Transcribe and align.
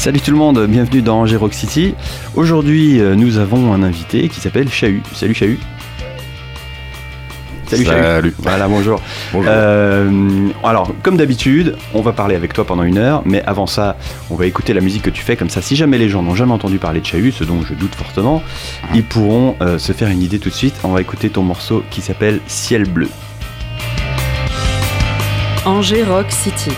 Salut 0.00 0.22
tout 0.22 0.30
le 0.30 0.38
monde, 0.38 0.66
bienvenue 0.66 1.02
dans 1.02 1.20
Angers 1.20 1.36
Rock 1.36 1.52
City. 1.52 1.94
Aujourd'hui, 2.34 2.98
euh, 2.98 3.14
nous 3.14 3.36
avons 3.36 3.74
un 3.74 3.82
invité 3.82 4.30
qui 4.30 4.40
s'appelle 4.40 4.70
Chahut. 4.70 5.02
Salut 5.12 5.34
Chahut. 5.34 5.58
Salut, 7.66 7.84
Salut. 7.84 8.34
Voilà, 8.38 8.66
bonjour. 8.66 9.02
Euh, 9.34 10.48
alors, 10.64 10.90
comme 11.02 11.18
d'habitude, 11.18 11.76
on 11.92 12.00
va 12.00 12.14
parler 12.14 12.34
avec 12.34 12.54
toi 12.54 12.64
pendant 12.64 12.82
une 12.82 12.96
heure, 12.96 13.20
mais 13.26 13.42
avant 13.42 13.66
ça, 13.66 13.98
on 14.30 14.36
va 14.36 14.46
écouter 14.46 14.72
la 14.72 14.80
musique 14.80 15.02
que 15.02 15.10
tu 15.10 15.20
fais. 15.20 15.36
Comme 15.36 15.50
ça, 15.50 15.60
si 15.60 15.76
jamais 15.76 15.98
les 15.98 16.08
gens 16.08 16.22
n'ont 16.22 16.34
jamais 16.34 16.52
entendu 16.52 16.78
parler 16.78 17.00
de 17.00 17.06
Chahut, 17.06 17.32
ce 17.32 17.44
dont 17.44 17.60
je 17.60 17.74
doute 17.74 17.94
fortement, 17.94 18.42
ah. 18.82 18.86
ils 18.94 19.04
pourront 19.04 19.56
euh, 19.60 19.78
se 19.78 19.92
faire 19.92 20.08
une 20.08 20.22
idée 20.22 20.38
tout 20.38 20.48
de 20.48 20.54
suite. 20.54 20.76
On 20.82 20.92
va 20.92 21.02
écouter 21.02 21.28
ton 21.28 21.42
morceau 21.42 21.84
qui 21.90 22.00
s'appelle 22.00 22.40
Ciel 22.46 22.88
bleu. 22.88 23.10
Angers 25.66 26.04
Rock 26.04 26.30
City. 26.30 26.70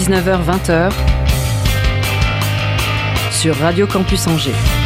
19h-20h 0.00 0.92
sur 3.30 3.54
Radio 3.56 3.86
Campus 3.86 4.26
Angers. 4.28 4.79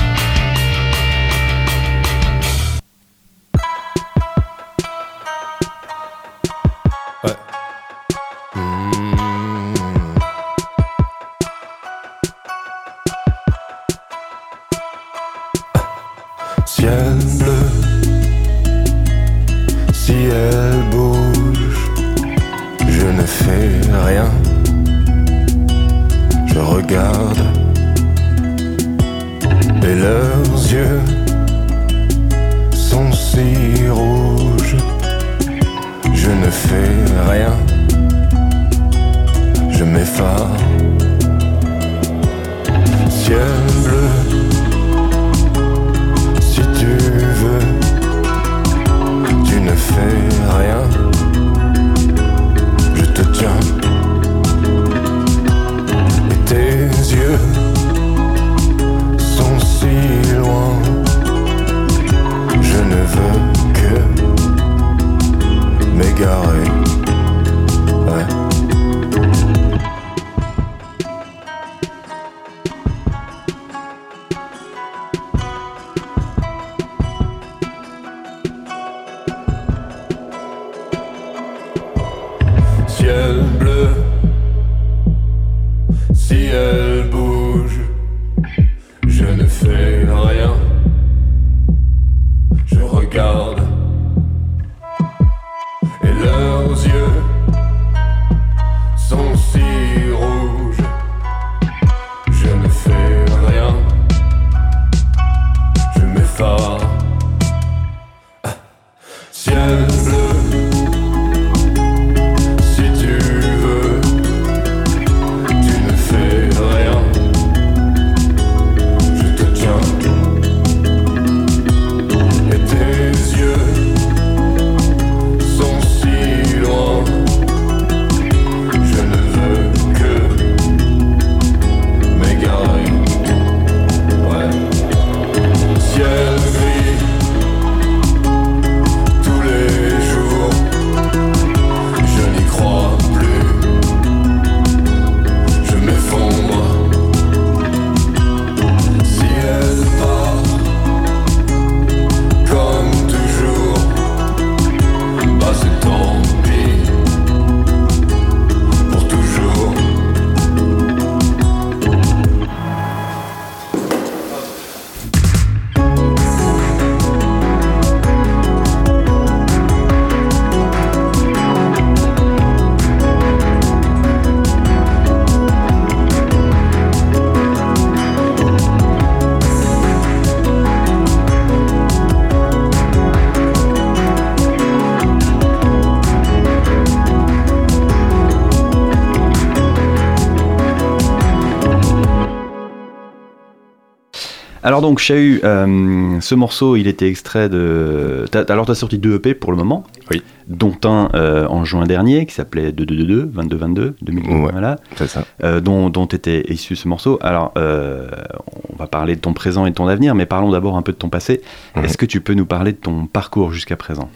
Donc, 194.85 194.99
Chahut, 194.99 195.41
euh, 195.45 196.21
ce 196.21 196.35
morceau, 196.35 196.77
il 196.77 196.89
était 196.89 197.09
extrait 197.09 197.49
de... 197.49 198.27
alors, 198.51 198.67
tu 198.67 198.73
as 198.73 198.75
sorti 198.75 198.99
deux 198.99 199.15
EP 199.15 199.33
pour 199.33 199.51
le 199.51 199.57
moment. 199.57 199.85
Oui. 200.11 200.23
Dont 200.47 200.77
un 200.85 201.09
euh, 201.15 201.47
en 201.49 201.65
juin 201.65 201.87
dernier, 201.87 202.27
qui 202.27 202.35
s'appelait 202.35 202.71
2222, 202.71 203.23
2222, 203.33 203.97
2022, 204.03 204.45
ouais, 204.45 204.53
voilà. 204.53 204.77
C'est 204.97 205.07
ça. 205.07 205.25
Euh, 205.43 205.61
dont, 205.61 205.89
dont 205.89 206.05
était 206.05 206.45
issu 206.53 206.77
ce 206.77 206.87
morceau. 206.87 207.19
Alors, 207.23 207.55
on 207.57 208.77
va 208.77 208.87
parler 208.87 209.17
de 209.17 209.21
ton 209.23 209.33
présent 209.33 209.65
et 209.65 209.71
de 209.71 209.75
ton 209.75 209.89
avenir, 209.89 210.15
mais 210.15 210.27
parlons 210.27 210.51
d'abord 210.51 210.77
un 210.77 210.83
peu 210.83 210.93
de 210.93 210.99
ton 210.99 211.09
passé. 211.09 211.41
Mhm. 211.77 211.87
Est-ce 211.87 211.97
que 211.97 212.05
tu 212.05 212.21
peux 212.21 212.35
nous 212.35 212.45
parler 212.45 212.73
de 212.73 212.77
ton 212.77 213.07
parcours 213.07 213.53
jusqu'à 213.55 213.77
présent? 213.77 214.11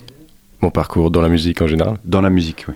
Mon 0.60 0.70
parcours 0.70 1.10
dans 1.10 1.22
la 1.22 1.30
musique 1.30 1.62
en 1.62 1.66
général? 1.66 1.96
Dans 2.04 2.20
la 2.20 2.28
musique, 2.28 2.66
oui. 2.68 2.74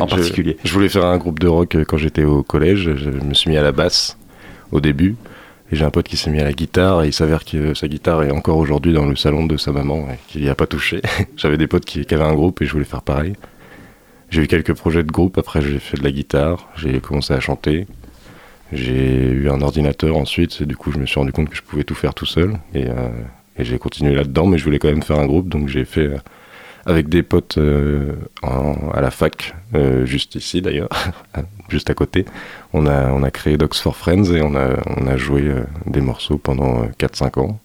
en 0.00 0.06
particulier. 0.06 0.56
Je, 0.64 0.68
je, 0.70 0.72
voulais 0.72 0.88
faire 0.88 1.04
un 1.04 1.18
groupe 1.18 1.40
de 1.40 1.46
rock 1.46 1.76
quand 1.86 1.98
j'étais 1.98 2.24
au 2.24 2.42
collège. 2.42 2.94
Je 2.96 3.10
me 3.10 3.34
suis 3.34 3.50
mis 3.50 3.58
à 3.58 3.62
la 3.62 3.72
basse 3.72 4.16
au 4.72 4.80
début. 4.80 5.16
J'ai 5.72 5.84
un 5.84 5.90
pote 5.90 6.08
qui 6.08 6.16
s'est 6.16 6.30
mis 6.30 6.40
à 6.40 6.44
la 6.44 6.52
guitare 6.52 7.04
et 7.04 7.08
il 7.08 7.12
s'avère 7.12 7.44
que 7.44 7.74
sa 7.74 7.86
guitare 7.86 8.24
est 8.24 8.32
encore 8.32 8.56
aujourd'hui 8.56 8.92
dans 8.92 9.06
le 9.06 9.14
salon 9.14 9.46
de 9.46 9.56
sa 9.56 9.70
maman 9.70 10.08
et 10.10 10.18
qu'il 10.26 10.42
n'y 10.42 10.48
a 10.48 10.56
pas 10.56 10.66
touché. 10.66 11.00
J'avais 11.36 11.58
des 11.58 11.68
potes 11.68 11.84
qui, 11.84 12.04
avaient 12.12 12.24
un 12.24 12.34
groupe 12.34 12.60
et 12.60 12.66
je 12.66 12.72
voulais 12.72 12.84
faire 12.84 13.02
pareil. 13.02 13.34
J'ai 14.30 14.42
eu 14.42 14.46
quelques 14.48 14.74
projets 14.74 15.04
de 15.04 15.10
groupe, 15.10 15.38
après 15.38 15.62
j'ai 15.62 15.78
fait 15.78 15.96
de 15.96 16.02
la 16.04 16.10
guitare, 16.10 16.68
j'ai 16.76 17.00
commencé 17.00 17.34
à 17.34 17.40
chanter. 17.40 17.86
J'ai 18.72 19.28
eu 19.30 19.50
un 19.50 19.60
ordinateur 19.60 20.16
ensuite, 20.16 20.60
et 20.60 20.66
du 20.66 20.76
coup 20.76 20.92
je 20.92 20.98
me 20.98 21.06
suis 21.06 21.18
rendu 21.18 21.32
compte 21.32 21.48
que 21.48 21.56
je 21.56 21.62
pouvais 21.62 21.84
tout 21.84 21.96
faire 21.96 22.14
tout 22.14 22.26
seul. 22.26 22.58
Et, 22.74 22.86
euh, 22.86 23.08
j'ai 23.58 23.78
continué 23.78 24.14
là-dedans, 24.14 24.46
mais 24.46 24.58
je 24.58 24.64
voulais 24.64 24.78
quand 24.78 24.88
même 24.88 25.02
faire 25.02 25.18
un 25.18 25.26
groupe, 25.26 25.48
donc 25.48 25.68
j'ai 25.68 25.84
fait 25.84 26.06
euh, 26.06 26.18
avec 26.86 27.08
des 27.08 27.22
potes 27.22 27.58
euh, 27.58 28.14
à 28.42 29.00
la 29.00 29.10
fac, 29.10 29.54
juste 30.04 30.36
ici 30.36 30.62
d'ailleurs, 30.62 30.88
juste 31.68 31.90
à 31.90 31.94
côté. 31.94 32.24
On 32.72 32.86
a, 32.86 33.10
on 33.12 33.28
créé 33.30 33.56
Dogs 33.56 33.74
for 33.74 33.96
Friends 33.96 34.32
et 34.32 34.42
on 34.42 34.54
a, 34.54 35.16
joué 35.16 35.42
euh, 35.42 35.64
des 35.86 36.00
morceaux 36.00 36.38
pendant 36.38 36.82
euh, 36.82 36.86
4-5 36.98 37.40
ans. 37.40 37.58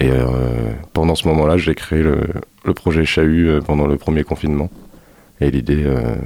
Et 0.00 0.10
euh, 0.10 0.72
pendant 0.94 1.14
ce 1.14 1.28
moment-là, 1.28 1.58
j'ai 1.58 1.74
créé 1.74 2.02
le, 2.02 2.24
projet 2.74 3.04
Chahut 3.04 3.48
euh, 3.48 3.60
pendant 3.60 3.86
le 3.86 3.96
premier 3.98 4.24
confinement. 4.24 4.70
Et 5.40 5.50
l'idée, 5.50 5.84
euh, 5.84 6.16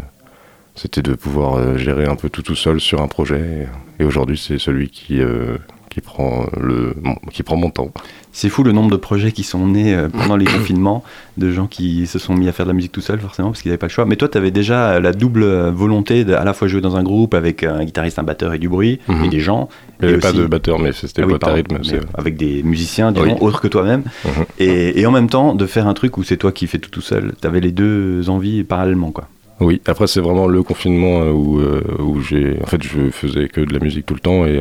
c'était 0.76 1.02
de 1.02 1.14
pouvoir 1.14 1.54
euh, 1.54 1.76
gérer 1.76 2.06
un 2.06 2.16
peu 2.16 2.28
tout 2.28 2.42
tout 2.42 2.54
seul 2.54 2.80
sur 2.80 3.02
un 3.02 3.08
projet. 3.08 3.66
Et, 3.98 4.04
aujourd'hui, 4.04 4.38
c'est 4.38 4.58
celui 4.58 4.88
qui, 4.88 5.20
euh, 5.20 5.58
qui, 5.94 6.00
prend 6.00 6.46
le, 6.60 6.96
qui 7.32 7.42
prend 7.44 7.56
mon 7.56 7.70
temps. 7.70 7.92
C'est 8.32 8.48
fou 8.48 8.64
le 8.64 8.72
nombre 8.72 8.90
de 8.90 8.96
projets 8.96 9.30
qui 9.30 9.44
sont 9.44 9.64
nés 9.68 9.94
euh, 9.94 10.08
pendant 10.08 10.36
les 10.36 10.44
confinements, 10.56 11.04
de 11.38 11.52
gens 11.52 11.68
qui 11.68 12.08
se 12.08 12.18
sont 12.18 12.34
mis 12.34 12.48
à 12.48 12.52
faire 12.52 12.66
de 12.66 12.70
la 12.70 12.74
musique 12.74 12.90
tout 12.90 13.00
seul 13.00 13.20
forcément 13.20 13.50
parce 13.50 13.62
qu'ils 13.62 13.70
n'avaient 13.70 13.78
pas 13.78 13.86
le 13.86 13.92
choix. 13.92 14.04
Mais 14.04 14.16
toi, 14.16 14.28
tu 14.28 14.36
avais 14.36 14.50
déjà 14.50 14.98
la 14.98 15.12
double 15.12 15.44
euh, 15.44 15.70
volonté 15.70 16.24
de 16.24 16.34
à 16.34 16.42
la 16.44 16.52
fois 16.52 16.66
jouer 16.66 16.80
dans 16.80 16.96
un 16.96 17.04
groupe 17.04 17.32
avec 17.34 17.62
un 17.62 17.84
guitariste, 17.84 18.18
un 18.18 18.24
batteur 18.24 18.52
et 18.54 18.58
du 18.58 18.68
bruit, 18.68 18.98
Mhm. 19.08 19.24
et 19.24 19.28
des 19.28 19.38
gens. 19.40 19.68
Il 20.00 20.06
n'y 20.08 20.12
avait 20.14 20.20
pas 20.20 20.32
de 20.32 20.44
batteur, 20.46 20.80
mais 20.80 20.90
c'était 20.92 21.22
Ah 21.22 21.26
oui, 21.26 21.34
rythme. 21.44 21.78
avec 22.14 22.36
des 22.36 22.64
musiciens, 22.64 23.12
disons, 23.12 23.26
Oui. 23.26 23.32
autres 23.40 23.60
que 23.60 23.68
toi-même. 23.68 24.02
Mhm. 24.24 24.30
Et, 24.58 25.00
et 25.00 25.06
en 25.06 25.12
même 25.12 25.28
temps, 25.30 25.54
de 25.54 25.66
faire 25.66 25.86
un 25.86 25.94
truc 25.94 26.18
où 26.18 26.24
c'est 26.24 26.36
toi 26.36 26.50
qui 26.50 26.66
fais 26.66 26.78
tout 26.78 26.90
tout 26.90 27.00
seul. 27.02 27.34
Tu 27.40 27.46
avais 27.46 27.60
les 27.60 27.70
deux 27.72 28.28
envies 28.28 28.64
parallèlement, 28.64 29.12
quoi. 29.12 29.28
Oui, 29.60 29.80
après 29.86 30.08
c'est 30.08 30.20
vraiment 30.20 30.48
le 30.48 30.64
confinement 30.64 31.22
euh, 31.22 31.30
où, 31.30 31.60
où 32.02 32.20
j'ai... 32.20 32.58
En 32.64 32.66
fait, 32.66 32.82
je 32.82 33.10
faisais 33.10 33.46
que 33.48 33.60
de 33.60 33.72
la 33.72 33.78
musique 33.78 34.04
tout 34.06 34.14
le 34.14 34.20
temps 34.20 34.44
et 34.44 34.60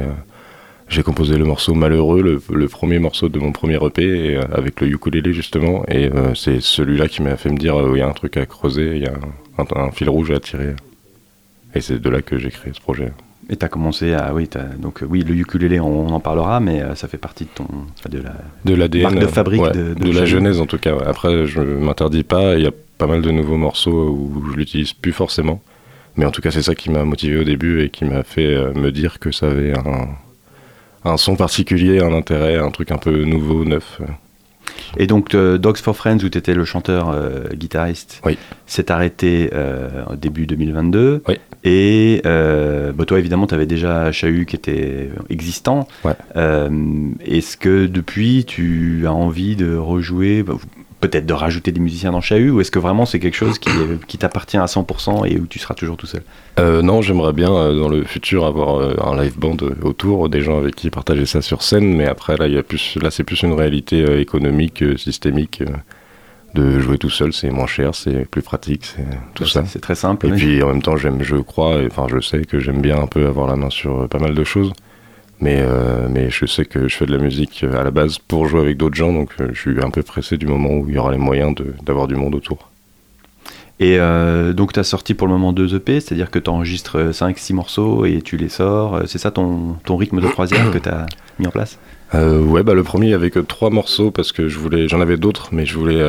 j'ai 0.89 1.01
composé 1.03 1.37
le 1.37 1.45
morceau 1.45 1.73
Malheureux, 1.73 2.21
le, 2.21 2.41
le 2.55 2.67
premier 2.67 2.99
morceau 2.99 3.29
de 3.29 3.39
mon 3.39 3.51
premier 3.51 3.77
EP, 3.83 4.03
et, 4.03 4.37
euh, 4.37 4.41
avec 4.53 4.81
le 4.81 4.87
ukulélé 4.87 5.33
justement. 5.33 5.83
Et 5.87 6.09
euh, 6.11 6.33
c'est 6.35 6.61
celui-là 6.61 7.07
qui 7.07 7.21
m'a 7.21 7.35
fait 7.37 7.49
me 7.49 7.57
dire, 7.57 7.75
euh, 7.79 7.91
il 7.95 7.99
y 7.99 8.01
a 8.01 8.07
un 8.07 8.13
truc 8.13 8.37
à 8.37 8.45
creuser, 8.45 8.97
il 8.97 9.03
y 9.03 9.07
a 9.07 9.13
un, 9.57 9.63
un- 9.63 9.87
un 9.87 9.91
fil 9.91 10.09
rouge 10.09 10.31
à 10.31 10.39
tirer. 10.39 10.75
Et 11.75 11.81
c'est 11.81 11.99
de 11.99 12.09
là 12.09 12.21
que 12.21 12.37
j'ai 12.37 12.49
créé 12.51 12.71
ce 12.73 12.81
projet. 12.81 13.11
Et 13.49 13.55
tu 13.57 13.65
as 13.65 13.67
commencé 13.69 14.13
à. 14.13 14.33
Oui, 14.33 14.47
donc 14.79 15.01
oui, 15.09 15.23
le 15.27 15.33
ukulélé, 15.35 15.79
on, 15.79 16.07
on 16.07 16.09
en 16.11 16.19
parlera, 16.19 16.59
mais 16.59 16.81
ça 16.95 17.07
fait 17.09 17.17
partie 17.17 17.43
de 17.45 17.49
ton. 17.55 17.65
de 18.09 18.19
la... 18.19 18.35
De 18.63 18.73
l'ADN. 18.73 19.19
De 19.19 19.27
fabrique 19.27 19.61
ouais, 19.61 19.71
de- 19.71 19.93
de 19.95 20.03
de 20.03 20.11
la 20.11 20.25
genèse 20.25 20.61
en 20.61 20.65
tout 20.65 20.77
cas. 20.77 20.95
ouais. 20.95 21.03
Après, 21.05 21.45
je 21.45 21.59
m'interdis 21.59 22.23
pas, 22.23 22.55
il 22.55 22.63
y 22.63 22.67
a 22.67 22.71
pas 22.97 23.07
mal 23.07 23.21
de 23.21 23.31
nouveaux 23.31 23.57
morceaux 23.57 24.09
où 24.11 24.43
je 24.51 24.55
l'utilise 24.57 24.93
plus 24.93 25.11
forcément. 25.11 25.61
Mais 26.15 26.25
en 26.25 26.31
tout 26.31 26.41
cas, 26.41 26.51
c'est 26.51 26.61
ça 26.61 26.75
qui 26.75 26.89
m'a 26.91 27.03
motivé 27.03 27.37
au 27.37 27.43
début 27.43 27.81
et 27.81 27.89
qui 27.89 28.05
m'a 28.05 28.23
fait 28.23 28.55
me 28.75 28.91
dire 28.91 29.17
que 29.19 29.31
ça 29.31 29.47
avait 29.47 29.75
un, 29.77 30.07
un 31.05 31.17
son 31.17 31.35
particulier, 31.35 31.99
un 31.99 32.13
intérêt, 32.13 32.57
un 32.57 32.71
truc 32.71 32.91
un 32.91 32.97
peu 32.97 33.23
nouveau, 33.23 33.65
neuf. 33.65 34.01
Et 34.97 35.07
donc, 35.07 35.33
euh, 35.35 35.57
Dogs 35.57 35.77
for 35.77 35.95
Friends, 35.95 36.19
où 36.23 36.29
tu 36.29 36.37
étais 36.37 36.53
le 36.53 36.65
chanteur 36.65 37.09
euh, 37.09 37.47
guitariste, 37.53 38.21
Oui. 38.25 38.37
s'est 38.65 38.91
arrêté 38.91 39.49
euh, 39.53 39.89
au 40.11 40.15
début 40.15 40.45
2022. 40.45 41.23
Oui. 41.27 41.35
Et 41.63 42.21
euh, 42.25 42.91
bah, 42.93 43.05
toi, 43.05 43.19
évidemment, 43.19 43.47
tu 43.47 43.55
avais 43.55 43.65
déjà 43.65 44.11
Chahut 44.11 44.45
qui 44.45 44.55
était 44.55 45.09
existant. 45.29 45.87
Ouais. 46.03 46.13
Euh, 46.35 46.69
Est-ce 47.25 47.57
que 47.57 47.87
depuis, 47.87 48.45
tu 48.45 49.03
as 49.05 49.13
envie 49.13 49.55
de 49.55 49.75
rejouer, 49.75 50.43
bah, 50.43 50.53
peut-être 51.03 51.25
de 51.25 51.33
rajouter 51.33 51.71
des 51.71 51.79
musiciens 51.81 52.11
dans 52.11 52.21
Chahut, 52.21 52.49
ou 52.51 52.61
est-ce 52.61 52.71
que 52.71 52.79
vraiment 52.79 53.05
c'est 53.05 53.19
quelque 53.19 53.35
chose 53.35 53.59
qui, 53.59 53.69
qui 54.07 54.17
t'appartient 54.17 54.57
à 54.57 54.65
100% 54.65 55.27
et 55.27 55.37
où 55.39 55.45
tu 55.47 55.59
seras 55.59 55.73
toujours 55.73 55.97
tout 55.97 56.07
seul? 56.07 56.23
Euh, 56.59 56.81
non, 56.81 57.01
j'aimerais 57.01 57.33
bien 57.33 57.51
euh, 57.53 57.77
dans 57.77 57.89
le 57.89 58.03
futur 58.03 58.45
avoir 58.45 58.79
euh, 58.79 58.95
un 59.03 59.21
live 59.21 59.37
band 59.37 59.57
euh, 59.61 59.75
autour, 59.83 60.29
des 60.29 60.41
gens 60.41 60.57
avec 60.57 60.75
qui 60.75 60.89
partager 60.89 61.25
ça 61.25 61.41
sur 61.41 61.61
scène, 61.61 61.93
mais 61.95 62.07
après 62.07 62.37
là, 62.37 62.47
il 62.47 62.53
y 62.53 62.57
a 62.57 62.63
plus, 62.63 62.97
là 63.01 63.11
c'est 63.11 63.23
plus 63.23 63.41
une 63.43 63.53
réalité 63.53 64.03
euh, 64.03 64.19
économique, 64.21 64.81
euh, 64.81 64.97
systémique. 64.97 65.61
euh, 65.61 65.71
de 66.53 66.79
jouer 66.79 66.99
tout 66.99 67.09
seul, 67.09 67.33
c'est 67.33 67.49
moins 67.49 67.65
cher, 67.65 67.95
c'est 67.95 68.25
plus 68.29 68.43
pratique, 68.43 68.85
c'est 68.85 69.07
tout 69.33 69.47
ça. 69.47 69.63
C'est 69.65 69.79
très 69.81 69.95
simple. 69.95 70.27
Et 70.27 70.31
oui. 70.31 70.37
puis 70.37 70.61
en 70.63 70.67
même 70.67 70.83
temps, 70.83 70.95
j'aime, 70.97 71.23
je 71.23 71.35
crois, 71.37 71.79
enfin 71.87 72.05
je 72.13 72.19
sais 72.19 72.45
que 72.45 72.59
j'aime 72.59 72.79
bien 72.79 72.99
un 73.01 73.07
peu 73.07 73.25
avoir 73.25 73.47
la 73.47 73.55
main 73.55 73.71
sur 73.71 74.03
euh, 74.03 74.07
pas 74.07 74.19
mal 74.19 74.35
de 74.35 74.43
choses. 74.43 74.71
Mais, 75.43 75.57
euh, 75.59 76.07
mais 76.09 76.29
je 76.29 76.45
sais 76.45 76.63
que 76.63 76.87
je 76.87 76.95
fais 76.95 77.05
de 77.05 77.11
la 77.11 77.21
musique 77.21 77.65
euh, 77.65 77.77
à 77.77 77.83
la 77.83 77.91
base 77.91 78.17
pour 78.17 78.47
jouer 78.47 78.61
avec 78.61 78.77
d'autres 78.77 78.95
gens, 78.95 79.11
donc 79.11 79.29
euh, 79.41 79.49
je 79.51 79.59
suis 79.59 79.83
un 79.83 79.89
peu 79.89 80.01
pressé 80.01 80.37
du 80.37 80.47
moment 80.47 80.69
où 80.69 80.87
il 80.87 80.95
y 80.95 80.97
aura 80.97 81.11
les 81.11 81.17
moyens 81.17 81.53
d'avoir 81.83 82.07
du 82.07 82.15
monde 82.15 82.33
autour. 82.33 82.69
Et 83.81 83.97
euh, 83.99 84.53
donc, 84.53 84.71
tu 84.71 84.79
as 84.79 84.85
sorti 84.85 85.13
pour 85.13 85.27
le 85.27 85.33
moment 85.33 85.51
deux 85.51 85.75
EP, 85.75 85.99
c'est-à-dire 85.99 86.31
que 86.31 86.39
tu 86.39 86.49
enregistres 86.49 87.11
5-6 87.11 87.53
morceaux 87.55 88.05
et 88.05 88.21
tu 88.21 88.37
les 88.37 88.47
sors. 88.47 89.01
C'est 89.05 89.17
ça 89.17 89.31
ton, 89.31 89.75
ton 89.83 89.97
rythme 89.97 90.21
de 90.21 90.27
croisière 90.27 90.71
que 90.71 90.77
tu 90.77 90.87
as 90.87 91.07
mis 91.39 91.47
en 91.47 91.51
place? 91.51 91.77
Euh, 92.15 92.41
ouais, 92.41 92.63
bah 92.63 92.73
le 92.73 92.83
premier 92.83 93.07
il 93.07 93.11
y 93.11 93.15
avait 93.15 93.31
que 93.31 93.39
trois 93.39 93.69
morceaux 93.69 94.11
parce 94.11 94.31
que 94.31 94.47
je 94.47 94.59
voulais, 94.59 94.87
j'en 94.87 95.01
avais 95.01 95.17
d'autres, 95.17 95.49
mais 95.51 95.65
je 95.65 95.77
voulais, 95.77 95.99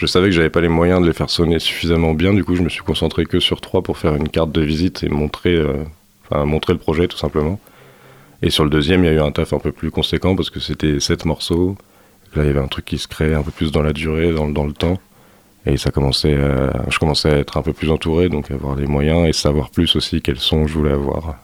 je 0.00 0.06
savais 0.06 0.26
que 0.28 0.32
j'avais 0.32 0.48
pas 0.48 0.62
les 0.62 0.68
moyens 0.68 1.02
de 1.02 1.06
les 1.06 1.12
faire 1.12 1.28
sonner 1.28 1.58
suffisamment 1.58 2.14
bien. 2.14 2.32
Du 2.32 2.42
coup, 2.42 2.56
je 2.56 2.62
me 2.62 2.70
suis 2.70 2.82
concentré 2.82 3.26
que 3.26 3.38
sur 3.38 3.60
trois 3.60 3.82
pour 3.82 3.98
faire 3.98 4.14
une 4.16 4.30
carte 4.30 4.50
de 4.50 4.62
visite 4.62 5.02
et 5.02 5.10
montrer, 5.10 5.54
euh, 5.54 5.84
enfin 6.24 6.46
montrer 6.46 6.72
le 6.72 6.78
projet 6.78 7.06
tout 7.06 7.18
simplement. 7.18 7.60
Et 8.42 8.50
sur 8.50 8.64
le 8.64 8.70
deuxième, 8.70 9.04
il 9.04 9.06
y 9.06 9.10
a 9.10 9.14
eu 9.14 9.20
un 9.20 9.32
taf 9.32 9.52
un 9.52 9.58
peu 9.58 9.72
plus 9.72 9.90
conséquent 9.90 10.34
parce 10.34 10.50
que 10.50 10.60
c'était 10.60 10.98
sept 11.00 11.24
morceaux. 11.24 11.76
Là, 12.34 12.44
il 12.44 12.46
y 12.46 12.50
avait 12.50 12.60
un 12.60 12.68
truc 12.68 12.84
qui 12.84 12.96
se 12.98 13.08
créait 13.08 13.34
un 13.34 13.42
peu 13.42 13.50
plus 13.50 13.70
dans 13.72 13.82
la 13.82 13.92
durée, 13.92 14.32
dans, 14.32 14.46
le- 14.46 14.52
dans 14.52 14.64
le 14.64 14.72
temps. 14.72 14.98
Et 15.66 15.76
ça 15.76 15.90
commençait, 15.90 16.36
à- 16.36 16.84
je 16.88 16.98
commençais 16.98 17.28
à 17.30 17.36
être 17.36 17.56
un 17.58 17.62
peu 17.62 17.72
plus 17.74 17.90
entouré, 17.90 18.28
donc 18.28 18.50
avoir 18.50 18.76
les 18.76 18.86
moyens 18.86 19.28
et 19.28 19.32
savoir 19.32 19.70
plus 19.70 19.94
aussi 19.96 20.22
quels 20.22 20.38
sons 20.38 20.66
je 20.66 20.72
voulais 20.74 20.92
avoir. 20.92 21.36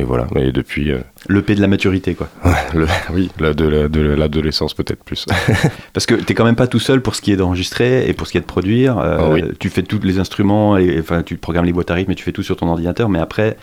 Et 0.00 0.04
voilà. 0.04 0.28
Mais 0.32 0.52
depuis, 0.52 0.92
euh, 0.92 0.98
L'EP 1.28 1.56
de 1.56 1.60
la 1.60 1.66
maturité, 1.66 2.14
quoi. 2.14 2.28
le- 2.74 2.86
oui, 3.12 3.30
la- 3.40 3.52
de 3.54 3.64
la- 3.66 3.88
de 3.88 4.00
l'adolescence 4.00 4.72
peut-être 4.74 5.02
plus. 5.02 5.26
Parce 5.94 6.06
que 6.06 6.14
t'es 6.14 6.34
quand 6.34 6.44
même 6.44 6.54
pas 6.54 6.68
tout 6.68 6.78
seul 6.78 7.00
pour 7.02 7.16
ce 7.16 7.22
qui 7.22 7.32
est 7.32 7.36
d'enregistrer 7.36 8.08
et 8.08 8.12
pour 8.12 8.28
ce 8.28 8.32
qui 8.32 8.38
est 8.38 8.42
de 8.42 8.46
produire. 8.46 8.98
Euh, 8.98 9.16
Ah 9.20 9.30
oui. 9.30 9.42
Tu 9.58 9.68
fais 9.70 9.82
tous 9.82 9.98
les 10.04 10.20
instruments, 10.20 10.76
et, 10.76 11.00
enfin 11.00 11.24
tu 11.24 11.36
programmes 11.38 11.64
les 11.64 11.72
boîtes 11.72 11.90
à 11.90 11.94
rythme 11.94 12.12
et 12.12 12.14
tu 12.14 12.22
fais 12.22 12.30
tout 12.32 12.44
sur 12.44 12.54
ton 12.56 12.68
ordinateur, 12.68 13.08
mais 13.08 13.18
après, 13.18 13.56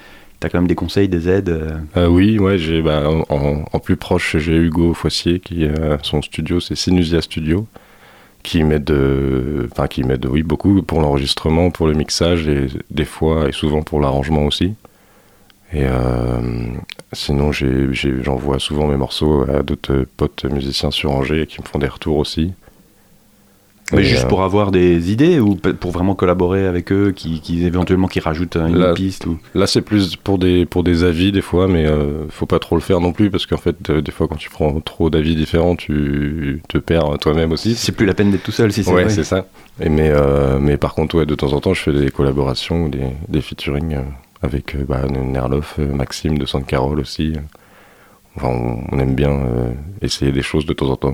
quand 0.49 0.59
même 0.59 0.67
des 0.67 0.75
conseils, 0.75 1.07
des 1.07 1.27
aides. 1.29 1.49
euh. 1.49 1.77
Euh, 1.97 2.07
oui, 2.07 2.39
ouais, 2.39 2.57
j'ai 2.57 2.81
bah, 2.81 3.03
en, 3.29 3.79
plus 3.79 3.95
proche, 3.97 4.37
j'ai 4.37 4.55
Hugo 4.55 4.93
Foissier 4.93 5.39
qui 5.39 5.65
euh, 5.65 5.97
son 6.03 6.21
studio, 6.21 6.59
c'est 6.59 6.75
Sinusia 6.75 7.21
Studio, 7.21 7.67
qui 8.43 8.63
m'aide, 8.63 8.89
euh, 8.91 9.67
qui 9.89 10.03
m'aide, 10.03 10.25
oui, 10.25 10.43
beaucoup 10.43 10.81
pour 10.83 11.01
l'enregistrement, 11.01 11.71
pour 11.71 11.87
le 11.87 11.93
mixage 11.93 12.47
et 12.47 12.67
des 12.91 13.05
fois 13.05 13.47
et 13.49 13.51
souvent 13.51 13.81
pour 13.81 13.99
l'arrangement 13.99 14.45
aussi. 14.45 14.73
Et 15.73 15.85
sinon, 17.11 17.51
j'ai- 17.51 17.89
j'envoie 18.23 18.59
souvent 18.59 18.87
mes 18.87 18.95
morceaux 18.97 19.43
à 19.49 19.61
d'autres 19.63 20.05
potes 20.15 20.45
musiciens 20.45 20.91
sur 20.91 21.11
Angers 21.11 21.47
qui 21.47 21.59
me 21.61 21.65
font 21.67 21.79
des 21.79 21.87
retours 21.87 22.17
aussi. 22.17 22.53
Mais 23.91 24.01
Et, 24.01 24.03
juste 24.05 24.23
euh, 24.25 24.27
pour 24.27 24.41
avoir 24.43 24.71
des 24.71 25.11
idées 25.11 25.39
ou 25.39 25.53
pour 25.55 25.91
vraiment 25.91 26.15
collaborer 26.15 26.65
avec 26.65 26.91
eux, 26.91 27.11
qui, 27.15 27.39
qui 27.39 27.63
éventuellement 27.65 28.07
qui 28.07 28.19
rajoutent 28.19 28.55
une 28.55 28.77
Là- 28.79 28.93
piste 28.95 29.27
ou? 29.27 29.37
Là, 29.53 29.67
c'est 29.67 29.81
plus 29.81 30.15
pour 30.15 30.39
des, 30.39 30.65
pour 30.65 30.83
des 30.83 31.03
avis 31.03 31.31
des 31.31 31.41
fois, 31.43 31.67
mais 31.67 31.85
euh, 31.85 32.27
faut 32.29 32.47
pas 32.47 32.57
trop 32.57 32.75
le 32.75 32.81
faire 32.81 32.99
non 32.99 33.11
plus 33.13 33.29
parce 33.29 33.45
qu'en 33.45 33.57
fait, 33.57 33.89
euh, 33.91 34.01
des 34.01 34.11
fois, 34.11 34.27
quand 34.27 34.37
tu 34.37 34.49
prends 34.49 34.79
trop 34.81 35.11
d'avis 35.11 35.35
différents, 35.35 35.75
tu 35.75 36.63
te 36.67 36.79
perds 36.79 37.19
toi-même 37.21 37.51
aussi. 37.51 37.75
C'est 37.75 37.91
plus 37.91 38.07
la 38.07 38.15
peine 38.15 38.31
d'être 38.31 38.41
tout 38.41 38.51
seul 38.51 38.71
si 38.73 38.83
c'est 38.83 38.91
Ouais, 38.91 39.03
vrai. 39.03 39.13
c'est 39.13 39.23
ça. 39.23 39.45
Et 39.79 39.89
mais, 39.89 40.09
euh, 40.09 40.57
mais 40.59 40.77
par 40.77 40.95
contre, 40.95 41.15
ouais, 41.19 41.27
de 41.27 41.35
temps 41.35 41.53
en 41.53 41.59
temps, 41.61 41.75
je 41.75 41.81
fais 41.81 41.93
des 41.93 42.09
collaborations 42.09 42.85
ou 42.85 42.89
des, 42.89 43.03
des 43.27 43.41
featuring 43.41 43.97
avec 44.41 44.75
bah, 44.87 45.03
Nerloff, 45.07 45.77
Maxime 45.77 46.39
de 46.39 46.47
Sainte 46.47 46.65
Carole 46.65 46.99
aussi. 46.99 47.33
Enfin, 48.35 48.47
on, 48.49 48.79
on 48.95 48.99
aime 48.99 49.13
bien 49.13 49.39
essayer 50.01 50.31
des 50.31 50.41
choses 50.41 50.65
de 50.65 50.73
temps 50.73 50.89
en 50.89 50.95
temps. 50.95 51.13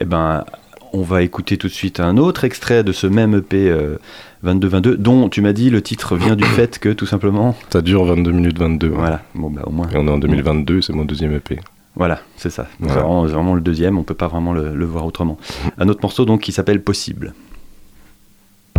Eh 0.00 0.04
ben, 0.04 0.44
on 0.92 1.02
va 1.02 1.22
écouter 1.22 1.56
tout 1.56 1.68
de 1.68 1.72
suite 1.72 2.00
un 2.00 2.16
autre 2.16 2.44
extrait 2.44 2.82
de 2.84 2.92
ce 2.92 3.06
même 3.06 3.34
EP 3.34 3.68
euh, 3.70 3.96
22-22, 4.44 4.94
dont 4.94 5.28
tu 5.28 5.40
m'as 5.42 5.52
dit 5.52 5.70
le 5.70 5.82
titre 5.82 6.16
vient 6.16 6.36
du 6.36 6.44
fait 6.44 6.78
que 6.78 6.90
tout 6.90 7.06
simplement. 7.06 7.56
Ça 7.70 7.82
dure 7.82 8.04
22 8.04 8.30
minutes 8.32 8.58
22. 8.58 8.88
ouais. 8.88 8.94
Voilà, 8.96 9.22
bon 9.34 9.50
bah 9.50 9.62
au 9.66 9.70
moins. 9.70 9.88
Et 9.90 9.96
on 9.96 10.06
est 10.06 10.10
en 10.10 10.18
2022, 10.18 10.80
c'est 10.82 10.92
mon 10.92 11.04
deuxième 11.04 11.32
EP. 11.34 11.58
Voilà, 11.96 12.20
c'est 12.36 12.50
ça. 12.50 12.62
Donc, 12.80 12.90
Voilà. 12.90 12.94
C'est 12.94 13.00
vraiment, 13.00 13.26
c'est 13.26 13.32
vraiment 13.34 13.54
le 13.54 13.60
deuxième, 13.60 13.98
on 13.98 14.04
peut 14.04 14.14
pas 14.14 14.28
vraiment 14.28 14.52
le, 14.52 14.74
le 14.74 14.84
voir 14.84 15.04
autrement. 15.04 15.36
Un 15.78 15.88
autre 15.88 16.00
morceau 16.02 16.24
donc 16.24 16.40
qui 16.42 16.52
s'appelle 16.52 16.82
Possible. 16.82 17.34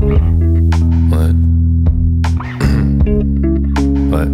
Ouais. 0.01 0.09
ouais. 4.11 4.27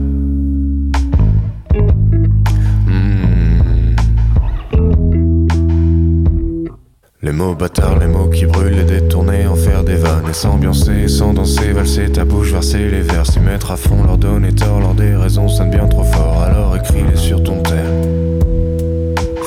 Les 7.25 7.31
mots 7.31 7.55
bâtards, 7.55 7.97
les 7.97 8.05
mots 8.05 8.29
qui 8.29 8.45
brûlent, 8.45 8.75
les 8.75 8.83
détourner, 8.83 9.47
en 9.47 9.55
faire 9.55 9.83
des 9.83 9.95
vannes, 9.95 10.29
et 10.29 10.33
s'ambiancer, 10.33 11.07
sans 11.07 11.33
danser, 11.33 11.71
valser 11.71 12.11
ta 12.11 12.23
bouche, 12.23 12.51
verser 12.51 12.87
les 12.87 13.01
vers, 13.01 13.25
s'y 13.25 13.39
mettre 13.39 13.71
à 13.71 13.77
fond, 13.77 14.03
leur 14.05 14.19
donner 14.19 14.53
tort, 14.53 14.79
leur 14.79 14.93
des 14.93 15.15
raisons 15.15 15.47
sonnent 15.47 15.71
bien 15.71 15.87
trop 15.87 16.03
fort, 16.03 16.43
alors 16.43 16.75
écris-les 16.75 17.17
sur 17.17 17.41
ton 17.41 17.63
tel. 17.63 17.83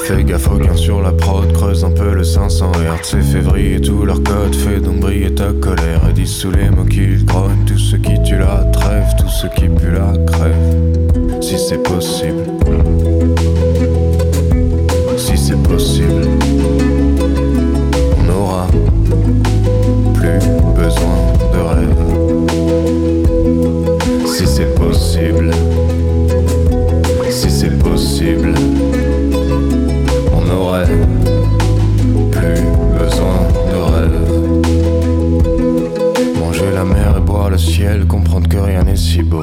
Fais 0.06 0.24
gaffe 0.24 0.50
au 0.50 0.58
gain 0.58 0.74
sur 0.74 1.00
la 1.00 1.12
prod, 1.12 1.52
creuse 1.52 1.84
un 1.84 1.92
peu 1.92 2.14
le 2.14 2.24
500 2.24 2.72
Hz. 2.72 2.98
C'est 3.04 3.22
février, 3.22 3.80
tout 3.80 4.04
leur 4.04 4.24
code 4.24 4.56
fait 4.56 4.80
donc 4.80 4.98
briller 4.98 5.32
ta 5.32 5.52
colère. 5.52 6.00
Et 6.18 6.26
sous 6.26 6.50
les 6.50 6.70
mots 6.70 6.84
qu'ils 6.84 7.24
grognent, 7.24 7.64
tous 7.64 7.78
ceux 7.78 7.98
qui 7.98 8.20
tuent 8.24 8.38
la 8.38 8.64
trêve, 8.72 9.06
tous 9.20 9.28
ceux 9.28 9.50
qui 9.50 9.68
puent 9.68 9.92
la 9.92 10.18
crève. 10.26 11.40
Si 11.40 11.56
c'est 11.56 11.80
possible. 11.80 12.42
Si 15.16 15.36
c'est 15.36 15.62
possible. 15.62 16.47
Si 24.38 24.46
c'est 24.46 24.72
possible. 24.76 25.50
Si 27.28 27.50
c'est 27.50 27.76
possible. 27.76 28.54
On 30.32 30.48
aurait 30.48 30.86
plus 32.30 32.62
besoin 32.96 33.40
de 33.68 33.78
rêve. 33.90 34.20
Manger 36.38 36.70
la 36.72 36.84
mer 36.84 37.16
et 37.16 37.20
boire 37.20 37.50
le 37.50 37.58
ciel, 37.58 38.06
comprendre 38.06 38.48
que 38.48 38.58
rien 38.58 38.84
n'est 38.84 38.94
si 38.94 39.24
beau. 39.24 39.42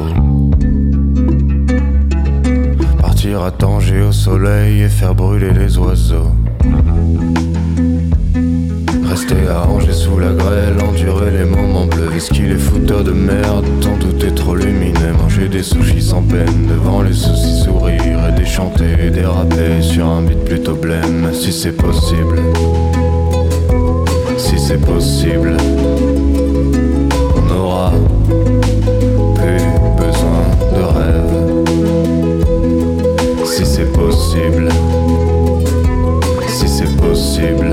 Partir 3.02 3.44
à 3.44 3.52
Tanger 3.52 4.02
au 4.02 4.14
soleil 4.14 4.84
et 4.84 4.88
faire 4.88 5.14
brûler 5.14 5.52
les 5.52 5.78
oiseaux. 5.78 6.32
Rester 9.10 9.48
à 9.50 9.60
ranger 9.60 9.92
sous 9.92 10.20
la 10.20 10.32
grêle, 10.32 10.78
endurer 10.82 11.32
les 11.32 11.46
moments 11.46 11.86
bleus, 11.86 12.06
qu'il 12.32 12.50
les 12.50 12.58
fouteurs 12.58 13.04
de 13.04 13.12
merde, 13.12 13.66
tant 13.82 13.96
tout 13.98 14.25
est 14.25 14.36
trop 14.36 14.56
lumineux, 14.56 14.85
des 15.56 15.64
sushis 15.64 16.02
sans 16.02 16.22
peine, 16.22 16.68
devant 16.68 17.02
les 17.02 17.14
soucis 17.14 17.64
sourire 17.64 18.20
et 18.28 18.32
déchanter, 18.38 19.10
déraper 19.10 19.82
sur 19.82 20.06
un 20.06 20.22
beat 20.24 20.44
plutôt 20.44 20.76
blême, 20.76 21.30
si 21.32 21.54
c'est 21.54 21.72
possible, 21.72 22.42
si 24.38 24.60
c'est 24.60 24.86
possible, 24.86 25.56
on 27.38 27.56
aura 27.56 27.94
plus 29.36 29.64
besoin 29.98 30.44
de 30.76 30.84
rêve, 30.98 31.34
si 33.46 33.66
c'est 33.66 33.94
possible, 33.94 34.68
si 36.50 36.68
c'est 36.68 36.98
possible 36.98 37.72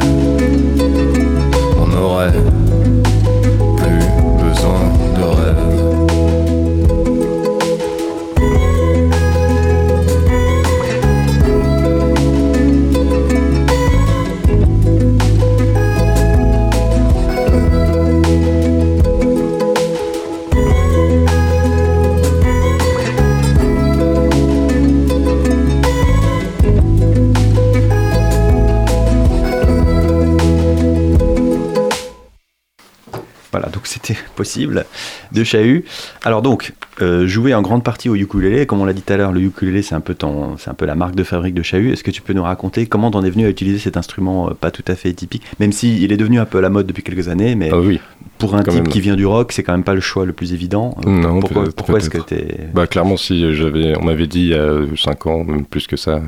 possible 34.43 34.85
de 35.33 35.45
Chahut. 35.45 35.85
Alors 36.25 36.43
donc, 36.43 36.73
euh, 37.01 37.27
jouer 37.27 37.55
en 37.55 37.63
grande 37.63 37.85
partie 37.85 38.09
au 38.09 38.17
ukulélé, 38.17 38.67
comme 38.67 38.81
on 38.81 38.85
l'a 38.85 38.93
dit 38.93 39.03
tout 39.03 39.13
à 39.13 39.17
l'heure, 39.17 39.33
le 39.33 39.41
ukulélé 39.41 39.83
c'est 39.83 39.95
un 39.95 40.01
peu 40.01 40.15
ton, 40.15 40.57
c'est 40.59 40.69
un 40.71 40.75
peu 40.75 40.85
la 40.85 40.95
marque 40.97 41.15
de 41.15 41.23
fabrique 41.25 41.55
de 41.55 41.63
Chahut. 41.63 41.93
Est-ce 41.93 42.03
que 42.03 42.11
tu 42.11 42.23
peux 42.23 42.33
nous 42.33 42.43
raconter 42.43 42.87
comment 42.87 43.11
t'en 43.13 43.23
es 43.23 43.31
venu 43.31 43.47
à 43.47 43.49
utiliser 43.49 43.79
cet 43.79 43.97
instrument 43.97 44.49
euh, 44.49 44.55
pas 44.55 44.71
tout 44.73 44.83
à 44.89 44.95
fait 44.97 45.13
typique, 45.13 45.45
même 45.61 45.73
si 45.73 46.03
il 46.03 46.13
est 46.13 46.17
devenu 46.17 46.41
un 46.41 46.45
peu 46.45 46.59
à 46.59 46.61
la 46.61 46.71
mode 46.71 46.87
depuis 46.87 47.03
quelques 47.05 47.29
années, 47.29 47.55
mais 47.55 47.71
Ah 47.73 47.79
oui. 47.79 48.01
pour 48.39 48.55
un 48.57 48.63
type 48.65 48.75
même. 48.75 48.89
qui 48.89 49.01
vient 49.01 49.17
du 49.17 49.27
rock, 49.27 49.53
c'est 49.53 49.63
quand 49.63 49.73
même 49.73 49.85
pas 49.85 49.95
le 49.95 50.01
choix 50.01 50.27
le 50.27 50.33
plus 50.33 50.53
évident. 50.53 50.97
Euh, 51.07 51.11
Non, 51.11 51.41
pourquoi, 51.41 51.99
est-ce 51.99 52.11
que 52.11 52.19
t'es 52.19 52.69
Bah 52.75 52.87
clairement 52.89 53.17
si 53.17 53.55
j'avais 53.55 53.97
on 53.99 54.05
m'avait 54.05 54.27
dit 54.27 54.41
il 54.41 54.49
y 54.49 54.55
a 54.55 54.73
5 54.97 55.27
ans, 55.27 55.45
même 55.45 55.65
plus 55.65 55.87
que 55.87 55.97
ça, 55.97 56.21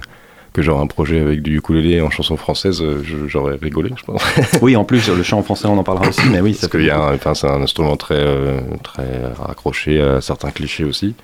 que 0.55 0.63
j'aurais 0.63 0.83
un 0.83 0.87
projet 0.87 1.21
avec 1.21 1.43
du 1.43 1.59
ukulélé 1.59 2.01
en 2.01 2.11
chanson 2.11 2.37
française, 2.39 2.81
euh, 2.81 3.03
j'aurais 3.27 3.57
rigolé, 3.61 3.91
je 3.99 4.05
pense. 4.05 4.23
Oui, 4.63 4.77
en 4.77 4.85
plus 4.85 5.07
le 5.09 5.23
chant 5.23 5.39
en 5.39 5.43
français 5.43 5.67
on 5.67 5.77
en 5.77 5.83
parlera 5.85 6.09
aussi, 6.09 6.23
mais 6.31 6.41
oui, 6.41 6.57
Parce 6.59 6.73
un- 6.75 7.15
enfin, 7.15 7.35
c'est 7.35 7.49
un 7.49 7.61
instrument 7.61 7.97
très, 7.97 8.15
euh, 8.17 8.61
très 8.83 9.05
raccroché 9.37 10.01
à 10.01 10.21
certains 10.21 10.51
clichés 10.53 10.85
aussi, 10.85 11.15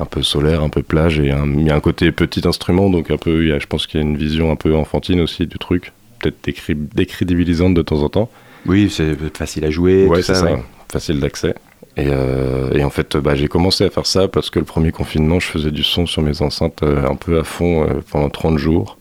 un 0.00 0.06
peu 0.06 0.22
solaire, 0.22 0.62
un 0.62 0.70
peu 0.70 0.82
plage, 0.82 1.20
et 1.20 1.30
un- 1.30 1.46
il 1.52 1.66
y 1.66 1.70
a 1.70 1.74
un 1.76 1.80
côté 1.80 2.10
petit 2.12 2.48
instrument, 2.48 2.88
donc 2.88 3.10
un 3.10 3.18
peu, 3.18 3.42
il 3.42 3.50
y 3.50 3.52
a- 3.52 3.58
je 3.58 3.66
pense 3.66 3.86
qu'il 3.86 4.00
y 4.00 4.02
a 4.02 4.06
une 4.06 4.16
vision 4.16 4.50
un 4.50 4.56
peu 4.56 4.74
enfantine 4.74 5.20
aussi 5.20 5.46
du 5.46 5.58
truc, 5.58 5.92
peut-être 6.20 6.40
décrédibilisante 6.94 7.74
de 7.74 7.82
temps 7.82 8.02
en 8.02 8.08
temps. 8.08 8.30
Oui, 8.64 8.88
c'est 8.90 9.16
facile 9.36 9.66
à 9.66 9.70
jouer. 9.70 10.06
ouais, 10.06 10.22
c'est 10.22 10.32
ça, 10.34 10.46
ça, 10.46 10.52
ouais. 10.52 10.62
facile 10.90 11.20
d'accès. 11.20 11.54
Et, 11.96 12.06
euh, 12.08 12.72
et 12.72 12.84
en 12.84 12.90
fait, 12.90 13.16
bah, 13.18 13.34
j'ai 13.34 13.48
commencé 13.48 13.84
à 13.84 13.90
faire 13.90 14.06
ça 14.06 14.26
parce 14.28 14.48
que 14.50 14.58
le 14.58 14.64
premier 14.64 14.92
confinement, 14.92 15.40
je 15.40 15.46
faisais 15.46 15.70
du 15.70 15.82
son 15.82 16.06
sur 16.06 16.22
mes 16.22 16.40
enceintes 16.40 16.82
euh, 16.82 17.06
un 17.06 17.16
peu 17.16 17.38
à 17.38 17.44
fond 17.44 17.84
euh, 17.84 18.00
pendant 18.10 18.30
30 18.30 18.56
jours 18.58 18.96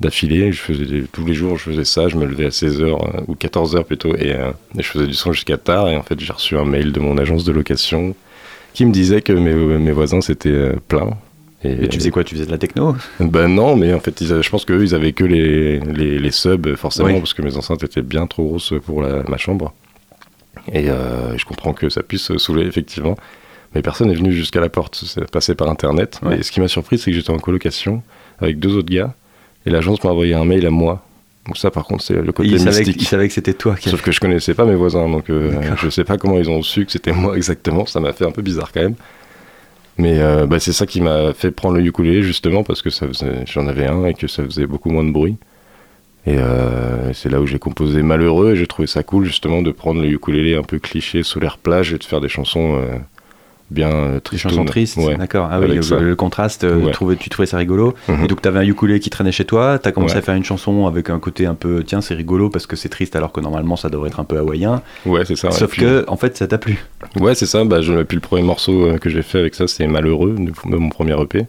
d'affilée. 0.00 0.52
Je 0.52 0.60
faisais 0.60 0.84
des- 0.84 1.02
tous 1.04 1.24
les 1.24 1.32
jours, 1.34 1.56
je 1.56 1.70
faisais 1.70 1.84
ça. 1.84 2.08
Je 2.08 2.16
me 2.16 2.26
levais 2.26 2.46
à 2.46 2.50
16h 2.50 3.24
ou 3.28 3.34
14h 3.34 3.84
plutôt 3.84 4.14
et, 4.14 4.28
et 4.30 4.82
je 4.82 4.88
faisais 4.88 5.06
du 5.06 5.14
son 5.14 5.32
jusqu'à 5.32 5.56
tard. 5.56 5.88
Et 5.88 5.96
en 5.96 6.02
fait, 6.02 6.20
j'ai 6.20 6.32
reçu 6.32 6.56
un 6.56 6.64
mail 6.66 6.92
de 6.92 7.00
mon 7.00 7.16
agence 7.16 7.44
de 7.44 7.52
location 7.52 8.14
qui 8.74 8.84
me 8.84 8.92
disait 8.92 9.22
que 9.22 9.32
mes, 9.32 9.54
mes 9.54 9.92
voisins 9.92 10.20
c'était 10.20 10.50
euh, 10.50 10.74
plein. 10.86 11.10
Et 11.64 11.88
tu 11.88 11.98
faisais 11.98 12.10
quoi? 12.12 12.22
Tu 12.22 12.36
faisais 12.36 12.46
de 12.46 12.52
la 12.52 12.58
techno? 12.58 12.94
Ben 13.18 13.48
non, 13.48 13.74
mais 13.74 13.92
en 13.92 13.98
fait, 13.98 14.20
ils 14.20 14.28
je 14.42 14.48
pense 14.50 14.64
qu'eux, 14.64 14.80
ils 14.84 14.94
avaient 14.94 15.10
que 15.12 15.24
les, 15.24 15.80
les, 15.80 16.20
les 16.20 16.30
subs, 16.30 16.76
forcément, 16.76 17.08
Oui. 17.08 17.18
parce 17.18 17.34
que 17.34 17.42
mes 17.42 17.56
enceintes 17.56 17.82
étaient 17.82 18.02
bien 18.02 18.28
trop 18.28 18.44
grosses 18.44 18.74
pour 18.86 19.02
la- 19.02 19.24
ma 19.28 19.38
chambre. 19.38 19.74
Et 20.72 20.90
euh, 20.90 21.36
je 21.36 21.44
comprends 21.44 21.72
que 21.72 21.88
ça 21.88 22.02
puisse 22.02 22.36
saouler, 22.36 22.66
effectivement. 22.66 23.16
Mais 23.74 23.82
personne 23.82 24.08
n'est 24.08 24.14
venu 24.14 24.32
jusqu'à 24.32 24.60
la 24.60 24.68
porte, 24.68 25.02
c'est 25.06 25.30
passé 25.30 25.54
par 25.54 25.68
Internet. 25.68 26.20
Ouais. 26.22 26.38
Et 26.38 26.42
ce 26.42 26.50
qui 26.50 26.60
m'a 26.60 26.68
surpris, 26.68 26.98
c'est 26.98 27.10
que 27.10 27.16
j'étais 27.16 27.30
en 27.30 27.38
colocation 27.38 28.02
avec 28.38 28.58
deux 28.58 28.76
autres 28.76 28.90
gars, 28.90 29.14
et 29.66 29.70
l'agence 29.70 30.02
m'a 30.04 30.10
envoyé 30.10 30.34
un 30.34 30.44
mail 30.44 30.66
à 30.66 30.70
moi. 30.70 31.04
Donc 31.46 31.56
ça, 31.56 31.70
par 31.70 31.84
contre, 31.84 32.02
c'est 32.04 32.14
le 32.14 32.32
côté 32.32 32.50
il 32.50 32.58
savait, 32.58 32.70
que, 32.72 32.78
mystique. 32.78 33.02
il 33.02 33.06
savait 33.06 33.28
que 33.28 33.34
c'était 33.34 33.54
toi 33.54 33.74
qui 33.74 33.88
Sauf 33.88 34.02
que 34.02 34.12
je 34.12 34.20
connaissais 34.20 34.54
pas 34.54 34.64
mes 34.64 34.74
voisins, 34.74 35.08
donc 35.08 35.30
euh, 35.30 35.52
je 35.76 35.88
sais 35.88 36.04
pas 36.04 36.18
comment 36.18 36.38
ils 36.38 36.50
ont 36.50 36.62
su 36.62 36.84
que 36.84 36.92
c'était 36.92 37.12
moi 37.12 37.36
exactement. 37.36 37.86
Ça 37.86 38.00
m'a 38.00 38.12
fait 38.12 38.26
un 38.26 38.30
peu 38.30 38.42
bizarre 38.42 38.70
quand 38.72 38.82
même. 38.82 38.96
Mais 39.96 40.20
euh, 40.20 40.46
bah, 40.46 40.60
c'est 40.60 40.72
ça 40.72 40.86
qui 40.86 41.00
m'a 41.00 41.32
fait 41.32 41.50
prendre 41.50 41.76
le 41.76 41.84
ukulélé 41.84 42.22
justement 42.22 42.62
parce 42.62 42.82
que 42.82 42.90
j'en 43.46 43.66
avais 43.66 43.86
un 43.86 44.04
et 44.06 44.14
que 44.14 44.28
ça 44.28 44.44
faisait 44.44 44.66
beaucoup 44.66 44.90
moins 44.90 45.04
de 45.04 45.10
bruit. 45.10 45.36
Et 46.26 46.36
euh, 46.36 47.12
c'est 47.14 47.30
là 47.30 47.40
où 47.40 47.46
j'ai 47.46 47.58
composé 47.58 48.02
Malheureux 48.02 48.52
et 48.52 48.56
j'ai 48.56 48.66
trouvé 48.66 48.86
ça 48.86 49.02
cool 49.02 49.24
justement 49.24 49.62
de 49.62 49.70
prendre 49.70 50.02
le 50.02 50.08
ukulélé 50.08 50.56
un 50.56 50.62
peu 50.62 50.78
cliché 50.78 51.22
sous 51.22 51.40
l'air 51.40 51.56
plage 51.58 51.92
et 51.94 51.98
de 51.98 52.04
faire 52.04 52.20
des 52.20 52.28
chansons 52.28 52.76
euh, 52.76 52.98
bien 53.70 53.88
euh, 53.90 54.20
Des 54.30 54.36
chansons 54.36 54.64
tristes, 54.66 54.96
Ouais. 54.98 55.16
d'accord. 55.16 55.48
Ah 55.50 55.58
oui, 55.60 55.68
le, 55.68 56.14
contraste, 56.16 56.64
Ouais. 56.64 56.92
tu 57.18 57.28
trouvais 57.30 57.46
ça 57.46 57.56
rigolo. 57.56 57.94
Mhm. 58.08 58.24
Et 58.24 58.26
donc, 58.26 58.42
tu 58.42 58.48
avais 58.48 58.58
un 58.58 58.66
ukulélé 58.66 58.98
qui 59.00 59.08
traînait 59.10 59.32
chez 59.32 59.44
toi, 59.46 59.78
tu 59.78 59.88
as 59.88 59.92
commencé 59.92 60.14
Ouais. 60.14 60.18
à 60.18 60.22
faire 60.22 60.34
une 60.34 60.44
chanson 60.44 60.86
avec 60.86 61.08
un 61.08 61.18
côté 61.18 61.46
un 61.46 61.54
peu, 61.54 61.82
tiens, 61.84 62.00
c'est 62.02 62.14
rigolo 62.14 62.50
parce 62.50 62.66
que 62.66 62.76
c'est 62.76 62.88
triste 62.90 63.14
alors 63.16 63.32
que 63.32 63.40
normalement 63.40 63.76
ça 63.76 63.88
devrait 63.88 64.08
être 64.08 64.20
un 64.20 64.24
peu 64.24 64.38
hawaïen. 64.38 64.82
Ouais, 65.06 65.24
c'est 65.24 65.36
ça. 65.36 65.50
Sauf 65.50 65.70
Puis- 65.70 65.82
que, 65.82 66.04
en 66.08 66.16
fait, 66.16 66.36
ça 66.36 66.46
t'a 66.46 66.58
plu. 66.58 66.78
Ouais, 67.20 67.34
c'est 67.34 67.46
ça. 67.46 67.64
Bah, 67.64 67.80
je, 67.80 68.02
puis 68.02 68.16
le 68.16 68.20
premier 68.22 68.42
morceau 68.42 68.88
que 69.00 69.08
j'ai 69.08 69.22
fait 69.22 69.38
avec 69.38 69.54
ça, 69.54 69.66
c'est 69.66 69.86
Malheureux, 69.86 70.34
de 70.38 70.76
mon 70.76 70.88
premier 70.90 71.18
EP. 71.22 71.46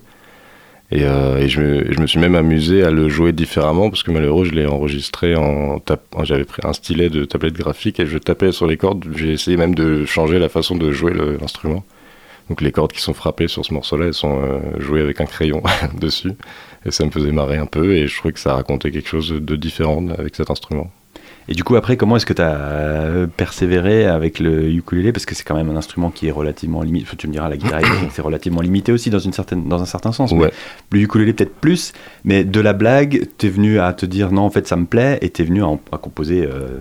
Et, 0.92 1.04
euh, 1.04 1.38
et 1.38 1.48
je, 1.48 1.62
me, 1.62 1.92
je 1.92 2.00
me 2.00 2.08
suis 2.08 2.20
même 2.20 2.36
amusé 2.36 2.84
à 2.84 2.90
le 2.90 3.10
jouer 3.10 3.32
différemment 3.32 3.90
parce 3.90 4.02
que 4.02 4.10
Malheureux, 4.12 4.46
je 4.46 4.52
l'ai 4.52 4.66
enregistré 4.66 5.36
en 5.36 5.80
tapant. 5.80 6.24
J'avais 6.24 6.46
pris 6.46 6.62
un 6.66 6.74
stylet 6.74 7.10
de 7.10 7.26
tablette 7.26 7.54
graphique 7.54 8.00
et 8.00 8.08
je 8.08 8.18
tapais 8.18 8.52
sur 8.52 8.66
les 8.66 8.78
cordes. 8.78 9.06
J'ai 9.16 9.32
essayé 9.32 9.56
même 9.56 9.76
de 9.76 10.06
changer 10.06 10.40
la 10.40 10.50
façon 10.50 10.76
de 10.76 10.92
jouer 10.92 11.14
l'instrument. 11.14 11.84
Donc 12.50 12.62
les 12.62 12.72
cordes 12.72 12.92
qui 12.92 13.02
sont 13.02 13.14
frappées 13.14 13.48
sur 13.48 13.64
ce 13.64 13.74
morceau-là, 13.74 14.08
elles 14.08 14.14
sont 14.16 14.42
euh, 14.42 14.60
jouées 14.80 15.02
avec 15.02 15.22
un 15.22 15.26
crayon 15.26 15.62
dessus. 16.00 16.32
Et 16.86 16.92
ça 16.92 17.06
me 17.06 17.12
faisait 17.12 17.32
marrer 17.32 17.58
un 17.58 17.68
peu 17.68 17.94
et 17.94 18.08
je 18.08 18.18
trouvais 18.18 18.34
que 18.34 18.40
ça 18.40 18.56
racontait 18.56 18.90
quelque 18.90 19.10
chose 19.10 19.30
de 19.30 19.56
différent 19.56 20.08
avec 20.18 20.36
cet 20.36 20.50
instrument. 20.50 20.90
Et 21.52 21.56
du 21.56 21.64
coup, 21.64 21.76
après, 21.76 21.98
comment 21.98 22.16
est-ce 22.16 22.28
que 22.28 22.34
tu 22.34 22.44
as 22.44 23.26
persévéré 23.36 24.06
avec 24.06 24.38
le 24.38 24.70
ukulélé? 24.70 25.12
Parce 25.12 25.26
que 25.26 25.34
c'est 25.34 25.44
quand 25.44 25.56
même 25.56 25.70
un 25.72 25.76
instrument 25.76 26.12
qui 26.12 26.28
est 26.28 26.32
relativement 26.32 26.84
limité. 26.84 27.08
Tu 27.18 27.28
me 27.28 27.34
diras, 27.34 27.50
la 27.50 27.58
guitare 27.58 27.82
c'est 28.12 28.22
relativement 28.22 28.62
limité 28.62 28.92
aussi 28.92 29.10
dans, 29.10 29.18
une 29.18 29.34
certaine, 29.34 29.68
dans 29.68 29.82
un 29.82 29.86
certain 29.86 30.12
sens. 30.12 30.32
mais. 30.32 30.52
Le 30.92 31.00
ukulélé, 31.00 31.34
peut-être 31.34 31.56
plus. 31.56 31.94
Mais 32.24 32.44
de 32.44 32.60
la 32.62 32.74
blague, 32.74 33.28
tu 33.40 33.48
es 33.48 33.50
venu 33.50 33.80
à 33.80 33.94
te 33.94 34.06
dire 34.06 34.32
non, 34.32 34.44
en 34.44 34.52
fait, 34.52 34.68
ça 34.68 34.76
me 34.76 34.86
plaît. 34.86 35.18
Et 35.22 35.32
tu 35.32 35.42
es 35.42 35.46
venu 35.46 35.64
à, 35.64 35.70
à 35.92 35.98
composer. 35.98 36.44
euh, 36.46 36.78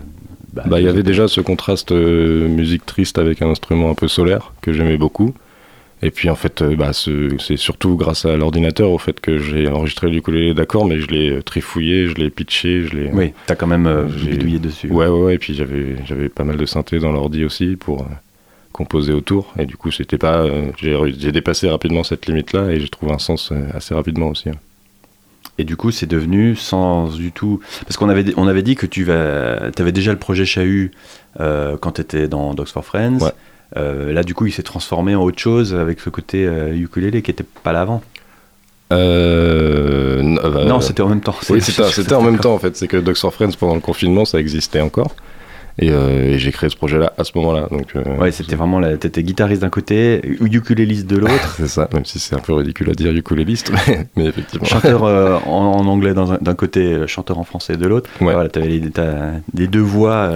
bah, 0.53 0.65
Bah, 0.67 0.81
il 0.81 0.85
y 0.85 0.89
avait 0.89 1.03
déjà 1.03 1.29
ce 1.29 1.41
contraste 1.41 1.93
euh, 1.93 2.47
musique 2.49 2.85
triste 2.85 3.17
avec 3.17 3.41
un 3.41 3.49
instrument 3.49 3.91
un 3.91 3.95
peu 3.95 4.07
solaire 4.07 4.53
que 4.61 4.75
j'aimais 4.75 4.99
beaucoup. 4.99 5.33
Et 6.03 6.11
puis 6.13 6.31
en 6.31 6.37
fait, 6.37 6.63
euh, 6.63 6.77
bah, 6.77 6.93
ce- 6.93 7.37
c'est 7.41 7.57
surtout 7.57 7.97
grâce 7.97 8.25
à 8.25 8.37
l'ordinateur 8.37 8.91
au 8.93 8.99
fait 8.99 9.19
que 9.21 9.39
j'ai 9.39 9.67
enregistré 9.69 10.09
le 10.09 10.17
ukulélé 10.19 10.55
d'accord, 10.55 10.85
mais 10.87 11.01
je 11.01 11.09
l'ai 11.09 11.31
euh, 11.31 11.43
trifouillé, 11.43 12.07
je 12.07 12.15
l'ai 12.15 12.31
pitché, 12.31 12.83
je 12.85 12.97
l'ai. 12.97 13.11
Oui, 13.13 13.33
tu 13.47 13.53
as 13.53 13.57
quand 13.57 13.67
même 13.67 13.87
euh, 13.89 14.05
bidouillé 14.05 14.61
dessus. 14.61 14.89
Ouais, 14.93 15.09
ouais, 15.09 15.21
ouais. 15.21 15.35
Et 15.35 15.39
puis 15.39 15.55
j'avais, 15.55 15.97
j'avais 16.07 16.29
pas 16.29 16.45
mal 16.45 16.57
de 16.57 16.67
synthé 16.67 17.01
dans 17.01 17.11
l'ordi 17.11 17.45
aussi 17.45 17.75
pour 17.75 18.03
euh, 18.03 18.05
composer 18.73 19.13
autour. 19.13 19.53
Et 19.59 19.67
du 19.67 19.77
coup, 19.77 19.91
c'était 19.91 20.19
pas. 20.19 20.43
euh, 20.45 20.71
j'ai, 20.77 21.33
dépassé 21.33 21.69
rapidement 21.69 22.05
cette 22.05 22.27
limite-là 22.27 22.71
et 22.71 22.79
j'ai 22.79 22.89
trouvé 22.89 23.11
un 23.13 23.19
sens 23.19 23.53
assez 23.75 23.93
rapidement 23.93 24.29
aussi. 24.29 24.51
hein. 24.51 24.55
Et 25.61 25.65
du 25.65 25.75
coup, 25.77 25.91
c'est 25.91 26.07
devenu 26.07 26.55
sans 26.55 27.09
du 27.17 27.33
tout. 27.33 27.59
Parce 27.85 27.97
qu'on 27.97 28.09
avait, 28.09 28.25
on 28.37 28.47
avait 28.47 28.63
dit 28.63 28.77
que 28.77 28.87
tu 28.87 29.11
avais 29.11 29.91
déjà 29.93 30.13
le 30.13 30.19
projet 30.19 30.45
Chahut 30.45 30.93
quand 31.37 31.93
tu 31.97 32.01
étais 32.01 32.29
dans 32.29 32.55
Dogs 32.55 32.69
for 32.69 32.85
Friends. 32.85 33.19
Euh, 33.77 34.13
là, 34.13 34.23
du 34.23 34.35
coup, 34.35 34.47
il 34.47 34.53
s'est 34.53 34.63
transformé 34.63 35.15
en 35.15 35.23
autre 35.23 35.39
chose 35.39 35.75
avec 35.75 36.01
ce 36.01 36.11
côté 36.11 36.47
euh, 36.47 36.75
ukulélé 36.75 37.23
qui 37.23 37.31
n'était 37.31 37.45
pas 37.63 37.73
là 37.73 37.83
avant. 37.83 38.03
non, 38.91 40.81
c'était 40.81 41.03
en 41.03 41.09
même 41.09 41.21
temps. 41.21 41.37
Oui, 41.51 41.61
c'était 41.91 42.15
en 42.15 42.23
même 42.23 42.39
temps 42.39 42.55
en 42.55 42.59
fait. 42.59 42.77
C'est 42.77 42.89
que 42.89 42.97
Dogs 42.97 43.17
for 43.17 43.35
Friends 43.35 43.53
pendant 43.59 43.75
le 43.75 43.81
confinement, 43.81 44.25
ça 44.25 44.39
existait 44.41 44.81
encore. 44.81 45.15
Euh, 45.83 46.35
et, 46.35 46.39
j'ai 46.39 46.51
créé 46.51 46.69
ce 46.69 46.77
projet-là 46.77 47.13
à 47.17 47.25
ce 47.25 47.33
moment-là. 47.37 47.69
Donc, 47.71 47.95
euh, 47.95 48.17
ouais, 48.17 48.33
c'était 48.33 48.57
vraiment. 48.57 48.81
La... 48.81 48.97
T'étais 48.97 49.23
guitariste 49.23 49.63
d'un 49.63 49.71
côté, 49.71 50.21
ukuléliste 50.41 51.07
de 51.07 51.17
l'autre. 51.17 51.55
c'est 51.57 51.69
ça, 51.69 51.89
même 51.93 52.05
si 52.05 52.19
c'est 52.19 52.35
un 52.35 52.41
peu 52.41 52.55
ridicule 52.55 52.91
à 52.91 52.95
dire 52.95 53.13
ukuléliste, 53.13 53.73
mais, 54.17 54.27
effectivement. 54.27 54.67
Chanteur 54.67 55.05
euh, 55.05 55.39
en, 55.47 55.87
anglais 55.87 56.15
d'un 56.15 56.55
côté, 56.55 57.07
chanteur 57.07 57.39
en 57.39 57.45
français 57.45 57.77
de 57.77 57.87
l'autre. 57.87 58.11
Ouais. 58.21 58.33
Voilà, 58.33 58.49
t'avais 58.49 58.69
les, 58.69 58.83
les, 59.55 59.67
deux 59.69 59.81
voix. 59.81 60.33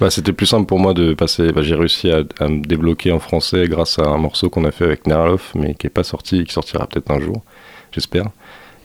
Bah, 0.00 0.10
c'était 0.10 0.32
plus 0.32 0.46
simple 0.46 0.66
pour 0.66 0.78
moi 0.78 0.92
de 0.92 1.14
passer. 1.14 1.52
Bah, 1.52 1.62
j'ai 1.62 1.74
réussi 1.74 2.10
à, 2.10 2.48
me 2.48 2.62
débloquer 2.62 3.12
en 3.12 3.18
français 3.18 3.68
grâce 3.68 3.98
à 3.98 4.02
un 4.02 4.18
morceau 4.18 4.50
qu'on 4.50 4.64
a 4.64 4.70
fait 4.70 4.84
avec 4.84 5.06
Nerloff, 5.06 5.52
mais 5.54 5.74
qui 5.74 5.86
n'est 5.86 5.90
pas 5.90 6.04
sorti 6.04 6.40
et 6.40 6.44
qui 6.44 6.52
sortira 6.52 6.86
peut-être 6.86 7.10
un 7.10 7.20
jour, 7.20 7.42
j'espère. 7.92 8.26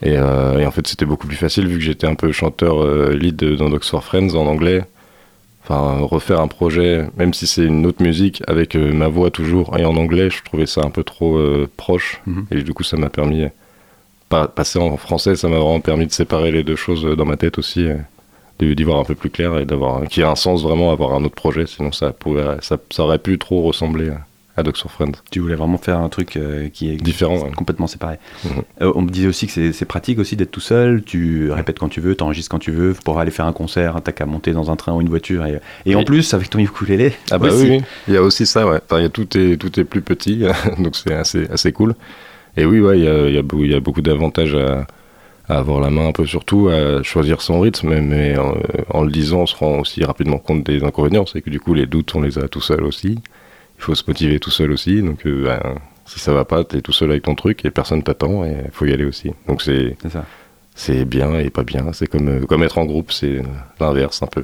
Et, 0.03 0.13
et, 0.13 0.19
en 0.65 0.71
fait, 0.71 0.87
c'était 0.87 1.05
beaucoup 1.05 1.27
plus 1.27 1.37
facile 1.37 1.67
vu 1.67 1.79
que 1.79 1.83
j'étais 1.83 2.07
un 2.07 2.15
peu 2.15 2.31
chanteur 2.31 2.85
lead 3.09 3.43
dans 3.55 3.69
Dogs 3.69 3.83
for 3.83 4.03
Friends 4.03 4.35
en 4.35 4.45
anglais 4.45 4.83
enfin 5.67 5.99
refaire 6.05 6.39
un 6.39 6.47
projet, 6.47 7.05
même 7.17 7.33
si 7.33 7.45
c'est 7.45 7.65
une 7.65 7.85
autre 7.85 8.01
musique, 8.01 8.41
avec 8.47 8.75
euh, 8.75 8.93
ma 8.93 9.07
voix 9.07 9.31
toujours 9.31 9.77
et 9.77 9.85
en 9.85 9.95
anglais, 9.97 10.29
je 10.29 10.43
trouvais 10.43 10.65
ça 10.65 10.81
un 10.81 10.89
peu 10.89 11.03
trop 11.03 11.37
euh, 11.37 11.69
proche. 11.77 12.21
Mhm. 12.25 12.47
Et 12.51 12.63
du 12.63 12.73
coup, 12.73 12.83
ça 12.83 12.97
m'a 12.97 13.09
permis, 13.09 13.45
pas, 14.29 14.47
passer 14.47 14.79
en 14.79 14.95
français, 14.97 15.35
ça 15.35 15.49
m'a 15.49 15.57
vraiment 15.57 15.81
permis 15.81 16.07
de 16.07 16.11
séparer 16.11 16.51
les 16.51 16.63
deux 16.63 16.75
choses 16.75 17.03
dans 17.03 17.25
ma 17.25 17.37
tête 17.37 17.57
aussi, 17.57 17.87
d'y 18.59 18.83
voir 18.83 18.99
un 18.99 19.03
peu 19.03 19.15
plus 19.15 19.29
clair 19.29 19.57
et 19.57 19.65
d'avoir, 19.65 20.07
qu'il 20.07 20.21
y 20.21 20.25
a 20.25 20.31
un 20.31 20.35
sens 20.35 20.63
vraiment 20.63 20.91
avoir 20.91 21.13
un 21.13 21.23
autre 21.23 21.35
projet, 21.35 21.65
sinon 21.67 21.91
ça, 21.91 22.11
pouvait, 22.11 22.57
ça, 22.61 22.77
ça 22.89 23.03
aurait 23.03 23.19
pu 23.19 23.37
trop 23.37 23.61
ressembler 23.61 24.11
à. 24.57 24.63
Tu 25.31 25.39
voulais 25.39 25.55
vraiment 25.55 25.77
faire 25.77 25.99
un 25.99 26.09
truc 26.09 26.35
euh, 26.35 26.69
qui 26.69 26.89
est 26.89 26.95
différent, 26.95 27.37
complètement 27.55 27.87
séparé. 27.87 28.17
Mhm. 28.43 28.51
Euh, 28.81 28.91
on 28.95 29.01
me 29.01 29.09
disait 29.09 29.27
aussi 29.27 29.47
que 29.47 29.71
c'est 29.71 29.85
pratique 29.85 30.19
aussi 30.19 30.35
d'être 30.35 30.51
tout 30.51 30.59
seul, 30.59 31.03
tu 31.03 31.51
répètes 31.51 31.79
quand 31.79 31.89
tu 31.89 32.01
veux, 32.01 32.15
tu 32.15 32.23
enregistres 32.23 32.49
quand 32.49 32.59
tu 32.59 32.71
veux, 32.71 32.93
pour 33.05 33.19
aller 33.19 33.31
faire 33.31 33.45
un 33.45 33.53
concert, 33.53 34.01
t'as 34.03 34.11
qu'à 34.11 34.25
monter 34.25 34.53
dans 34.53 34.71
un 34.71 34.75
train 34.75 34.93
ou 34.93 35.01
une 35.01 35.09
voiture. 35.09 35.45
Et, 35.45 35.59
et 35.85 35.95
en 35.95 36.03
plus, 36.03 36.33
avec 36.33 36.49
ton 36.49 36.59
ukulélé. 36.59 37.13
Ah 37.31 37.37
bah 37.37 37.49
oui, 37.53 37.81
il 38.07 38.13
y 38.13 38.17
a 38.17 38.21
aussi 38.21 38.45
ça, 38.45 38.67
ouais. 38.67 38.79
Enfin, 38.85 39.01
y 39.01 39.05
a, 39.05 39.09
tout, 39.09 39.37
est, 39.37 39.57
tout 39.57 39.79
est 39.79 39.83
plus 39.83 40.01
petit, 40.01 40.43
donc 40.79 40.95
c'est 40.95 41.13
assez, 41.13 41.47
assez 41.51 41.71
cool. 41.71 41.95
Et 42.55 42.65
oui, 42.65 42.79
ouais, 42.79 42.99
il 42.99 43.05
y 43.05 43.07
a, 43.07 43.29
y, 43.29 43.37
a, 43.37 43.41
y 43.41 43.75
a 43.75 43.79
beaucoup 43.79 44.01
d'avantages 44.01 44.55
à, 44.55 44.87
avoir 45.49 45.79
la 45.79 45.89
main 45.89 46.07
un 46.09 46.11
peu 46.11 46.25
surtout, 46.25 46.67
à 46.67 47.01
choisir 47.03 47.41
son 47.41 47.61
rythme, 47.61 48.01
mais 48.01 48.37
en, 48.37 48.55
en, 48.89 49.03
le 49.03 49.11
disant, 49.11 49.41
on 49.41 49.45
se 49.45 49.55
rend 49.55 49.79
aussi 49.79 50.03
rapidement 50.03 50.39
compte 50.39 50.65
des 50.65 50.83
inconvénients, 50.83 51.25
c'est 51.25 51.41
que 51.41 51.49
du 51.49 51.61
coup, 51.61 51.73
les 51.73 51.85
doutes, 51.85 52.13
on 52.15 52.21
les 52.21 52.37
a 52.37 52.49
tout 52.49 52.59
seul 52.59 52.83
aussi 52.83 53.19
il 53.77 53.83
faut 53.83 53.95
se 53.95 54.03
motiver 54.07 54.39
tout 54.39 54.51
seul 54.51 54.71
aussi. 54.71 55.01
Donc, 55.01 55.25
euh, 55.25 55.43
ben, 55.43 55.75
si 56.05 56.19
ça 56.19 56.33
va 56.33 56.45
pas, 56.45 56.63
tu 56.63 56.77
es 56.77 56.81
tout 56.81 56.93
seul 56.93 57.11
avec 57.11 57.23
ton 57.23 57.35
truc 57.35 57.63
et 57.65 57.71
personne 57.71 58.03
t'attend 58.03 58.45
et 58.45 58.55
il 58.65 58.71
faut 58.71 58.85
y 58.85 58.93
aller 58.93 59.05
aussi. 59.05 59.31
Donc, 59.47 59.61
c'est 59.61 59.95
c'est 60.75 61.05
bien 61.05 61.39
et 61.39 61.49
pas 61.49 61.63
bien. 61.63 61.91
C'est 61.93 62.07
comme, 62.07 62.27
euh, 62.27 62.45
comme 62.45 62.63
être 62.63 62.77
en 62.77 62.85
groupe, 62.85 63.11
c'est 63.11 63.41
l'inverse 63.79 64.21
un 64.21 64.27
peu. 64.27 64.41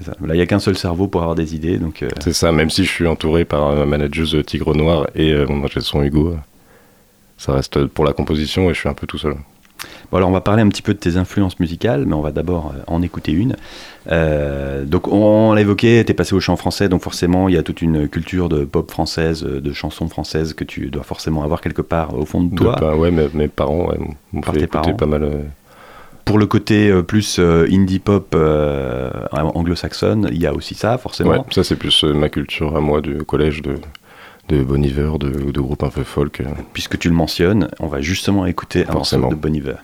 Ça. 0.00 0.10
Là, 0.20 0.34
il 0.34 0.38
n'y 0.38 0.42
a 0.42 0.46
qu'un 0.46 0.58
seul 0.58 0.76
cerveau 0.76 1.06
pour 1.06 1.20
avoir 1.20 1.36
des 1.36 1.54
idées. 1.54 1.78
donc. 1.78 2.02
Euh, 2.02 2.08
c'est 2.20 2.32
ça, 2.32 2.50
même 2.50 2.70
si 2.70 2.84
je 2.84 2.90
suis 2.90 3.06
entouré 3.06 3.44
par 3.44 3.72
ma 3.74 3.86
manageuse 3.86 4.36
Tigre 4.44 4.74
Noir 4.74 5.06
et 5.14 5.32
mon 5.46 5.64
ingé 5.64 5.80
son 5.80 6.02
Hugo, 6.02 6.36
ça 7.38 7.52
reste 7.52 7.86
pour 7.86 8.04
la 8.04 8.12
composition 8.12 8.68
et 8.70 8.74
je 8.74 8.80
suis 8.80 8.88
un 8.88 8.94
peu 8.94 9.06
tout 9.06 9.18
seul. 9.18 9.36
Bon, 10.10 10.18
alors 10.18 10.28
on 10.28 10.32
va 10.32 10.40
parler 10.40 10.62
un 10.62 10.68
petit 10.68 10.82
peu 10.82 10.94
de 10.94 10.98
tes 10.98 11.16
influences 11.16 11.58
musicales, 11.60 12.04
mais 12.06 12.14
on 12.14 12.20
va 12.20 12.32
d'abord 12.32 12.72
euh, 12.74 12.82
en 12.86 13.02
écouter 13.02 13.32
une. 13.32 13.56
Euh, 14.10 14.84
donc 14.84 15.08
on, 15.08 15.52
l'a 15.52 15.60
évoqué, 15.60 16.02
tu 16.04 16.12
es 16.12 16.14
passé 16.14 16.34
au 16.34 16.40
chant 16.40 16.56
français, 16.56 16.88
donc 16.88 17.02
forcément 17.02 17.48
il 17.48 17.54
y 17.54 17.58
a 17.58 17.62
toute 17.62 17.82
une 17.82 18.08
culture 18.08 18.48
de 18.48 18.64
pop 18.64 18.90
française, 18.90 19.42
de 19.42 19.72
chansons 19.72 20.08
françaises 20.08 20.54
que 20.54 20.64
tu 20.64 20.90
dois 20.90 21.04
forcément 21.04 21.42
avoir 21.42 21.60
quelque 21.60 21.82
part 21.82 22.16
au 22.16 22.24
fond 22.24 22.42
de 22.42 22.54
toi. 22.54 22.76
De, 22.76 22.86
ouais, 22.86 23.10
mes, 23.10 23.48
parents 23.48 23.88
m'ont 24.32 24.42
fait 24.42 24.62
écouter 24.62 24.92
pas 24.92 25.06
mal. 25.06 25.22
Euh. 25.22 25.42
Pour 26.24 26.38
le 26.38 26.46
côté 26.46 26.90
plus 27.02 27.38
indie 27.38 27.98
pop 27.98 28.34
anglo-saxonne, 29.30 30.28
il 30.32 30.40
y 30.40 30.46
a 30.46 30.54
aussi 30.54 30.74
ça 30.74 30.96
forcément. 30.96 31.30
Ouais, 31.30 31.38
ça 31.50 31.64
c'est 31.64 31.76
plus 31.76 32.02
ma 32.04 32.30
culture 32.30 32.76
à 32.76 32.80
moi 32.80 33.02
du 33.02 33.18
collège 33.24 33.60
de 33.60 33.74
de 34.48 34.62
Bon 34.62 34.82
Iver, 34.82 35.12
de, 35.18 35.50
de 35.50 35.60
groupes 35.60 35.82
un 35.82 35.90
peu 35.90 36.04
folk. 36.04 36.42
Puisque 36.72 36.98
tu 36.98 37.08
le 37.08 37.14
mentionnes, 37.14 37.68
on 37.80 37.86
va 37.86 38.00
justement 38.00 38.46
écouter 38.46 38.86
un 38.88 38.92
morceau 38.92 39.28
de 39.28 39.34
Bon 39.34 39.54
Iver. 39.54 39.76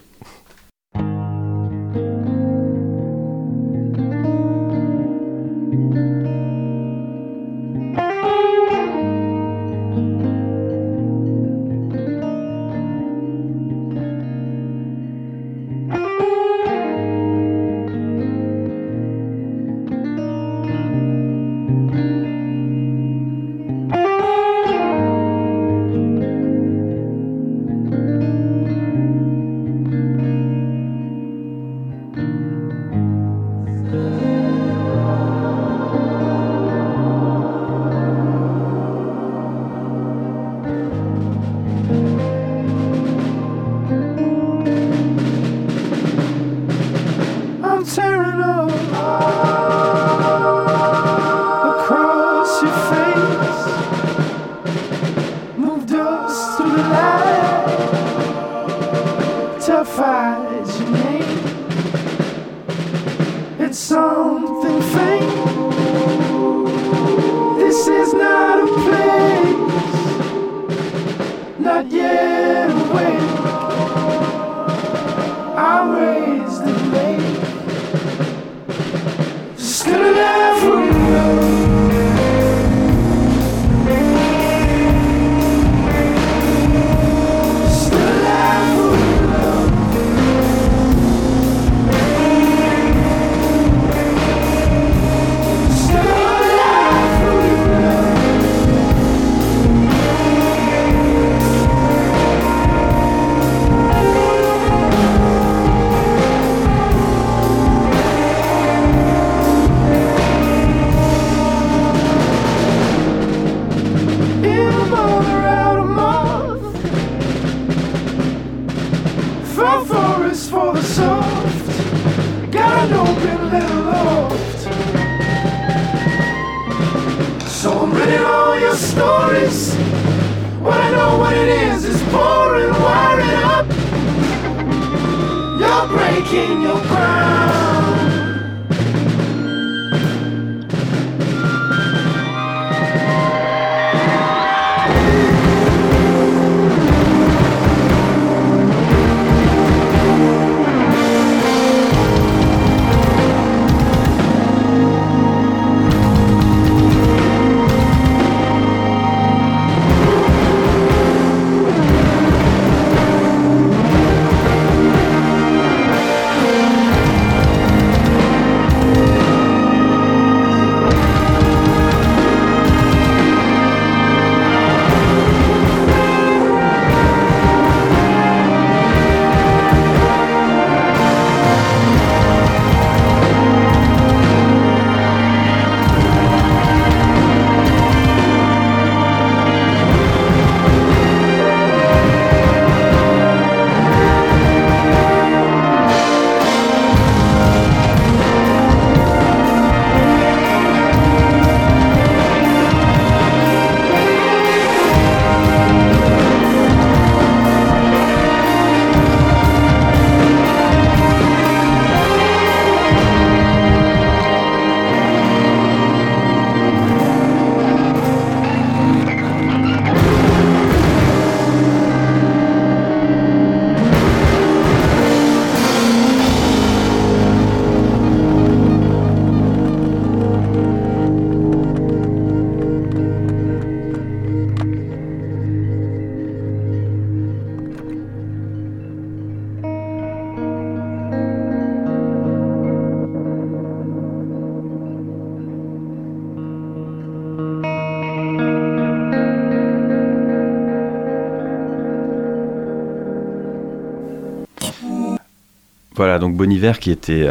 Voilà, 256.01 256.19
donc 256.19 256.35
Bon 256.35 256.51
Hiver 256.51 256.79
qui 256.79 256.91
était 256.91 257.29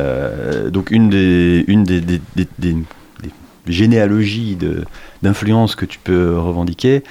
donc 0.70 0.92
une 0.92 1.10
des, 1.10 1.66
une 1.68 1.84
des, 1.84 2.02
des, 2.02 2.20
des 2.60 2.76
généalogies 3.66 4.60
d'influence 5.24 5.74
que 5.74 5.86
tu 5.86 5.98
peux 5.98 6.38
revendiquer. 6.38 7.02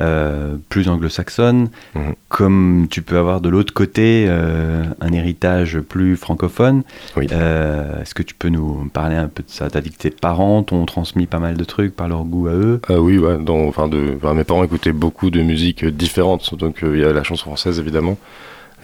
Euh, 0.00 0.56
plus 0.70 0.88
anglo-saxonne, 0.88 1.68
mhm. 1.94 2.14
comme 2.28 2.88
tu 2.90 3.00
peux 3.00 3.16
avoir 3.16 3.40
de 3.40 3.48
l'autre 3.48 3.72
côté 3.72 4.26
euh, 4.28 4.82
un 5.00 5.12
héritage 5.12 5.78
plus 5.78 6.16
francophone. 6.16 6.82
Euh, 7.16 8.02
est-ce 8.02 8.12
que 8.12 8.24
tu 8.24 8.34
peux 8.34 8.48
nous 8.48 8.90
parler 8.92 9.14
un 9.14 9.28
peu 9.28 9.44
de 9.44 9.50
ça? 9.50 9.70
Tu 9.70 9.78
as 9.78 9.80
dit 9.80 9.90
que 9.90 9.98
tes 9.98 10.10
parents 10.10 10.64
t'ont 10.64 10.84
transmis 10.84 11.26
pas 11.26 11.38
mal 11.38 11.56
de 11.56 11.62
trucs 11.62 11.94
par 11.94 12.08
leur 12.08 12.24
goût 12.24 12.48
à 12.48 12.54
eux? 12.54 12.80
Oui, 12.90 13.18
ouais, 13.18 13.36
enfin 13.48 13.86
de, 13.86 14.18
mes 14.34 14.42
parents 14.42 14.64
écoutaient 14.64 14.92
beaucoup 14.92 15.30
de 15.30 15.42
musiques 15.42 15.84
différentes, 15.84 16.56
donc 16.56 16.78
il 16.82 16.98
y 16.98 17.04
a 17.04 17.12
la 17.12 17.22
chanson 17.22 17.44
française 17.44 17.78
évidemment, 17.78 18.18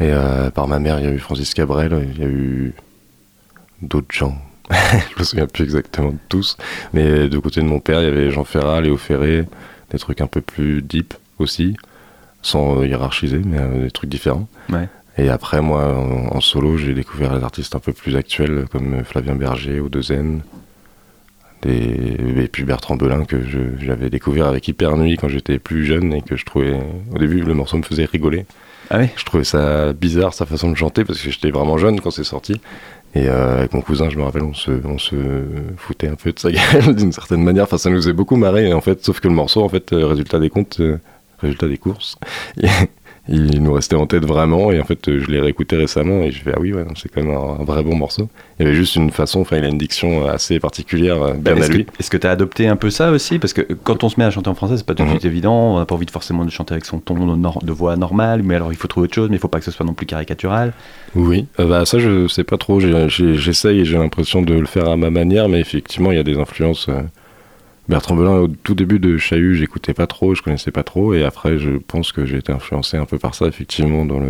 et 0.00 0.12
par 0.54 0.66
ma 0.66 0.78
mère 0.78 0.98
il 0.98 1.04
y 1.04 1.08
a 1.08 1.12
eu 1.12 1.18
Francis 1.18 1.54
Cabrel, 1.54 2.08
il 2.14 2.20
y 2.20 2.24
a 2.24 2.28
eu 2.28 2.74
d'autres 3.82 4.14
gens 4.14 4.36
je 4.70 5.18
me 5.18 5.24
souviens 5.24 5.46
plus 5.46 5.64
exactement 5.64 6.10
de 6.10 6.18
tous. 6.28 6.56
Mais 6.92 7.28
de 7.28 7.38
côté 7.38 7.60
de 7.60 7.66
mon 7.66 7.80
père, 7.80 8.00
il 8.00 8.04
y 8.04 8.08
avait 8.08 8.30
Jean 8.30 8.44
Ferrat, 8.44 8.80
Léo 8.80 8.96
Ferré, 8.96 9.46
des 9.90 9.98
trucs 9.98 10.20
un 10.20 10.26
peu 10.26 10.40
plus 10.40 10.82
deep 10.82 11.14
aussi, 11.38 11.76
sans 12.42 12.82
hiérarchiser, 12.84 13.40
mais 13.44 13.58
euh, 13.58 13.84
des 13.84 13.90
trucs 13.90 14.10
différents. 14.10 14.48
Et 15.18 15.28
après, 15.28 15.60
moi, 15.60 15.92
en, 15.94 16.40
solo, 16.40 16.78
j'ai 16.78 16.94
découvert 16.94 17.36
des 17.36 17.44
artistes 17.44 17.74
un 17.74 17.80
peu 17.80 17.92
plus 17.92 18.16
actuels 18.16 18.66
comme 18.70 19.04
Flavien 19.04 19.34
Berger, 19.34 19.80
Odezen, 19.80 20.42
des... 21.62 22.16
et 22.38 22.48
puis 22.48 22.64
Bertrand 22.64 22.96
Belin 22.96 23.24
que 23.24 23.36
j'avais 23.80 24.08
découvert 24.08 24.46
avec 24.46 24.66
Hyper 24.68 24.96
Nuit 24.96 25.16
quand 25.16 25.28
j'étais 25.28 25.58
plus 25.58 25.84
jeune 25.84 26.14
et 26.14 26.22
que 26.22 26.36
je 26.36 26.46
trouvais, 26.46 26.78
au 27.12 27.18
début, 27.18 27.40
le 27.40 27.54
morceau 27.54 27.76
me 27.76 27.82
faisait 27.82 28.06
rigoler. 28.06 28.46
Ah 28.90 28.98
oui. 28.98 29.07
Je 29.16 29.24
trouvais 29.24 29.44
ça 29.44 29.92
bizarre 29.92 30.35
sa 30.35 30.46
façon 30.46 30.70
de 30.70 30.76
chanter 30.76 31.05
parce 31.05 31.20
que 31.20 31.31
j'étais 31.31 31.50
vraiment 31.50 31.79
jeune 31.79 32.00
quand 32.00 32.11
c'est 32.11 32.24
sorti. 32.24 32.61
Et 33.14 33.29
euh, 33.29 33.59
avec 33.59 33.72
mon 33.72 33.81
cousin, 33.81 34.09
je 34.09 34.16
me 34.18 34.22
rappelle, 34.22 34.42
on 34.42 34.55
se, 34.55 34.70
on 34.85 34.98
se 34.98 35.16
foutait 35.76 36.09
un 36.09 36.14
peu 36.14 36.33
de 36.33 36.38
sa 36.38 36.50
gueule 36.53 36.94
d'une 36.94 37.12
certaine 37.12 37.42
manière. 37.42 37.64
Enfin, 37.64 37.79
ça 37.79 37.90
nous 37.90 37.96
faisait 37.96 38.12
beaucoup 38.12 38.37
marrer, 38.37 38.72
en 38.72 38.81
fait, 38.81 39.05
sauf 39.05 39.20
que 39.20 39.29
le 39.29 39.35
morceau, 39.35 39.62
en 39.62 39.68
fait, 39.68 39.92
euh, 39.92 40.07
résultat 40.07 40.38
des 40.38 40.50
comptes, 40.50 40.81
euh, 40.81 40.98
résultat 41.38 41.68
des 41.68 41.79
courses, 41.79 42.16
il 43.30 43.62
nous 43.62 43.72
restait 43.72 43.96
en 43.96 44.06
tête 44.06 44.24
vraiment. 44.24 44.72
Et 44.72 44.80
en 44.80 44.84
fait, 44.84 44.98
je 45.06 45.26
l'ai 45.30 45.40
réécouté 45.40 45.76
récemment 45.76 46.22
et 46.22 46.32
je 46.32 46.42
fais, 46.42 46.52
ah 46.54 46.60
oui, 46.60 46.72
ouais, 46.72 46.84
c'est 46.96 47.08
quand 47.08 47.22
même 47.22 47.34
un, 47.34 47.64
vrai 47.64 47.82
bon 47.82 47.94
morceau. 47.94 48.28
Il 48.58 48.64
y 48.64 48.68
avait 48.68 48.76
juste 48.76 48.96
une 48.96 49.10
façon, 49.10 49.40
enfin, 49.40 49.56
il 49.56 49.64
a 49.64 49.68
une 49.68 49.78
diction 49.78 50.26
assez 50.26 50.58
particulière, 50.58 51.22
euh, 51.22 51.34
bien 51.34 51.54
bah, 51.54 51.60
est-ce 51.60 51.72
lui. 51.72 51.86
est-ce 51.98 52.10
que 52.10 52.16
tu 52.16 52.26
as 52.26 52.30
adopté 52.30 52.66
un 52.66 52.76
peu 52.76 52.90
ça 52.90 53.12
aussi? 53.12 53.38
Parce 53.38 53.52
que 53.52 53.62
quand 53.62 54.02
on 54.02 54.08
se 54.08 54.18
met 54.18 54.26
à 54.26 54.30
chanter 54.30 54.50
en 54.50 54.54
français, 54.54 54.76
c'est 54.76 54.86
pas 54.86 54.94
tout 54.94 55.04
de 55.04 55.08
mhm. 55.08 55.14
suite 55.14 55.24
évident. 55.24 55.74
On 55.74 55.78
n'a 55.78 55.86
pas 55.86 55.94
envie 55.94 56.06
de 56.06 56.10
forcément 56.10 56.44
de 56.44 56.50
chanter 56.50 56.72
avec 56.74 56.84
son 56.84 56.98
ton 56.98 57.14
de, 57.14 57.72
voix 57.72 57.96
normal, 57.96 58.42
mais 58.42 58.56
alors 58.56 58.72
il 58.72 58.76
faut 58.76 58.88
trouver 58.88 59.04
autre 59.04 59.14
chose, 59.14 59.30
mais 59.30 59.36
il 59.36 59.40
faut 59.40 59.48
pas 59.48 59.60
que 59.60 59.64
ce 59.64 59.70
soit 59.70 59.86
non 59.86 59.94
plus 59.94 60.06
caricatural. 60.06 60.72
Oui, 61.14 61.46
euh, 61.60 61.66
bah, 61.66 61.86
ça, 61.86 61.98
je 62.00 62.26
sais 62.26 62.44
pas 62.44 62.58
trop. 62.58 62.80
J'essaye 62.80 63.80
et 63.80 63.84
j'ai 63.84 63.96
l'impression 63.96 64.42
de 64.42 64.54
le 64.54 64.66
faire 64.66 64.88
à 64.88 64.96
ma 64.96 65.10
manière, 65.10 65.48
mais 65.48 65.60
effectivement, 65.60 66.10
il 66.10 66.16
y 66.16 66.20
a 66.20 66.24
des 66.24 66.38
influences. 66.38 66.88
Euh, 66.88 67.02
Bertrand 67.90 68.14
Belin, 68.14 68.38
au 68.38 68.46
tout 68.46 68.76
début 68.76 69.00
de 69.00 69.18
Chahut, 69.18 69.57
j'écoutais 69.57 69.94
pas 69.94 70.07
trop, 70.07 70.37
je 70.37 70.42
connaissais 70.42 70.70
pas 70.70 70.85
trop, 70.85 71.12
et 71.12 71.24
après, 71.24 71.59
je 71.59 71.70
pense 71.72 72.12
que 72.12 72.24
j'ai 72.24 72.37
été 72.37 72.53
influencé 72.53 72.96
un 72.96 73.05
peu 73.05 73.18
par 73.18 73.35
ça, 73.35 73.46
effectivement, 73.46 74.05
dans 74.05 74.20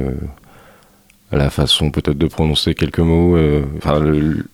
la 1.31 1.51
façon 1.51 1.91
peut-être 1.91 2.17
de 2.17 2.27
prononcer 2.27 2.75
quelques 2.75 3.01
mots, 3.01 3.37
euh, 3.37 3.63
enfin 3.77 4.01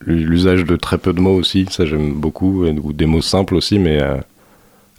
l'usage 0.04 0.64
de 0.64 0.74
très 0.74 0.98
peu 0.98 1.12
de 1.12 1.20
mots 1.20 1.36
aussi, 1.36 1.66
ça 1.70 1.86
j'aime 1.86 2.14
beaucoup, 2.14 2.66
ou 2.66 2.92
des 2.92 3.06
mots 3.06 3.22
simples 3.22 3.54
aussi, 3.54 3.78
mais 3.78 4.02
euh, 4.02 4.16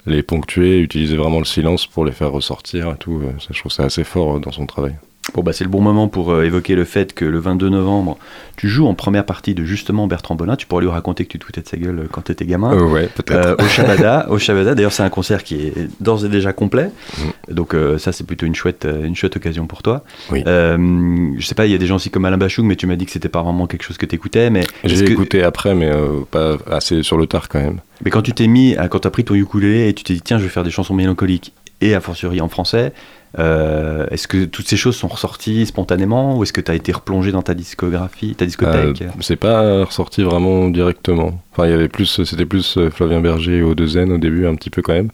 les 0.05 0.23
ponctuer, 0.23 0.79
utiliser 0.79 1.17
vraiment 1.17 1.39
le 1.39 1.45
silence 1.45 1.85
pour 1.85 2.05
les 2.05 2.13
faire 2.13 2.31
ressortir 2.31 2.89
et 2.89 2.97
tout, 2.97 3.21
euh, 3.21 3.31
ça, 3.39 3.49
je 3.51 3.59
trouve 3.59 3.73
ça 3.73 3.83
assez 3.83 4.05
fort 4.05 4.39
dans 4.39 4.53
son 4.53 4.65
travail. 4.65 4.95
Bon, 5.33 5.43
bah, 5.43 5.53
c'est 5.53 5.63
le 5.63 5.69
bon 5.69 5.81
moment 5.81 6.07
pour 6.07 6.31
euh, 6.31 6.45
évoquer 6.45 6.75
le 6.75 6.85
fait 6.85 7.13
que 7.13 7.25
le 7.25 7.39
22 7.39 7.69
novembre, 7.69 8.17
tu 8.55 8.69
joues 8.69 8.87
en 8.87 8.93
première 8.93 9.25
partie 9.25 9.53
de 9.53 9.63
justement 9.65 10.07
Bertrand 10.07 10.35
Bolin. 10.35 10.55
Tu 10.55 10.65
pourrais 10.65 10.83
lui 10.83 10.89
raconter 10.89 11.25
que 11.25 11.29
tu 11.29 11.39
te 11.39 11.45
foutais 11.45 11.61
de 11.61 11.67
sa 11.67 11.77
gueule 11.77 11.99
euh, 11.99 12.07
quand 12.09 12.21
tu 12.21 12.31
étais 12.31 12.45
gamin. 12.45 12.73
Euh, 12.73 12.83
ouais, 12.83 13.07
peut-être. 13.07 13.61
au 13.61 13.67
Shabada. 13.67 14.27
au 14.29 14.39
Shabada. 14.39 14.73
D'ailleurs, 14.73 14.93
c'est 14.93 15.03
un 15.03 15.09
concert 15.09 15.43
qui 15.43 15.55
est 15.55 15.73
d'ores 16.01 16.25
et 16.25 16.29
déjà 16.29 16.53
complet. 16.53 16.91
Mm. 17.17 17.53
Donc, 17.53 17.75
ça, 17.97 18.11
c'est 18.11 18.25
plutôt 18.25 18.45
une 18.45 18.55
chouette, 18.55 18.87
une 19.03 19.15
chouette 19.15 19.35
occasion 19.35 19.67
pour 19.67 19.83
toi. 19.83 20.03
Oui. 20.31 20.43
je 20.45 21.45
sais 21.45 21.55
pas, 21.55 21.65
il 21.65 21.71
y 21.71 21.75
a 21.75 21.77
des 21.77 21.87
gens 21.87 21.95
aussi 21.95 22.09
comme 22.09 22.25
Alain 22.25 22.37
Bachoug, 22.37 22.65
mais 22.65 22.75
tu 22.75 22.87
m'as 22.87 22.95
dit 22.95 23.05
que 23.05 23.11
c'était 23.11 23.29
pas 23.29 23.41
vraiment 23.41 23.67
quelque 23.67 23.83
chose 23.83 23.97
que 23.97 24.05
tu 24.05 24.15
écoutais. 24.15 24.49
Mais 24.49 24.63
J'ai 24.83 25.11
écouté 25.11 25.43
après, 25.43 25.75
mais 25.75 25.91
pas 26.31 26.57
assez 26.71 27.03
sur 27.03 27.17
le 27.17 27.27
tard 27.27 27.49
quand 27.49 27.59
même. 27.59 27.79
Mais 28.03 28.11
quand 28.11 28.21
tu 28.21 28.33
t'es 28.33 28.47
mis, 28.47 28.75
quand 28.89 28.99
tu 28.99 29.07
as 29.07 29.11
pris 29.11 29.23
ton 29.23 29.35
ukulélé 29.35 29.89
et 29.89 29.93
tu 29.93 30.03
t'es 30.03 30.13
dit, 30.13 30.21
tiens, 30.21 30.37
je 30.37 30.43
vais 30.43 30.49
faire 30.49 30.63
des 30.63 30.71
chansons 30.71 30.93
mélancoliques 30.93 31.53
et 31.81 31.93
a 31.93 32.01
fortiori 32.01 32.41
en 32.41 32.49
français, 32.49 32.93
euh, 33.37 34.07
est-ce 34.09 34.27
que 34.27 34.45
toutes 34.45 34.67
ces 34.67 34.77
choses 34.77 34.95
sont 34.95 35.07
ressorties 35.07 35.65
spontanément 35.65 36.37
ou 36.37 36.43
est-ce 36.43 36.53
que 36.53 36.61
tu 36.61 36.71
as 36.71 36.75
été 36.75 36.91
replongé 36.91 37.31
dans 37.31 37.41
ta 37.41 37.53
discographie, 37.53 38.35
ta 38.35 38.45
discothèque 38.45 39.01
euh, 39.01 39.09
C'est 39.19 39.35
pas 39.35 39.83
ressorti 39.83 40.23
vraiment 40.23 40.69
directement. 40.69 41.41
Enfin, 41.51 41.67
il 41.67 41.71
y 41.71 41.73
avait 41.73 41.89
plus, 41.89 42.23
c'était 42.23 42.45
plus 42.45 42.77
euh, 42.77 42.89
Flavien 42.89 43.19
Berger 43.19 43.61
au 43.61 43.75
Deuxième 43.75 44.11
au 44.11 44.17
début, 44.17 44.47
un 44.47 44.55
petit 44.55 44.69
peu 44.69 44.81
quand 44.81 44.93
même. 44.93 45.11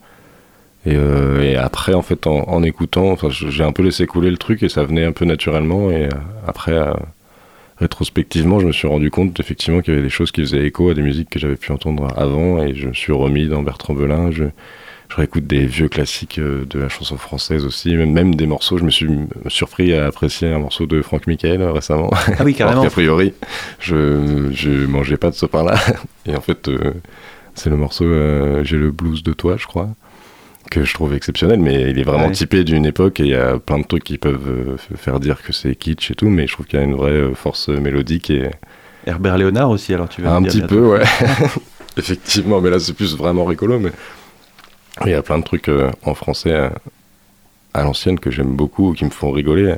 Et, 0.85 1.55
après, 1.55 1.93
en 1.93 2.01
fait, 2.01 2.27
en, 2.27 2.61
écoutant, 2.61 3.09
enfin, 3.11 3.29
j'ai 3.29 3.63
un 3.63 3.71
peu 3.71 3.83
laissé 3.83 4.05
couler 4.05 4.29
le 4.29 4.35
truc 4.35 4.63
et 4.63 4.69
ça 4.69 4.83
venait 4.83 5.05
un 5.05 5.13
peu 5.13 5.23
naturellement. 5.23 5.89
Et 5.91 6.09
après, 6.45 6.77
rétrospectivement, 7.77 8.59
je 8.59 8.67
me 8.67 8.73
suis 8.73 8.89
rendu 8.89 9.09
compte 9.09 9.39
effectivement 9.39 9.79
qu'il 9.79 9.93
y 9.93 9.95
avait 9.95 10.03
des 10.05 10.09
choses 10.09 10.33
qui 10.33 10.41
faisaient 10.41 10.65
écho 10.65 10.89
à 10.89 10.93
des 10.93 11.01
musiques 11.01 11.29
que 11.29 11.39
j'avais 11.39 11.55
pu 11.55 11.71
entendre 11.71 12.09
avant 12.17 12.61
et 12.61 12.75
je 12.75 12.89
me 12.89 12.93
suis 12.93 13.13
remis 13.13 13.47
dans 13.47 13.63
Bertrand 13.63 13.93
Belin. 13.93 14.29
Je 15.13 15.17
réécoute 15.17 15.45
des 15.45 15.67
vieux 15.67 15.89
classiques 15.89 16.39
euh, 16.39 16.65
de 16.67 16.79
la 16.79 16.89
chanson 16.89 17.17
française 17.17 17.65
aussi, 17.65 17.95
même, 17.95 18.33
des 18.33 18.47
morceaux. 18.47 18.79
Je 18.79 18.83
me 18.83 18.89
suis 18.89 19.07
surpris 19.47 19.93
à 19.93 20.07
apprécier 20.07 20.51
un 20.51 20.57
morceau 20.57 20.87
de 20.87 21.03
Franck 21.03 21.27
Michael 21.27 21.61
euh, 21.61 21.71
récemment. 21.71 22.09
Ah 22.11 22.43
oui, 22.43 22.53
carrément. 22.55 22.81
a 22.81 22.89
priori, 22.89 23.33
je, 23.79 24.49
je 24.51 24.87
mangeais 24.87 25.17
pas 25.17 25.29
de 25.29 25.35
ce 25.35 25.45
pain-là. 25.45 25.75
Et 26.25 26.35
en 26.35 26.41
fait, 26.41 26.67
euh, 26.67 26.93
c'est 27.53 27.69
le 27.69 27.77
morceau 27.77 28.05
J'ai 28.63 28.77
le 28.77 28.89
blues 28.89 29.21
de 29.21 29.33
toi, 29.33 29.55
je 29.55 29.67
crois, 29.67 29.89
que 30.71 30.83
je 30.83 30.93
trouve 30.95 31.13
exceptionnel. 31.13 31.59
Mais 31.59 31.91
il 31.91 31.99
est 31.99 32.03
vraiment 32.03 32.31
typé 32.31 32.63
d'une 32.63 32.87
époque 32.87 33.19
et 33.19 33.23
il 33.23 33.29
y 33.29 33.35
a 33.35 33.59
plein 33.59 33.77
de 33.77 33.85
trucs 33.85 34.05
qui 34.05 34.17
peuvent 34.17 34.77
faire 34.95 35.19
dire 35.19 35.43
que 35.43 35.53
c'est 35.53 35.75
kitsch 35.75 36.09
et 36.09 36.15
tout. 36.15 36.29
Mais 36.29 36.47
je 36.47 36.53
trouve 36.53 36.65
qu'il 36.65 36.79
y 36.79 36.81
a 36.81 36.85
une 36.85 36.95
vraie 36.95 37.35
force 37.35 37.69
mélodique. 37.69 38.31
et 38.31 38.49
Herbert 39.05 39.37
Léonard 39.37 39.69
aussi, 39.69 39.93
alors 39.93 40.09
tu 40.09 40.23
vas 40.23 40.33
Un 40.33 40.41
petit 40.41 40.61
peu, 40.61 40.79
ouais. 40.79 41.03
Effectivement, 41.97 42.59
mais 42.59 42.71
là 42.71 42.79
c'est 42.79 42.93
plus 42.93 43.15
vraiment 43.15 43.45
rigolo. 43.45 43.77
Mais 43.77 43.91
il 45.05 45.11
y 45.11 45.13
a 45.13 45.21
plein 45.21 45.39
de 45.39 45.43
trucs 45.43 45.69
euh, 45.69 45.91
en 46.03 46.13
français 46.13 46.51
euh, 46.51 46.69
à 47.73 47.83
l'ancienne 47.83 48.19
que 48.19 48.31
j'aime 48.31 48.55
beaucoup, 48.55 48.93
qui 48.93 49.05
me 49.05 49.09
font 49.09 49.31
rigoler. 49.31 49.75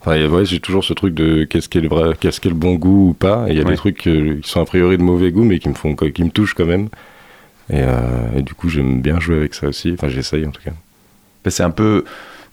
Enfin, 0.00 0.26
ouais, 0.28 0.44
j'ai 0.44 0.60
toujours 0.60 0.84
ce 0.84 0.92
truc 0.92 1.14
de 1.14 1.44
qu'est-ce 1.44 1.68
qui 1.68 1.78
est 1.78 1.82
le 1.82 1.88
vrai, 1.88 2.14
qu'est-ce 2.18 2.40
qui 2.40 2.48
est 2.48 2.50
le 2.50 2.56
bon 2.56 2.74
goût 2.74 3.10
ou 3.10 3.12
pas. 3.14 3.46
Il 3.48 3.56
y 3.56 3.60
a 3.60 3.64
des 3.64 3.76
trucs 3.76 4.06
euh, 4.06 4.40
qui 4.40 4.48
sont 4.48 4.60
a 4.60 4.64
priori 4.64 4.96
de 4.98 5.02
mauvais 5.02 5.30
goût, 5.30 5.44
mais 5.44 5.58
qui 5.58 5.68
me 5.68 5.74
font, 5.74 5.94
qui 5.94 6.24
me 6.24 6.30
touchent 6.30 6.54
quand 6.54 6.66
même. 6.66 6.88
Et, 7.68 7.82
et 8.36 8.42
du 8.42 8.54
coup, 8.54 8.68
j'aime 8.68 9.00
bien 9.00 9.18
jouer 9.18 9.38
avec 9.38 9.54
ça 9.54 9.66
aussi. 9.66 9.92
Enfin, 9.92 10.08
j'essaye 10.08 10.46
en 10.46 10.52
tout 10.52 10.62
cas. 10.62 10.70
C'est 11.48 11.64
un 11.64 11.70
peu 11.70 12.04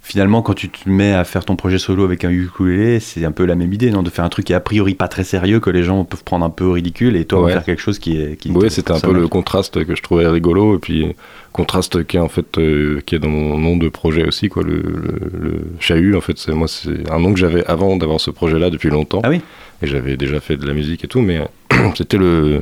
finalement, 0.03 0.41
quand 0.41 0.53
tu 0.53 0.69
te 0.69 0.87
mets 0.87 1.13
à 1.13 1.23
faire 1.23 1.45
ton 1.45 1.55
projet 1.55 1.79
solo 1.79 2.03
avec 2.03 2.25
un 2.25 2.29
ukulélé, 2.29 2.99
c'est 2.99 3.23
un 3.23 3.31
peu 3.31 3.45
la 3.45 3.55
même 3.55 3.71
idée, 3.71 3.89
non 3.89 4.03
De 4.03 4.09
faire 4.09 4.25
un 4.25 4.29
truc 4.29 4.45
qui 4.45 4.53
est 4.53 4.55
a 4.55 4.59
priori 4.59 4.93
pas 4.95 5.07
très 5.07 5.23
sérieux, 5.23 5.61
que 5.61 5.69
les 5.69 5.81
gens 5.81 6.03
peuvent 6.03 6.25
prendre 6.25 6.45
un 6.45 6.49
peu 6.49 6.69
ridicule, 6.69 7.15
et 7.15 7.25
toi, 7.25 7.49
faire 7.49 7.63
quelque 7.63 7.81
chose 7.81 7.97
qui 7.99 8.21
est. 8.21 8.35
Qui 8.35 8.51
oui, 8.51 8.69
c'était 8.69 8.91
un 8.91 8.99
peu 8.99 9.13
le 9.13 9.27
contraste 9.27 9.83
que 9.85 9.95
je 9.95 10.03
trouvais 10.03 10.27
rigolo, 10.27 10.75
et 10.75 10.79
puis 10.79 11.15
contraste 11.53 12.05
qui 12.05 12.17
est 12.17 12.19
en 12.19 12.29
fait 12.29 12.57
euh, 12.57 12.99
qui 13.05 13.15
est 13.15 13.19
dans 13.19 13.29
mon 13.29 13.57
nom 13.57 13.77
de 13.77 13.87
projet 13.87 14.27
aussi, 14.27 14.49
quoi. 14.49 14.63
Le, 14.63 14.75
le, 14.75 15.61
chahut, 15.79 16.15
en 16.15 16.21
fait, 16.21 16.37
c'est 16.37 16.51
moi, 16.51 16.67
c'est 16.67 17.09
un 17.09 17.19
nom 17.19 17.33
que 17.33 17.39
j'avais 17.39 17.65
avant 17.65 17.95
d'avoir 17.95 18.19
ce 18.19 18.29
projet-là 18.29 18.69
depuis 18.69 18.89
longtemps. 18.89 19.21
Ah 19.23 19.29
oui. 19.29 19.41
Et 19.81 19.87
j'avais 19.87 20.17
déjà 20.17 20.41
fait 20.41 20.57
de 20.57 20.67
la 20.67 20.73
musique 20.73 21.05
et 21.05 21.07
tout, 21.07 21.21
mais 21.21 21.47
c'était 21.95 22.17
le 22.17 22.61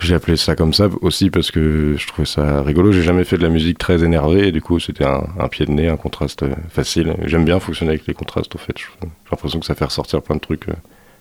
j'ai 0.00 0.14
appelé 0.14 0.36
ça 0.36 0.56
comme 0.56 0.72
ça 0.72 0.88
aussi 1.02 1.30
parce 1.30 1.50
que 1.50 1.94
je 1.98 2.06
trouvais 2.06 2.26
ça 2.26 2.62
rigolo. 2.62 2.90
J'ai 2.90 3.02
jamais 3.02 3.24
fait 3.24 3.36
de 3.36 3.42
la 3.42 3.50
musique 3.50 3.78
très 3.78 4.02
énervée 4.02 4.48
et 4.48 4.52
du 4.52 4.62
coup 4.62 4.80
c'était 4.80 5.04
un, 5.04 5.48
pied 5.48 5.66
de 5.66 5.70
nez, 5.70 5.88
un 5.88 5.96
contraste 5.96 6.44
facile. 6.70 7.16
J'aime 7.24 7.44
bien 7.44 7.60
fonctionner 7.60 7.92
avec 7.92 8.06
les 8.06 8.14
contrastes 8.14 8.54
en 8.54 8.58
fait. 8.58 8.78
J'ai 8.78 8.86
l'impression 9.30 9.60
que 9.60 9.66
ça 9.66 9.74
fait 9.74 9.84
ressortir 9.84 10.22
plein 10.22 10.36
de 10.36 10.40
trucs 10.40 10.68
euh, 10.68 10.74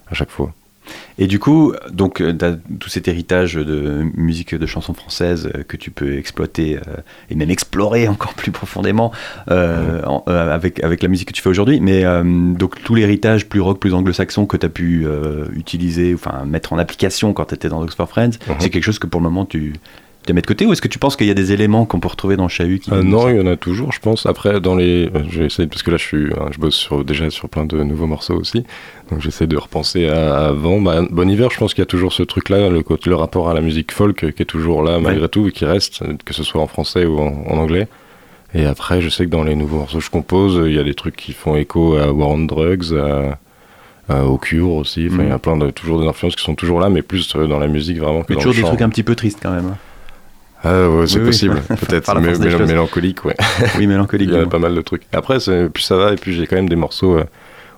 à 0.10 0.14
chaque 0.14 0.30
fois. 0.30 0.54
Et 1.18 1.28
du 1.28 1.38
coup, 1.38 1.74
donc, 1.92 2.22
euh, 2.22 2.34
tout 2.80 2.90
cet 2.90 3.08
héritage 3.08 3.56
de 3.56 4.06
musique 4.16 4.56
de 4.56 4.66
chansons 4.66 4.94
françaises 4.94 5.52
euh, 5.54 5.64
que 5.64 5.76
tu 5.76 5.92
peux 5.92 6.18
exploiter 6.18 6.78
euh, 6.78 7.02
et 7.30 7.36
même 7.36 7.50
explorer 7.50 8.08
encore 8.08 8.34
plus 8.34 8.52
profondément 8.52 9.12
avec, 9.48 10.82
avec 10.84 11.04
la 11.04 11.10
musique 11.10 11.28
que 11.28 11.34
tu 11.34 11.42
fais 11.42 11.50
aujourd'hui. 11.50 11.80
Mais 11.82 12.04
donc, 12.24 12.82
tout 12.84 12.96
l'héritage 12.96 13.48
plus 13.48 13.60
rock, 13.60 13.80
plus 13.80 13.94
anglo-saxon 13.94 14.46
que 14.46 14.58
tu 14.58 14.66
as 14.66 14.70
pu 14.70 15.06
utiliser, 15.54 16.14
enfin, 16.14 16.46
mettre 16.46 16.74
en 16.74 16.78
application 16.78 17.34
quand 17.34 17.46
tu 17.46 17.56
étais 17.56 17.70
dans 17.70 17.82
Oxford 17.82 18.08
Friends, 18.08 18.32
mhm. 18.48 18.56
c'est 18.60 18.70
quelque 18.70 18.84
chose 18.84 19.00
que 19.00 19.08
pour 19.08 19.20
le 19.20 19.26
moment 19.26 19.46
tu, 19.46 19.74
les 20.28 20.34
mettre 20.34 20.46
de 20.48 20.54
côté 20.54 20.66
ou 20.66 20.74
est-ce 20.74 20.82
que 20.82 20.88
tu 20.88 21.00
penses 21.00 21.16
qu'il 21.16 21.26
y 21.28 21.32
a 21.32 21.34
des 21.34 21.54
éléments 21.54 21.86
qu'on 21.86 22.00
peut 22.00 22.08
retrouver 22.10 22.36
dans 22.38 22.48
Chahut 22.48 22.80
qui 22.80 22.92
Non, 22.94 23.30
il 23.30 23.38
y 23.38 23.40
en 23.40 23.48
a 23.48 23.56
toujours, 23.56 23.92
je 23.92 24.00
pense. 24.00 24.26
Après, 24.26 24.60
dans 24.62 24.76
les, 24.76 25.10
j'essaie 25.30 25.66
parce 25.66 25.82
que 25.82 25.90
là, 25.92 25.98
je 25.98 26.04
suis, 26.04 26.26
je 26.52 26.60
bosse 26.60 26.76
sur, 26.76 27.04
déjà 27.04 27.30
sur 27.32 27.50
plein 27.50 27.66
de 27.66 27.82
nouveaux 27.84 28.06
morceaux 28.06 28.36
aussi, 28.36 28.64
donc 29.10 29.22
j'essaie 29.22 29.48
de 29.48 29.58
repenser 29.58 30.08
à, 30.08 30.48
avant. 30.48 30.82
Bah, 30.82 31.02
bon 31.10 31.28
hiver, 31.30 31.50
je 31.52 31.58
pense 31.58 31.74
qu'il 31.74 31.82
y 31.82 31.84
a 31.84 31.88
toujours 31.88 32.14
ce 32.14 32.22
truc-là, 32.24 32.70
le, 32.70 32.84
le 33.06 33.16
rapport 33.16 33.50
à 33.50 33.54
la 33.54 33.62
musique 33.62 33.92
folk 33.92 34.34
qui 34.36 34.42
est 34.44 34.46
toujours 34.46 34.84
là 34.84 35.00
malgré 35.00 35.28
tout 35.30 35.48
et 35.48 35.52
qui 35.52 35.66
reste, 35.66 36.04
que 36.26 36.34
ce 36.34 36.44
soit 36.44 36.62
en 36.62 36.68
français 36.68 37.06
ou 37.06 37.18
en, 37.20 37.58
anglais. 37.58 37.88
Et 38.54 38.66
après, 38.66 39.02
je 39.02 39.10
sais 39.10 39.26
que 39.26 39.30
dans 39.32 39.44
les 39.44 39.56
nouveaux 39.56 39.78
morceaux 39.78 40.00
que 40.00 40.04
je 40.04 40.10
compose, 40.10 40.62
il 40.66 40.74
y 40.76 40.80
a 40.80 40.84
des 40.84 40.96
trucs 40.96 41.16
qui 41.16 41.34
font 41.34 41.56
écho 41.56 41.96
à 41.98 42.12
War 42.12 42.30
on 42.30 42.40
Drugs, 42.40 42.94
à 42.96 43.38
euh, 44.12 44.24
au 44.24 44.38
Cure 44.40 44.72
aussi. 44.72 45.08
Enfin, 45.12 45.22
il 45.24 45.28
y 45.30 45.32
a 45.32 45.36
Mhm. 45.36 45.40
plein 45.40 45.58
de 45.58 45.70
toujours 45.70 46.02
des 46.02 46.08
influences 46.08 46.36
qui 46.36 46.44
sont 46.44 46.56
toujours 46.56 46.80
là, 46.80 46.90
mais 46.90 47.04
plus 47.04 47.36
euh, 47.36 47.46
dans 47.48 47.60
la 47.60 47.68
musique 47.68 48.00
vraiment 48.00 48.22
que 48.22 48.28
Mais 48.30 48.36
dans 48.36 48.42
toujours 48.42 48.54
le 48.54 48.56
des 48.58 48.62
chant. 48.64 48.68
trucs 48.70 48.82
un 48.82 48.90
petit 48.90 49.04
peu 49.04 49.14
tristes 49.16 49.40
quand 49.42 49.52
même. 49.52 49.76
Ah 50.64 50.90
ouais, 50.90 51.08
c'est 51.08 51.16
Oui, 51.16 51.22
oui. 51.22 51.26
possible, 51.28 51.62
peut-être, 51.88 52.20
mais 52.20 52.34
mél- 52.34 52.68
mélancolique, 52.68 53.24
ouais. 53.26 53.36
Oui, 53.78 53.88
mélancolique. 53.88 54.30
Il 54.34 54.36
y 54.38 54.40
a 54.42 54.46
pas 54.46 54.60
mal 54.60 54.76
de 54.76 54.82
trucs. 54.82 55.04
Après, 55.14 55.38
plus 55.74 55.84
ça 55.84 55.96
va, 55.96 56.12
et 56.12 56.16
puis 56.16 56.34
j'ai 56.34 56.48
quand 56.48 56.58
même 56.58 56.68
des 56.70 56.76
morceaux 56.76 57.18
euh, 57.18 57.24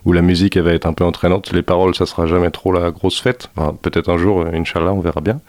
où 0.05 0.13
la 0.13 0.21
musique 0.23 0.57
elle 0.57 0.63
va 0.63 0.73
être 0.73 0.87
un 0.87 0.93
peu 0.93 1.03
entraînante. 1.03 1.51
Les 1.53 1.61
paroles, 1.61 1.93
ça 1.93 2.07
sera 2.07 2.25
jamais 2.25 2.49
trop 2.49 2.71
la 2.73 2.89
grosse 2.89 3.21
fête. 3.21 3.49
Enfin, 3.55 3.75
peut-être 3.79 4.09
un 4.09 4.17
jour, 4.17 4.41
euh, 4.41 4.51
Inch'Allah, 4.53 4.93
on 4.93 4.99
verra 4.99 5.21
bien. 5.21 5.39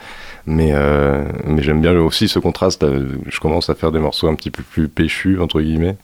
Mais, 0.46 0.72
euh, 0.72 1.24
mais 1.46 1.62
j'aime 1.62 1.80
bien 1.80 1.98
aussi 1.98 2.28
ce 2.28 2.38
contraste. 2.38 2.84
Je 3.28 3.40
commence 3.40 3.70
à 3.70 3.74
faire 3.74 3.92
des 3.92 3.98
morceaux 4.00 4.28
un 4.28 4.34
petit 4.34 4.50
peu 4.50 4.62
plus 4.62 4.88
péchus, 4.88 5.38
entre 5.40 5.60
guillemets, 5.62 5.96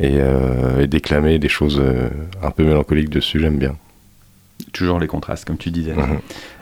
et, 0.00 0.12
euh, 0.14 0.80
et 0.80 0.86
déclamer 0.86 1.38
des 1.38 1.48
choses 1.50 1.82
un 2.42 2.50
peu 2.50 2.64
mélancoliques 2.64 3.10
dessus, 3.10 3.38
j'aime 3.38 3.58
bien. 3.58 3.76
Toujours 4.72 4.98
les 4.98 5.06
contrastes, 5.06 5.44
comme 5.44 5.56
tu 5.56 5.70
disais. 5.70 5.94
Mhm. 5.94 6.20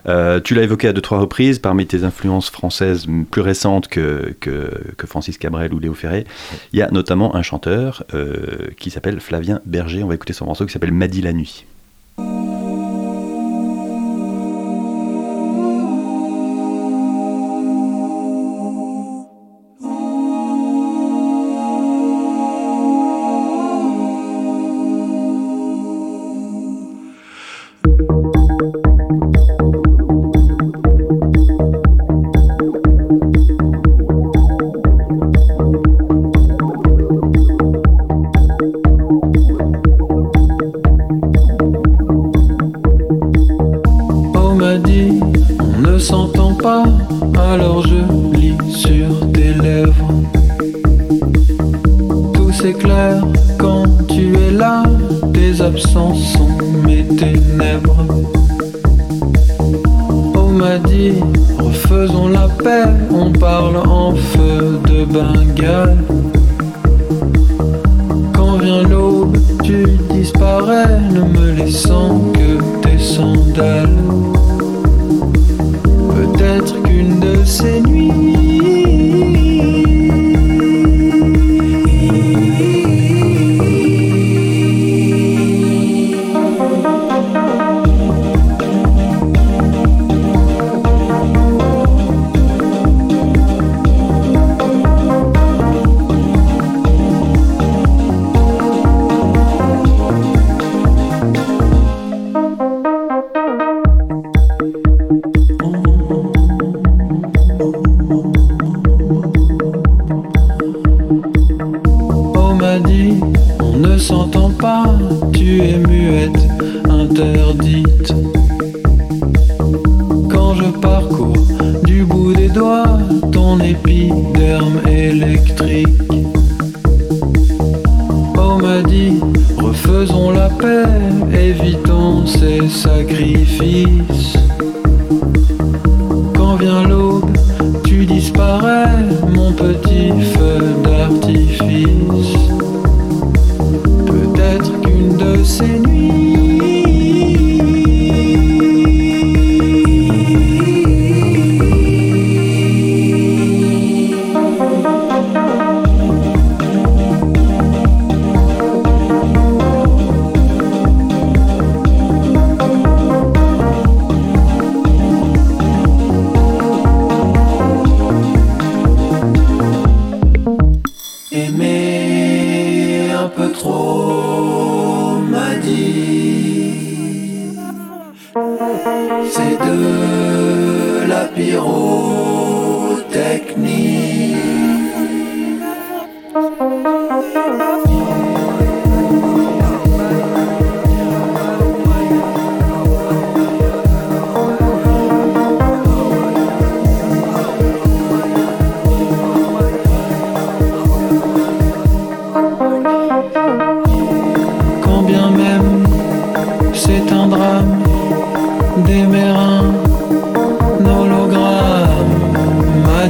Euh, 0.08 0.40
tu 0.40 0.54
l'as 0.54 0.62
évoqué 0.62 0.88
à 0.88 0.92
deux, 0.92 1.00
trois 1.00 1.18
reprises, 1.18 1.58
parmi 1.58 1.86
tes 1.86 2.04
influences 2.04 2.50
françaises 2.50 3.06
plus 3.30 3.42
récentes 3.42 3.88
que, 3.88 4.34
que, 4.40 4.70
que 4.96 5.06
Francis 5.06 5.38
Cabrel 5.38 5.72
ou 5.72 5.78
Léo 5.78 5.94
Ferré, 5.94 6.26
il 6.72 6.78
y 6.78 6.82
a 6.82 6.90
notamment 6.90 7.36
un 7.36 7.42
chanteur 7.42 8.04
euh, 8.14 8.68
qui 8.78 8.90
s'appelle 8.90 9.20
Flavien 9.20 9.60
Berger. 9.66 10.02
On 10.02 10.08
va 10.08 10.14
écouter 10.14 10.32
son 10.32 10.46
morceau 10.46 10.66
qui 10.66 10.72
s'appelle 10.72 10.92
Madi 10.92 11.22
la 11.22 11.32
nuit. 11.32 11.64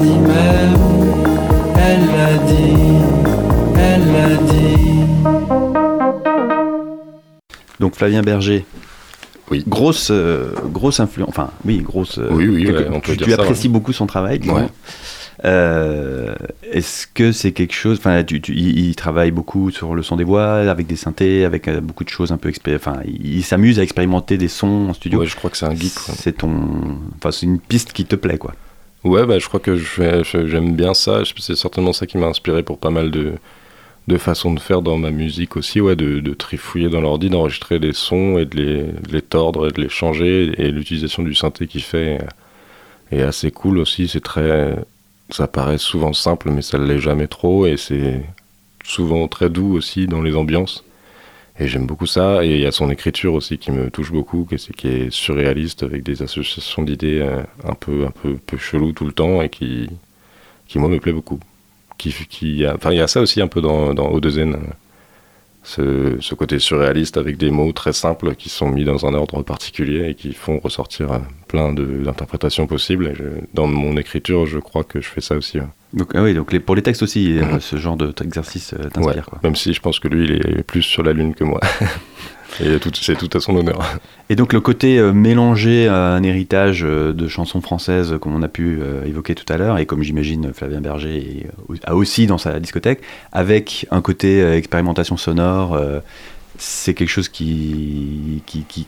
Dit 0.02 0.18
même 0.18 0.74
elle 1.76 2.06
l'a 2.06 2.38
dit 2.46 2.72
elle 3.76 4.12
l'a 4.12 4.36
dit 4.36 4.62
Donc 7.80 7.96
Flavien 7.96 8.22
Berger. 8.22 8.64
Oui. 9.50 9.64
Grosse, 9.66 10.08
euh, 10.10 10.52
grosse 10.72 11.00
influence. 11.00 11.28
Enfin, 11.28 11.50
oui, 11.66 11.78
grosse. 11.80 12.18
euh, 12.18 12.28
Oui, 12.30 12.46
oui, 12.48 12.64
quelque- 12.64 12.78
ouais, 12.78 12.88
on 12.90 13.00
peut 13.00 13.12
tu, 13.12 13.18
dire 13.18 13.26
tu 13.26 13.32
ça, 13.34 13.42
apprécies 13.42 13.68
beaucoup 13.68 13.92
son 13.92 14.06
travail. 14.06 14.40
Ouais. 14.48 14.66
Euh, 15.44 16.34
Est-ce 16.70 17.06
que 17.12 17.32
c'est 17.32 17.52
quelque 17.52 17.74
chose. 17.74 17.98
Enfin, 17.98 18.22
tu, 18.22 18.40
tu- 18.40 18.54
il, 18.54 18.78
il 18.78 18.94
travaille 18.96 19.30
beaucoup 19.32 19.70
sur 19.70 19.94
le 19.94 20.02
son 20.02 20.16
des 20.16 20.24
voix, 20.24 20.54
avec 20.70 20.86
des 20.86 20.96
synthés, 20.96 21.44
avec 21.44 21.66
euh, 21.68 21.80
beaucoup 21.80 22.04
de 22.04 22.08
choses 22.08 22.30
un 22.32 22.36
peu. 22.38 22.50
Enfin, 22.74 23.00
il, 23.04 23.38
il 23.38 23.42
s'amuse 23.42 23.78
à 23.78 23.82
expérimenter 23.82 24.38
des 24.38 24.48
sons 24.48 24.86
en 24.88 24.94
studio. 24.94 25.22
Je 25.24 25.34
crois 25.36 25.50
que 25.50 25.56
c'est 25.56 25.66
un 25.66 25.74
geek. 25.74 25.92
C'est 25.98 26.38
ton. 26.38 26.52
Enfin, 27.18 27.30
c'est 27.32 27.44
une 27.46 27.58
piste 27.58 27.92
qui 27.92 28.04
te 28.06 28.14
plaît, 28.16 28.38
quoi. 28.38 28.54
Ouais, 29.04 29.26
bah, 29.26 29.38
je 29.38 29.48
crois 29.48 29.60
que 29.60 29.76
j'aime 29.76 30.76
bien 30.76 30.94
ça. 30.94 31.22
C'est 31.38 31.56
certainement 31.56 31.92
ça 31.92 32.06
qui 32.06 32.18
m'a 32.18 32.26
inspiré 32.28 32.62
pour 32.62 32.78
pas 32.78 32.90
mal 32.90 33.10
de, 33.10 33.32
de 34.08 34.16
façons 34.16 34.54
de 34.54 34.60
faire 34.60 34.80
dans 34.82 34.96
ma 34.96 35.10
musique 35.10 35.56
aussi, 35.56 35.80
ouais, 35.80 35.96
de, 35.96 36.20
de 36.20 36.34
trifouiller 36.34 36.88
dans 36.88 37.00
l'ordi, 37.00 37.28
d'enregistrer 37.28 37.80
des 37.80 37.92
sons 37.92 38.38
et 38.38 38.46
de 38.46 38.56
les, 38.56 38.84
les 39.10 39.22
tordre 39.22 39.68
et 39.68 39.72
de 39.72 39.80
les 39.80 39.88
changer. 39.88 40.52
Et 40.58 40.70
l'utilisation 40.70 41.22
du 41.24 41.34
synthé 41.34 41.66
qui 41.66 41.80
fait 41.80 42.18
est 43.10 43.22
assez 43.22 43.50
cool 43.50 43.78
aussi. 43.78 44.08
C'est 44.08 44.20
très, 44.22 44.76
ça 45.30 45.48
paraît 45.48 45.78
souvent 45.78 46.12
simple, 46.12 46.50
mais 46.50 46.62
ça 46.62 46.78
ne 46.78 46.86
l'est 46.86 47.00
jamais 47.00 47.26
trop. 47.26 47.66
Et 47.66 47.76
c'est 47.76 48.22
souvent 48.84 49.26
très 49.28 49.50
doux 49.50 49.74
aussi 49.76 50.06
dans 50.06 50.22
les 50.22 50.36
ambiances. 50.36 50.84
Et 51.58 51.68
j'aime 51.68 51.86
beaucoup 51.86 52.06
ça. 52.06 52.44
Et 52.44 52.50
il 52.50 52.60
y 52.60 52.66
a 52.66 52.72
son 52.72 52.90
écriture 52.90 53.34
aussi 53.34 53.58
qui 53.58 53.70
me 53.70 53.90
touche 53.90 54.10
beaucoup, 54.10 54.46
qui 54.48 54.54
est, 54.54 54.72
qui 54.72 54.88
est 54.88 55.10
surréaliste 55.10 55.82
avec 55.82 56.02
des 56.02 56.22
associations 56.22 56.82
d'idées 56.82 57.20
euh, 57.20 57.42
un 57.64 57.74
peu, 57.74 58.06
un 58.06 58.10
peu, 58.10 58.36
peu 58.36 58.56
chelou 58.56 58.92
tout 58.92 59.04
le 59.04 59.12
temps 59.12 59.42
et 59.42 59.48
qui, 59.48 59.88
qui 60.66 60.78
moi 60.78 60.88
me 60.88 60.98
plaît 60.98 61.12
beaucoup. 61.12 61.40
Qui, 61.98 62.12
qui, 62.28 62.66
enfin, 62.66 62.90
il 62.90 62.98
y 62.98 63.00
a 63.00 63.06
ça 63.06 63.20
aussi 63.20 63.40
un 63.40 63.48
peu 63.48 63.60
dans, 63.60 63.94
dans 63.94 64.10
O2N 64.18 64.56
ce, 65.62 66.16
ce, 66.20 66.34
côté 66.34 66.58
surréaliste 66.58 67.16
avec 67.16 67.36
des 67.36 67.50
mots 67.50 67.72
très 67.72 67.92
simples 67.92 68.34
qui 68.34 68.48
sont 68.48 68.68
mis 68.68 68.84
dans 68.84 69.06
un 69.06 69.14
ordre 69.14 69.42
particulier 69.42 70.10
et 70.10 70.14
qui 70.14 70.32
font 70.32 70.58
ressortir 70.58 71.12
euh, 71.12 71.18
plein 71.46 71.72
d'interprétations 71.72 72.66
possibles. 72.66 73.08
Et 73.08 73.14
je, 73.14 73.24
dans 73.54 73.66
mon 73.66 73.96
écriture, 73.96 74.46
je 74.46 74.58
crois 74.58 74.82
que 74.84 75.00
je 75.00 75.08
fais 75.08 75.20
ça 75.20 75.36
aussi. 75.36 75.60
Ouais. 75.60 75.66
Donc, 75.92 76.10
ah 76.14 76.22
oui, 76.22 76.34
donc 76.34 76.52
les, 76.52 76.60
pour 76.60 76.74
les 76.74 76.82
textes 76.82 77.02
aussi, 77.02 77.38
mmh. 77.40 77.60
ce 77.60 77.76
genre 77.76 77.96
d'exercice 77.96 78.74
euh, 78.74 78.88
t'inspire. 78.88 79.28
Ouais, 79.32 79.38
même 79.44 79.56
si 79.56 79.72
je 79.72 79.80
pense 79.80 80.00
que 80.00 80.08
lui, 80.08 80.24
il 80.24 80.32
est 80.32 80.62
plus 80.62 80.82
sur 80.82 81.02
la 81.02 81.12
lune 81.12 81.34
que 81.34 81.44
moi. 81.44 81.60
Et 82.60 82.78
c'est 83.00 83.16
tout 83.16 83.30
à 83.36 83.40
son 83.40 83.56
honneur. 83.56 83.80
Et 84.28 84.36
donc 84.36 84.52
le 84.52 84.60
côté 84.60 84.98
euh, 84.98 85.12
mélangé 85.12 85.88
à 85.88 86.14
un 86.14 86.22
héritage 86.22 86.84
euh, 86.84 87.12
de 87.12 87.28
chansons 87.28 87.60
françaises, 87.60 88.16
comme 88.20 88.34
on 88.34 88.42
a 88.42 88.48
pu 88.48 88.78
euh, 88.80 89.04
évoquer 89.04 89.34
tout 89.34 89.50
à 89.52 89.56
l'heure, 89.56 89.78
et 89.78 89.86
comme 89.86 90.02
j'imagine 90.02 90.52
Flavien 90.52 90.80
Berger 90.80 91.46
a 91.84 91.94
aussi 91.94 92.26
dans 92.26 92.38
sa 92.38 92.60
discothèque, 92.60 93.00
avec 93.32 93.86
un 93.90 94.00
côté 94.00 94.42
expérimentation 94.52 95.16
sonore, 95.16 95.78
c'est 96.58 96.94
quelque 96.94 97.08
chose 97.08 97.28
qui, 97.28 98.42
qui, 98.46 98.64
qui, 98.64 98.86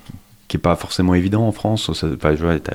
qui 0.55 0.59
est 0.59 0.61
pas 0.61 0.77
forcément 0.77 1.15
évident 1.17 1.45
en 1.49 1.51
France. 1.51 1.91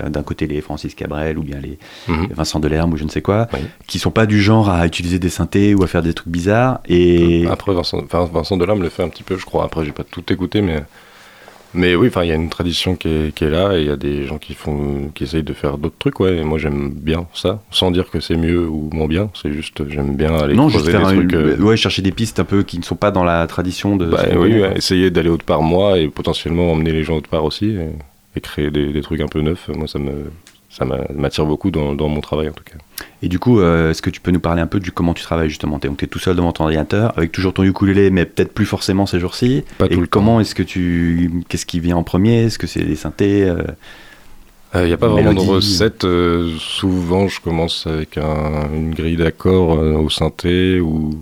D'un 0.07 0.23
côté 0.23 0.47
les 0.47 0.59
Francis 0.59 0.93
Cabrel 0.95 1.37
ou 1.37 1.43
bien 1.43 1.59
les, 1.61 1.79
mm 2.09 2.13
-hmm. 2.13 2.27
les 2.27 2.35
Vincent 2.35 2.59
Delerme 2.59 2.91
ou 2.91 2.97
je 2.97 3.05
ne 3.05 3.09
sais 3.09 3.21
quoi, 3.21 3.47
oui. 3.53 3.59
qui 3.87 3.99
sont 3.99 4.11
pas 4.11 4.25
du 4.25 4.41
genre 4.41 4.69
à 4.69 4.85
utiliser 4.85 5.17
des 5.17 5.29
synthés 5.29 5.73
ou 5.75 5.81
à 5.83 5.87
faire 5.87 6.03
des 6.03 6.13
trucs 6.13 6.27
bizarres. 6.39 6.81
Et 6.89 7.47
après 7.47 7.73
Vincent, 7.73 7.99
Vincent 8.33 8.57
Delerme 8.57 8.81
le 8.81 8.89
fait 8.89 9.03
un 9.07 9.07
petit 9.07 9.23
peu, 9.23 9.37
je 9.37 9.45
crois. 9.45 9.63
Après 9.63 9.85
j'ai 9.85 9.93
pas 9.93 10.03
tout 10.03 10.25
écouté, 10.35 10.61
mais 10.61 10.83
mais 11.73 11.95
oui, 11.95 12.07
enfin, 12.07 12.23
il 12.23 12.29
y 12.29 12.31
a 12.31 12.35
une 12.35 12.49
tradition 12.49 12.95
qui 12.95 13.07
est, 13.07 13.35
qui 13.35 13.43
est 13.43 13.49
là 13.49 13.77
et 13.77 13.81
il 13.81 13.87
y 13.87 13.91
a 13.91 13.95
des 13.95 14.25
gens 14.25 14.39
qui 14.39 14.55
font, 14.55 15.11
qui 15.13 15.23
essayent 15.23 15.43
de 15.43 15.53
faire 15.53 15.77
d'autres 15.77 15.97
trucs, 15.99 16.19
ouais. 16.19 16.37
Et 16.37 16.43
moi, 16.43 16.57
j'aime 16.57 16.89
bien 16.89 17.27
ça, 17.33 17.61
sans 17.69 17.91
dire 17.91 18.09
que 18.09 18.19
c'est 18.19 18.37
mieux 18.37 18.67
ou 18.67 18.89
moins 18.91 19.07
bien. 19.07 19.29
C'est 19.39 19.51
juste, 19.53 19.87
j'aime 19.87 20.15
bien 20.15 20.35
aller 20.35 20.55
non, 20.55 20.67
creuser 20.67 20.93
des 20.93 21.03
trucs. 21.03 21.33
Euh... 21.33 21.57
Ouais, 21.57 21.77
chercher 21.77 22.01
des 22.01 22.11
pistes 22.11 22.39
un 22.39 22.45
peu 22.45 22.63
qui 22.63 22.79
ne 22.79 22.83
sont 22.83 22.95
pas 22.95 23.11
dans 23.11 23.23
la 23.23 23.45
tradition 23.45 23.95
de. 23.95 24.05
Bah, 24.05 24.23
oui, 24.35 24.59
ouais, 24.59 24.77
essayer 24.77 25.11
d'aller 25.11 25.29
autre 25.29 25.45
part 25.45 25.61
moi 25.61 25.99
et 25.99 26.07
potentiellement 26.07 26.71
emmener 26.71 26.91
les 26.91 27.03
gens 27.03 27.17
autre 27.17 27.29
part 27.29 27.43
aussi 27.43 27.67
et, 27.67 27.89
et 28.35 28.41
créer 28.41 28.71
des, 28.71 28.91
des, 28.91 29.01
trucs 29.01 29.21
un 29.21 29.27
peu 29.27 29.41
neufs. 29.41 29.69
Moi, 29.75 29.87
ça 29.87 29.99
me, 29.99 30.31
ça 30.69 30.85
m'attire 30.85 31.45
beaucoup 31.45 31.69
dans, 31.69 31.93
dans, 31.93 32.07
mon 32.07 32.21
travail 32.21 32.49
en 32.49 32.53
tout 32.53 32.63
cas. 32.63 32.77
Et 33.21 33.27
du 33.27 33.39
coup, 33.39 33.59
euh, 33.59 33.91
est-ce 33.91 34.01
que 34.01 34.09
tu 34.09 34.21
peux 34.21 34.31
nous 34.31 34.39
parler 34.39 34.61
un 34.61 34.67
peu 34.67 34.79
du 34.79 34.91
comment 34.91 35.13
tu 35.13 35.23
travailles 35.23 35.49
justement? 35.49 35.79
Tu 35.79 35.87
es, 35.87 36.07
tout 36.07 36.19
seul 36.19 36.35
devant 36.35 36.51
ton 36.51 36.65
ordinateur, 36.65 37.13
avec 37.17 37.31
toujours 37.31 37.53
ton 37.53 37.63
ukulélé, 37.63 38.09
mais 38.09 38.25
peut-être 38.25 38.53
plus 38.53 38.65
forcément 38.65 39.05
ces 39.05 39.19
jours-ci. 39.19 39.63
Pas 39.77 39.85
et 39.85 39.89
tout 39.89 40.05
comment 40.09 40.39
est-ce 40.39 40.55
que 40.55 40.63
tu, 40.63 41.43
qu'est-ce 41.49 41.65
qui 41.65 41.79
vient 41.79 41.97
en 41.97 42.03
premier? 42.03 42.45
Est-ce 42.45 42.57
que 42.57 42.67
c'est 42.67 42.83
des 42.83 42.95
synthés 42.95 43.39
Il 43.39 43.49
euh, 44.75 44.85
n'y 44.85 44.91
euh, 44.91 44.95
a 44.95 44.97
pas 44.97 45.07
vraiment 45.07 45.33
de 45.33 45.39
recette. 45.39 46.05
Euh, 46.05 46.55
souvent, 46.59 47.27
je 47.27 47.41
commence 47.41 47.87
avec 47.87 48.17
un, 48.17 48.69
une 48.73 48.93
grille 48.93 49.17
d'accords 49.17 49.69
au 49.69 50.09
synthé 50.09 50.79
ou 50.79 51.21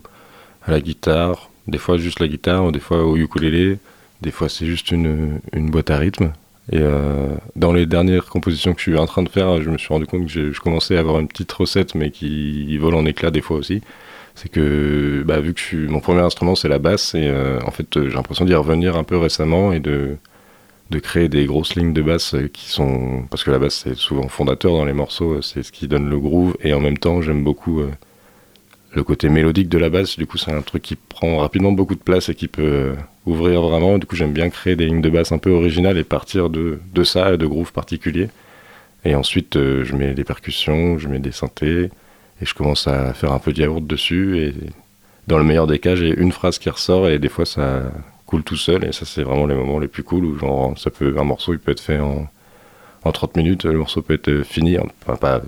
à 0.65 0.71
la 0.71 0.79
guitare. 0.79 1.49
Des 1.67 1.77
fois, 1.77 1.97
juste 1.97 2.19
la 2.19 2.27
guitare, 2.27 2.71
des 2.71 2.79
fois 2.79 3.03
au 3.03 3.17
ukulélé. 3.17 3.77
Des 4.21 4.31
fois, 4.31 4.49
c'est 4.49 4.65
juste 4.65 4.91
une, 4.91 5.39
une 5.53 5.69
boîte 5.69 5.91
à 5.91 5.97
rythme. 5.97 6.31
Et 6.71 6.80
euh, 6.80 7.36
dans 7.56 7.71
les 7.71 7.86
dernières 7.86 8.25
compositions 8.25 8.73
que 8.73 8.80
je 8.80 8.89
suis 8.91 8.97
en 8.97 9.06
train 9.06 9.23
de 9.23 9.30
faire, 9.30 9.62
je 9.62 9.69
me 9.69 9.77
suis 9.77 9.88
rendu 9.88 10.06
compte 10.06 10.25
que 10.25 10.51
je, 10.51 10.60
commençais 10.60 10.97
à 10.97 10.99
avoir 10.99 11.19
une 11.19 11.27
petite 11.27 11.51
recette, 11.51 11.95
mais 11.95 12.12
qui 12.12 12.77
vole 12.77 12.95
en 12.95 13.06
éclats 13.06 13.32
des 13.32 13.41
fois 13.41 13.58
aussi. 13.58 13.82
C'est 14.36 14.49
que, 14.49 15.23
bah, 15.25 15.39
vu 15.39 15.53
que 15.53 15.60
je 15.60 15.65
suis, 15.65 15.88
mon 15.88 15.99
premier 15.99 16.21
instrument 16.21 16.56
c'est 16.56 16.67
la 16.67 16.80
basse, 16.80 17.15
et 17.15 17.27
euh, 17.27 17.60
en 17.65 17.71
fait 17.71 17.88
j'ai 17.93 18.13
l'impression 18.15 18.45
d'y 18.45 18.53
revenir 18.53 18.97
un 18.97 19.03
peu 19.03 19.17
récemment 19.17 19.71
et 19.71 19.80
de, 19.80 20.17
de 20.91 20.99
créer 20.99 21.30
des 21.30 21.45
grosses 21.45 21.75
lignes 21.75 21.93
de 21.93 22.01
basse 22.01 22.36
qui 22.53 22.69
sont. 22.69 23.23
Parce 23.30 23.43
que 23.43 23.51
la 23.51 23.60
basse 23.60 23.84
c'est 23.86 23.95
souvent 23.95 24.27
fondateur 24.27 24.73
dans 24.73 24.86
les 24.86 24.93
morceaux, 24.93 25.41
c'est 25.41 25.63
ce 25.63 25.71
qui 25.71 25.88
donne 25.88 26.10
le 26.10 26.19
groove, 26.19 26.58
et 26.62 26.73
en 26.73 26.80
même 26.82 26.97
temps 26.97 27.21
j'aime 27.21 27.43
beaucoup. 27.43 27.82
Euh, 27.82 27.89
le 28.93 29.04
côté 29.04 29.30
mélodique 29.30 29.69
de 29.69 29.78
la 29.78 29.89
basse, 29.89 30.17
du 30.17 30.26
coup, 30.26 30.38
c'est 30.38 30.52
un 30.52 30.62
truc 30.62 30.82
qui 30.82 30.95
prend 30.95 31.38
rapidement 31.38 31.71
beaucoup 31.71 31.95
de 31.95 32.00
place 32.00 32.30
et 32.30 32.36
qui 32.36 32.47
peut 32.47 32.95
ouvrir 33.26 33.62
vraiment. 33.62 33.97
Du 33.97 34.06
coup, 34.06 34.15
j'aime 34.15 34.34
bien 34.34 34.50
créer 34.50 34.76
des 34.76 34.86
lignes 34.86 35.02
de 35.02 35.10
basse 35.10 35.32
un 35.32 35.38
peu 35.38 35.52
originales 35.52 35.97
et 35.97 36.04
partir 36.04 36.50
de, 36.50 36.80
de 36.93 37.04
ça 37.04 37.38
de 37.38 37.45
grooves 37.45 37.73
particuliers. 37.73 38.30
Et 39.06 39.15
ensuite, 39.15 39.56
euh, 39.58 39.84
je 39.84 39.95
mets 39.95 40.13
des 40.13 40.23
percussions, 40.23 40.97
je 40.97 41.08
mets 41.08 41.19
des 41.19 41.32
synthés 41.32 41.89
et 42.41 42.45
je 42.45 42.54
commence 42.54 42.88
à 42.88 43.13
faire 43.13 43.32
un 43.32 43.39
peu 43.39 43.54
de 43.54 43.62
yaourt 43.62 43.86
dessus. 43.86 44.39
Et 44.39 44.54
dans 45.28 45.38
le 45.38 45.43
meilleur 45.43 45.67
des 45.67 45.80
cas, 45.80 45.95
j'ai 45.95 46.17
une 46.17 46.32
phrase 46.32 46.58
qui 46.58 46.69
ressort 46.69 47.08
et 47.10 47.19
des 47.19 47.30
fois, 47.30 47.45
ça 47.45 47.91
coule 48.26 48.43
tout 48.43 48.56
seul. 48.56 48.86
Et 48.86 48.91
ça, 48.91 49.06
c'est 49.06 49.23
vraiment 49.23 49.45
les 49.45 49.56
moments 49.56 49.80
les 49.80 49.88
plus 49.88 50.04
cool 50.04 50.26
où, 50.26 50.38
genre, 50.39 50.78
ça 50.78 50.89
peut, 50.89 51.16
un 51.18 51.24
morceau, 51.24 51.53
il 51.53 51.59
peut 51.59 51.72
être 51.72 51.82
fait 51.82 51.99
en, 51.99 52.28
en 53.03 53.11
30 53.11 53.38
minutes, 53.38 53.66
le 53.66 53.78
morceau 53.78 54.01
peut 54.01 54.14
être 54.14 54.43
fini, 54.43 54.78
enfin, 54.78 55.16
pas 55.16 55.41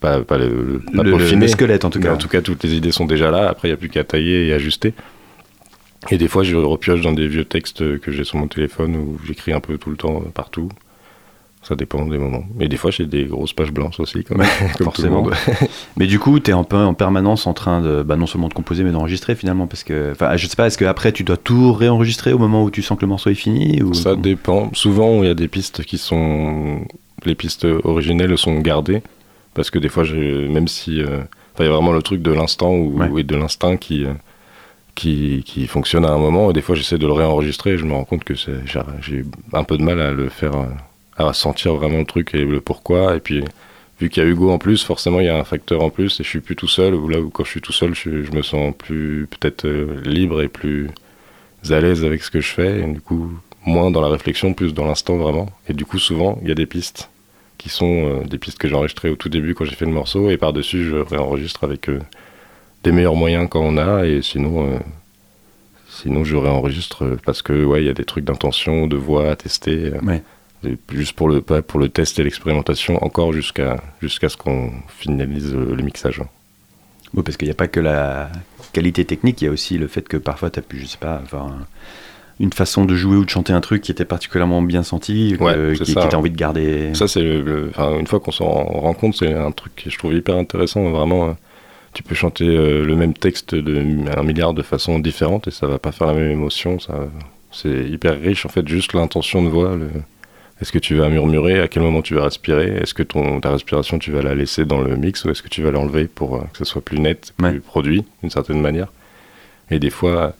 pas, 0.00 0.20
pas 0.22 0.38
le, 0.38 0.80
pas 0.94 1.02
le, 1.02 1.16
le, 1.16 1.48
squelette 1.48 1.84
en 1.84 1.90
tout 1.90 2.00
cas. 2.00 2.14
En 2.14 2.16
tout 2.16 2.28
cas, 2.28 2.40
toutes 2.40 2.64
les 2.64 2.74
idées 2.74 2.92
sont 2.92 3.04
déjà 3.04 3.30
là. 3.30 3.48
Après, 3.48 3.68
il 3.68 3.70
n'y 3.70 3.74
a 3.74 3.76
plus 3.76 3.90
qu'à 3.90 4.04
tailler 4.04 4.48
et 4.48 4.52
ajuster. 4.52 4.94
Et 6.10 6.16
des 6.16 6.28
fois, 6.28 6.42
je 6.42 6.56
repioche 6.56 7.02
dans 7.02 7.12
des 7.12 7.28
vieux 7.28 7.44
textes 7.44 7.98
que 8.00 8.10
j'ai 8.10 8.24
sur 8.24 8.38
mon 8.38 8.48
téléphone 8.48 8.96
où 8.96 9.18
j'écris 9.26 9.52
un 9.52 9.60
peu 9.60 9.76
tout 9.76 9.90
le 9.90 9.96
temps, 9.96 10.22
partout. 10.34 10.70
Ça 11.62 11.74
dépend 11.76 12.06
des 12.06 12.16
moments. 12.16 12.44
Mais 12.56 12.68
des 12.68 12.78
fois, 12.78 12.90
j'ai 12.90 13.04
des 13.04 13.26
grosses 13.26 13.52
pages 13.52 13.70
blanches 13.70 14.00
aussi, 14.00 14.24
quand 14.24 14.38
même. 14.38 14.48
comme 14.78 14.84
forcément. 14.86 15.28
mais 15.98 16.06
du 16.06 16.18
coup, 16.18 16.40
tu 16.40 16.50
es 16.50 16.54
un 16.54 16.64
peu 16.64 16.78
en 16.78 16.94
permanence 16.94 17.46
en 17.46 17.52
train 17.52 17.82
de, 17.82 18.02
bah, 18.02 18.16
non 18.16 18.26
seulement 18.26 18.48
de 18.48 18.54
composer, 18.54 18.82
mais 18.82 18.92
d'enregistrer 18.92 19.34
finalement. 19.34 19.66
Parce 19.66 19.84
que, 19.84 20.12
enfin, 20.12 20.34
je 20.38 20.46
sais 20.46 20.56
pas, 20.56 20.68
est-ce 20.68 20.78
qu'après, 20.78 21.12
tu 21.12 21.22
dois 21.22 21.36
tout 21.36 21.74
réenregistrer 21.74 22.32
au 22.32 22.38
moment 22.38 22.64
où 22.64 22.70
tu 22.70 22.80
sens 22.80 22.96
que 22.96 23.02
le 23.02 23.08
morceau 23.08 23.28
est 23.28 23.34
fini 23.34 23.82
ou... 23.82 23.92
Ça 23.92 24.16
dépend. 24.16 24.70
Souvent, 24.72 25.22
il 25.22 25.28
y 25.28 25.30
a 25.30 25.34
des 25.34 25.48
pistes 25.48 25.84
qui 25.84 25.98
sont. 25.98 26.80
Les 27.26 27.34
pistes 27.34 27.66
originelles 27.84 28.38
sont 28.38 28.58
gardées 28.60 29.02
parce 29.54 29.70
que 29.70 29.78
des 29.78 29.88
fois, 29.88 30.04
même 30.04 30.68
si. 30.68 31.02
Euh, 31.02 31.22
il 31.58 31.66
y 31.66 31.68
a 31.68 31.72
vraiment 31.72 31.92
le 31.92 32.02
truc 32.02 32.22
de 32.22 32.32
l'instant 32.32 32.72
ou, 32.72 32.98
ouais. 32.98 33.22
de 33.22 33.36
l'instinct 33.36 33.76
qui, 33.76 34.04
euh, 34.04 34.14
qui, 34.94 35.42
qui, 35.44 35.66
fonctionne 35.66 36.04
à 36.04 36.10
un 36.10 36.18
moment, 36.18 36.50
et 36.50 36.52
des 36.52 36.62
fois, 36.62 36.74
j'essaie 36.74 36.96
de 36.98 37.06
le 37.06 37.12
réenregistrer 37.12 37.72
et 37.72 37.78
je 37.78 37.84
me 37.84 37.92
rends 37.92 38.04
compte 38.04 38.24
que 38.24 38.34
j'ai 38.34 39.24
un 39.52 39.64
peu 39.64 39.76
de 39.76 39.82
mal 39.82 40.00
à 40.00 40.10
le 40.10 40.28
faire, 40.28 40.52
à 41.16 41.32
sentir 41.32 41.74
vraiment 41.74 41.98
le 41.98 42.06
truc 42.06 42.34
et 42.34 42.44
le 42.44 42.60
pourquoi. 42.60 43.16
Et 43.16 43.20
puis, 43.20 43.44
vu 44.00 44.08
qu'il 44.08 44.22
y 44.22 44.26
a 44.26 44.28
Hugo 44.28 44.50
en 44.50 44.58
plus, 44.58 44.82
forcément, 44.82 45.20
il 45.20 45.26
y 45.26 45.28
a 45.28 45.36
un 45.36 45.44
facteur 45.44 45.82
en 45.82 45.90
plus 45.90 46.18
et 46.20 46.24
je 46.24 46.28
suis 46.28 46.40
plus 46.40 46.56
tout 46.56 46.68
seul. 46.68 46.94
Ou 46.94 47.08
là 47.08 47.20
où, 47.20 47.30
quand 47.30 47.44
je 47.44 47.50
suis 47.50 47.60
tout 47.60 47.72
seul, 47.72 47.94
je, 47.94 48.22
je 48.22 48.32
me 48.32 48.42
sens 48.42 48.74
plus 48.76 49.28
peut-être 49.30 49.66
euh, 49.66 50.00
libre 50.04 50.40
et 50.42 50.48
plus 50.48 50.88
à 51.68 51.80
l'aise 51.80 52.04
avec 52.04 52.22
ce 52.22 52.30
que 52.30 52.40
je 52.40 52.48
fais. 52.48 52.80
Et 52.80 52.86
du 52.86 53.00
coup, 53.00 53.30
moins 53.66 53.90
dans 53.90 54.00
la 54.00 54.08
réflexion, 54.08 54.54
plus 54.54 54.72
dans 54.72 54.86
l'instant 54.86 55.16
vraiment. 55.16 55.46
Et 55.68 55.74
du 55.74 55.84
coup, 55.84 55.98
souvent, 55.98 56.38
il 56.42 56.48
y 56.48 56.52
a 56.52 56.54
des 56.54 56.66
pistes 56.66 57.10
qui 57.60 57.68
sont 57.68 58.06
euh, 58.06 58.24
des 58.24 58.38
pistes 58.38 58.56
que 58.56 58.68
j'ai 58.68 58.74
enregistrées 58.74 59.10
au 59.10 59.16
tout 59.16 59.28
début 59.28 59.54
quand 59.54 59.66
j'ai 59.66 59.74
fait 59.74 59.84
le 59.84 59.92
morceau, 59.92 60.30
et 60.30 60.38
par-dessus, 60.38 60.82
je 60.86 60.96
réenregistre 60.96 61.62
avec 61.62 61.90
euh, 61.90 62.00
des 62.84 62.90
meilleurs 62.90 63.14
moyens 63.14 63.48
quand 63.50 63.60
on 63.60 63.76
a, 63.76 64.06
et 64.06 64.22
sinon, 64.22 64.66
euh, 64.66 64.78
sinon 65.90 66.24
je 66.24 66.36
réenregistre 66.36 67.18
parce 67.26 67.42
que, 67.42 67.64
ouais, 67.64 67.82
il 67.82 67.86
y 67.86 67.90
a 67.90 67.92
des 67.92 68.06
trucs 68.06 68.24
d'intention, 68.24 68.86
de 68.86 68.96
voix 68.96 69.30
à 69.30 69.36
tester. 69.36 69.92
Ouais. 70.02 70.22
Juste 70.90 71.14
pour 71.14 71.28
le, 71.28 71.40
pour 71.42 71.80
le 71.80 71.88
test 71.90 72.18
et 72.18 72.22
l'expérimentation, 72.22 73.02
encore 73.04 73.32
jusqu'à 73.32 73.82
jusqu'à 74.02 74.28
ce 74.28 74.36
qu'on 74.36 74.72
finalise 74.88 75.54
le 75.54 75.82
mixage. 75.82 76.20
Oui, 77.14 77.22
parce 77.22 77.38
qu'il 77.38 77.48
n'y 77.48 77.52
a 77.52 77.54
pas 77.54 77.68
que 77.68 77.80
la 77.80 78.30
qualité 78.74 79.04
technique, 79.06 79.40
il 79.40 79.46
y 79.46 79.48
a 79.48 79.50
aussi 79.50 79.78
le 79.78 79.88
fait 79.88 80.06
que 80.06 80.18
parfois 80.18 80.50
tu 80.50 80.58
as 80.58 80.62
pu, 80.62 80.78
je 80.78 80.86
sais 80.86 80.98
pas, 80.98 81.14
avoir 81.14 81.46
un 81.46 81.66
une 82.40 82.52
façon 82.54 82.86
de 82.86 82.94
jouer 82.96 83.16
ou 83.16 83.24
de 83.24 83.30
chanter 83.30 83.52
un 83.52 83.60
truc 83.60 83.82
qui 83.82 83.92
était 83.92 84.06
particulièrement 84.06 84.62
bien 84.62 84.82
senti, 84.82 85.36
ouais, 85.38 85.52
que, 85.52 85.74
qui, 85.74 85.84
qui 85.84 85.92
était 85.92 86.14
envie 86.14 86.30
de 86.30 86.36
garder. 86.36 86.94
Ça, 86.94 87.06
c'est 87.06 87.22
une 87.22 88.06
fois 88.06 88.18
qu'on 88.18 88.32
s'en 88.32 88.48
rend 88.48 88.94
compte, 88.94 89.14
c'est 89.14 89.34
un 89.34 89.52
truc 89.52 89.74
que 89.76 89.90
je 89.90 89.98
trouve 89.98 90.14
hyper 90.14 90.36
intéressant. 90.36 90.88
Vraiment, 90.90 91.28
euh, 91.28 91.32
tu 91.92 92.02
peux 92.02 92.14
chanter 92.14 92.46
euh, 92.46 92.84
le 92.84 92.96
même 92.96 93.12
texte 93.12 93.54
de 93.54 93.84
un 94.16 94.22
milliard 94.22 94.54
de 94.54 94.62
façons 94.62 94.98
différentes 94.98 95.48
et 95.48 95.50
ça 95.50 95.66
va 95.66 95.78
pas 95.78 95.92
faire 95.92 96.06
la 96.06 96.14
même 96.14 96.30
émotion. 96.30 96.78
C'est 97.52 97.84
hyper 97.84 98.18
riche 98.18 98.46
en 98.46 98.48
fait, 98.48 98.66
juste 98.66 98.94
l'intention 98.94 99.42
de 99.42 99.48
voix. 99.48 99.76
Le... 99.76 99.88
Est-ce 100.62 100.72
que 100.72 100.78
tu 100.78 100.94
vas 100.94 101.08
murmurer 101.08 101.60
À 101.60 101.68
quel 101.68 101.82
moment 101.82 102.00
tu 102.00 102.14
vas 102.14 102.24
respirer 102.24 102.76
Est-ce 102.76 102.94
que 102.94 103.02
ton, 103.02 103.40
ta 103.40 103.50
respiration, 103.50 103.98
tu 103.98 104.12
vas 104.12 104.22
la 104.22 104.34
laisser 104.34 104.64
dans 104.64 104.80
le 104.80 104.96
mix 104.96 105.24
ou 105.24 105.30
est-ce 105.30 105.42
que 105.42 105.48
tu 105.48 105.62
vas 105.62 105.70
l'enlever 105.70 106.06
pour 106.06 106.36
euh, 106.36 106.40
que 106.52 106.58
ce 106.58 106.64
soit 106.64 106.82
plus 106.82 107.00
net, 107.00 107.34
plus 107.36 107.46
ouais. 107.46 107.60
produit 107.60 108.04
d'une 108.22 108.30
certaine 108.30 108.60
manière 108.60 108.88
Et 109.70 109.78
des 109.78 109.90
fois, 109.90 110.34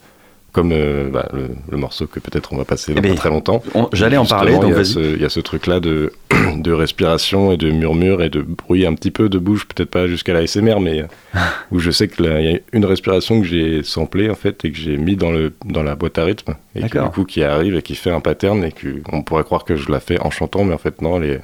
comme 0.53 0.73
euh, 0.73 1.09
bah, 1.11 1.29
le, 1.33 1.51
le, 1.71 1.77
morceau 1.77 2.07
que 2.07 2.19
peut-être 2.21 2.53
on 2.53 2.57
va 2.57 2.65
passer 2.65 2.95
dans 2.95 3.03
eh 3.03 3.09
pas 3.09 3.15
très 3.15 3.29
longtemps. 3.29 3.63
J'allais 3.93 4.17
en 4.17 4.27
parler, 4.27 4.59
donc. 4.59 4.75
Il 4.97 5.21
y 5.21 5.25
a 5.25 5.29
ce 5.29 5.41
truc-là 5.41 5.81
de, 5.81 6.13
de 6.57 6.73
respiration 6.73 7.53
et 7.53 7.57
de 7.57 7.71
murmure 7.71 8.23
et 8.23 8.31
de 8.31 8.43
bruit 8.43 8.87
un 8.87 8.95
petit 8.95 9.11
peu 9.11 9.29
de 9.29 9.39
bouche, 9.39 9.67
peut-être 9.67 9.91
pas 9.91 10.07
jusqu'à 10.07 10.33
la 10.33 10.47
SMR, 10.47 10.81
mais 10.81 11.05
où 11.71 11.79
je 11.79 11.91
sais 11.91 12.09
qu'il 12.09 12.25
y 12.25 12.55
a 12.55 12.59
une 12.73 12.85
respiration 12.85 13.41
que 13.41 13.47
j'ai 13.47 13.83
samplée 13.83 14.31
en 14.31 14.35
fait 14.35 14.65
et 14.65 14.73
que 14.73 14.79
j'ai 14.79 14.97
mis 14.97 15.17
dans, 15.17 15.31
le, 15.31 15.53
dans 15.65 15.83
la 15.83 15.95
boîte 15.95 16.19
à 16.19 16.25
rythme 16.25 16.55
et 16.75 16.83
qui, 16.83 16.99
du 16.99 17.09
coup 17.13 17.25
qui 17.25 17.43
arrive 17.43 17.77
et 17.77 17.83
qui 17.83 17.95
fait 17.95 18.11
un 18.11 18.21
pattern 18.21 18.65
et 18.65 18.73
qu'on 18.73 19.23
pourrait 19.23 19.45
croire 19.45 19.65
que 19.65 19.77
je 19.77 19.91
la 19.91 20.01
fais 20.01 20.21
en 20.21 20.31
chantant, 20.31 20.65
mais 20.65 20.75
en 20.75 20.79
fait 20.79 21.01
non, 21.03 21.23
elle 21.23 21.31
est 21.31 21.41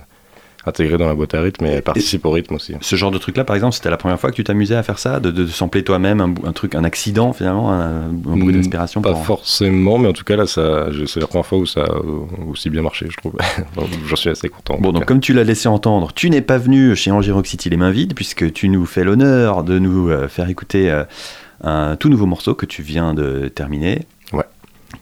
intégrée 0.67 0.99
dans 0.99 1.07
la 1.07 1.14
boîte 1.14 1.35
à 1.35 1.41
rythme 1.41 1.64
et 1.67 1.71
elle 1.71 1.83
participe 1.83 2.25
au 2.27 2.31
rythme 2.31 2.55
aussi. 2.57 2.75
Ce 2.81 2.97
genre 2.97 3.11
de 3.11 3.19
truc-là, 3.19 3.45
par 3.45 3.55
exemple, 3.57 3.75
c'était 3.75 3.91
la 3.91 3.97
première 3.97 4.19
fois 4.21 4.31
que 4.31 4.37
tu 4.37 4.45
t'amusais 4.45 4.75
à 4.75 4.83
faire 4.83 4.99
ça, 4.99 5.21
de, 5.21 5.31
de 5.31 5.47
sampler 5.47 5.85
toi-même 5.85 6.21
un, 6.21 6.35
un 6.49 6.53
truc, 6.53 6.75
un 6.75 6.85
accident 6.85 7.33
finalement, 7.33 7.73
un, 7.73 8.09
un 8.09 8.12
bruit 8.37 8.53
Mm, 8.53 8.57
d'inspiration. 8.57 9.01
Pas 9.03 9.12
pour- 9.12 9.25
forcément, 9.25 9.99
mais 9.99 10.09
en 10.09 10.12
tout 10.12 10.25
cas 10.25 10.37
là, 10.37 10.47
ça, 10.47 10.87
c'est 11.07 11.21
la 11.21 11.27
première 11.27 11.47
fois 11.47 11.59
où 11.59 11.67
ça 11.67 11.83
a 11.85 11.95
aussi 12.51 12.69
bien 12.71 12.83
marché, 12.83 13.07
je 13.11 13.17
trouve. 13.17 13.35
J'en 14.09 14.17
suis 14.17 14.31
assez 14.31 14.49
content. 14.49 14.75
en 14.75 14.81
Bon, 14.81 14.93
donc 14.93 15.03
cas. 15.03 15.07
comme 15.07 15.21
tu 15.21 15.33
l'as 15.33 15.45
laissé 15.45 15.69
entendre, 15.69 16.12
tu 16.14 16.31
n'es 16.31 16.41
pas 16.43 16.59
venu 16.59 16.95
chez 16.97 17.11
Angers 17.11 17.33
Rock 17.33 17.47
City 17.47 17.71
les 17.71 17.77
mains 17.77 17.91
vides, 17.91 18.14
puisque 18.14 18.53
tu 18.53 18.69
nous 18.69 18.87
fais 18.87 19.05
l'honneur 19.05 19.62
de 19.64 19.79
nous 19.79 20.09
euh, 20.11 20.29
faire 20.29 20.49
écouter 20.49 20.91
euh, 20.91 21.05
un 21.62 21.97
tout 21.97 22.09
nouveau 22.09 22.27
morceau 22.27 22.55
que 22.55 22.67
tu 22.67 22.83
viens 22.83 23.14
de 23.14 23.49
terminer. 23.49 24.03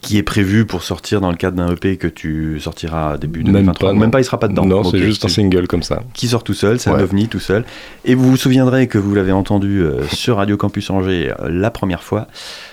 Qui 0.00 0.18
est 0.18 0.22
prévu 0.22 0.64
pour 0.66 0.82
sortir 0.82 1.20
dans 1.20 1.30
le 1.30 1.36
cadre 1.36 1.56
d'un 1.58 1.70
EP 1.72 1.96
que 1.96 2.08
tu 2.08 2.58
sortiras 2.60 3.16
début 3.18 3.42
Même 3.44 3.52
2023. 3.52 3.88
pas, 3.88 3.94
non. 3.94 4.00
Même 4.00 4.10
pas, 4.10 4.20
il 4.20 4.24
sera 4.24 4.38
pas 4.40 4.48
dedans. 4.48 4.64
Non, 4.66 4.82
c'est 4.84 4.98
juste 4.98 5.24
un 5.24 5.28
single 5.28 5.66
comme 5.66 5.82
ça. 5.82 6.02
qui 6.14 6.28
sort 6.28 6.42
tout 6.44 6.54
seul, 6.54 6.78
c'est 6.80 6.90
un 6.90 6.94
Ouais. 6.96 7.02
ovni 7.02 7.28
tout 7.28 7.38
seul. 7.40 7.64
Et 8.04 8.14
vous 8.14 8.28
vous 8.30 8.36
souviendrez 8.36 8.86
que 8.86 8.98
vous 8.98 9.14
l'avez 9.14 9.32
entendu 9.32 9.80
euh, 9.82 10.02
sur 10.08 10.36
Radio 10.36 10.56
Campus 10.56 10.90
Angers 10.90 11.32
euh, 11.40 11.48
la 11.50 11.70
première 11.70 12.02
fois. 12.02 12.28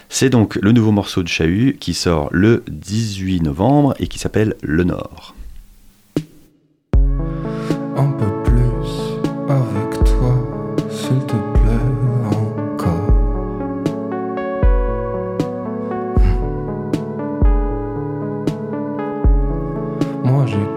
C'est 0.09 0.29
donc 0.29 0.57
le 0.61 0.71
nouveau 0.73 0.91
morceau 0.91 1.23
de 1.23 1.27
Chahut 1.29 1.77
qui 1.79 1.93
sort 1.93 2.27
le 2.31 2.63
18 2.69 3.41
novembre 3.43 3.93
et 3.99 4.07
qui 4.07 4.17
s'appelle 4.19 4.55
Le 4.61 4.83
Nord. 4.83 5.35
Un 7.97 8.11
peu 8.17 8.40
Moi 20.41 20.47
j'ai 20.49 20.70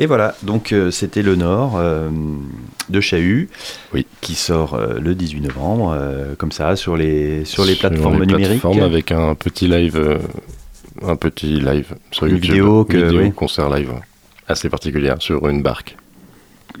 Et 0.00 0.06
voilà, 0.06 0.34
donc 0.44 0.72
euh, 0.72 0.90
c'était 0.92 1.22
Le 1.22 1.34
Nord 1.34 1.74
euh, 1.76 2.08
de 2.88 3.00
Chahut, 3.00 3.48
Oui. 3.92 4.06
qui 4.20 4.34
sort 4.36 4.74
euh, 4.74 4.98
le 5.00 5.14
18 5.14 5.40
novembre, 5.40 5.98
comme 6.38 6.52
ça, 6.52 6.76
sur 6.76 6.96
les, 6.96 7.44
sur 7.44 7.64
les 7.64 7.74
plateformes 7.74 8.20
les 8.20 8.26
numériques. 8.26 8.60
plateformes 8.60 8.80
avec 8.82 9.10
un 9.12 9.34
petit 9.34 9.66
live, 9.66 10.20
un 11.02 11.16
petit 11.16 11.60
live 11.60 11.94
sur 12.12 12.26
Une 12.26 12.34
YouTube. 12.36 12.50
vidéo 12.52 12.84
que- 12.84 12.96
vidéo 12.96 13.20
oui. 13.22 13.32
concert 13.32 13.68
live 13.70 13.92
assez 14.46 14.70
particulière 14.70 15.16
sur 15.20 15.46
une 15.48 15.62
barque. 15.62 15.96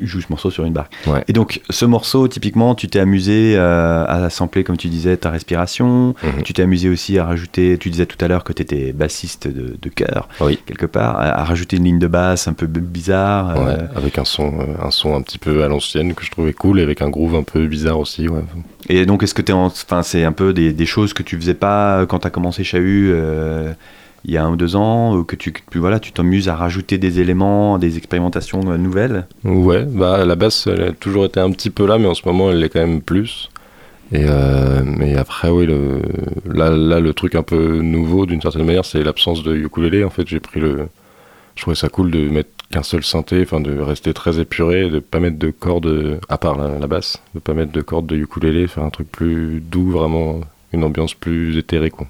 Joue 0.00 0.20
ce 0.20 0.26
morceau 0.30 0.50
sur 0.50 0.64
une 0.64 0.72
barque. 0.72 0.92
Ouais. 1.06 1.24
Et 1.28 1.32
donc, 1.32 1.60
ce 1.70 1.84
morceau, 1.84 2.28
typiquement, 2.28 2.74
tu 2.74 2.88
t'es 2.88 2.98
amusé 3.00 3.54
euh, 3.56 4.04
à 4.06 4.30
sampler, 4.30 4.64
comme 4.64 4.76
tu 4.76 4.88
disais, 4.88 5.16
ta 5.16 5.30
respiration. 5.30 6.14
Mhm. 6.22 6.42
Tu 6.44 6.52
t'es 6.52 6.62
amusé 6.62 6.88
aussi 6.88 7.18
à 7.18 7.24
rajouter, 7.24 7.76
tu 7.78 7.90
disais 7.90 8.06
tout 8.06 8.22
à 8.24 8.28
l'heure 8.28 8.44
que 8.44 8.52
tu 8.52 8.62
étais 8.62 8.92
bassiste 8.92 9.48
de, 9.48 9.76
de 9.80 9.88
chœur, 9.88 10.28
Oui. 10.40 10.58
quelque 10.66 10.86
part, 10.86 11.16
à, 11.16 11.40
à 11.40 11.44
rajouter 11.44 11.76
une 11.78 11.84
ligne 11.84 11.98
de 11.98 12.06
basse 12.06 12.48
un 12.48 12.52
peu 12.52 12.66
bizarre. 12.66 13.56
euh, 13.58 13.64
Ouais, 13.76 13.82
avec 13.96 14.18
un 14.18 14.24
son, 14.24 14.60
euh, 14.60 14.64
un 14.86 14.90
son 14.90 15.14
un 15.16 15.22
petit 15.22 15.38
peu 15.38 15.62
à 15.64 15.68
l'ancienne 15.68 16.14
que 16.14 16.24
je 16.24 16.30
trouvais 16.30 16.52
cool, 16.52 16.80
et 16.80 16.82
avec 16.82 17.02
un 17.02 17.08
groove 17.10 17.34
un 17.34 17.42
peu 17.42 17.66
bizarre 17.66 17.98
aussi. 17.98 18.28
Ouais. 18.28 18.40
Et 18.88 19.04
donc, 19.06 19.22
est-ce 19.22 19.34
que 19.34 19.52
en- 19.52 19.66
enfin, 19.66 20.02
c'est 20.02 20.24
un 20.24 20.32
peu 20.32 20.52
des, 20.52 20.72
des 20.72 20.86
choses 20.86 21.12
que 21.12 21.22
tu 21.22 21.36
faisais 21.36 21.54
pas 21.54 22.06
quand 22.06 22.20
tu 22.20 22.26
as 22.26 22.30
commencé 22.30 22.64
Chahut 22.64 23.10
euh, 23.12 23.72
il 24.24 24.32
y 24.32 24.36
a 24.36 24.44
un 24.44 24.50
ou 24.50 24.56
deux 24.56 24.76
ans, 24.76 25.22
que 25.24 25.36
tu, 25.36 25.54
voilà, 25.74 26.00
tu 26.00 26.12
t'amuses 26.12 26.48
à 26.48 26.56
rajouter 26.56 26.98
des 26.98 27.20
éléments, 27.20 27.78
des 27.78 27.96
expérimentations 27.96 28.60
nouvelles 28.60 29.26
Ouais, 29.44 29.84
bah 29.84 30.24
la 30.24 30.34
basse, 30.34 30.66
elle 30.66 30.82
a 30.82 30.92
toujours 30.92 31.24
été 31.24 31.40
un 31.40 31.50
petit 31.50 31.70
peu 31.70 31.86
là, 31.86 31.98
mais 31.98 32.06
en 32.06 32.14
ce 32.14 32.22
moment, 32.26 32.50
elle 32.50 32.60
l'est 32.60 32.68
quand 32.68 32.80
même 32.80 33.00
plus. 33.00 33.48
Et 34.12 34.24
euh, 34.24 35.18
après, 35.18 35.50
oui, 35.50 35.66
le, 35.66 36.00
là, 36.46 36.70
là, 36.70 36.98
le 36.98 37.12
truc 37.12 37.34
un 37.34 37.42
peu 37.42 37.80
nouveau, 37.80 38.26
d'une 38.26 38.40
certaine 38.40 38.64
manière, 38.64 38.84
c'est 38.84 39.02
l'absence 39.02 39.42
de 39.42 39.54
ukulélé. 39.54 40.02
En 40.02 40.10
fait, 40.10 40.26
j'ai 40.26 40.40
pris 40.40 40.60
le. 40.60 40.88
Je 41.56 41.62
trouvais 41.62 41.76
ça 41.76 41.88
cool 41.88 42.10
de 42.10 42.28
mettre 42.28 42.50
qu'un 42.70 42.82
seul 42.82 43.02
synthé, 43.02 43.42
enfin 43.42 43.60
de 43.60 43.78
rester 43.80 44.14
très 44.14 44.38
épuré, 44.38 44.88
de 44.88 45.00
pas 45.00 45.20
mettre 45.20 45.38
de 45.38 45.50
cordes, 45.50 46.20
à 46.28 46.38
part 46.38 46.56
la, 46.56 46.86
basse, 46.86 47.20
de 47.34 47.40
pas 47.40 47.52
mettre 47.52 47.72
de 47.72 47.80
cordes 47.80 48.06
de 48.06 48.16
ukulélé, 48.16 48.68
faire 48.68 48.84
un 48.84 48.90
truc 48.90 49.10
plus 49.10 49.60
doux, 49.60 49.90
vraiment 49.90 50.40
une 50.72 50.84
ambiance 50.84 51.14
plus 51.14 51.58
éthérée, 51.58 51.90
quoi. 51.90 52.06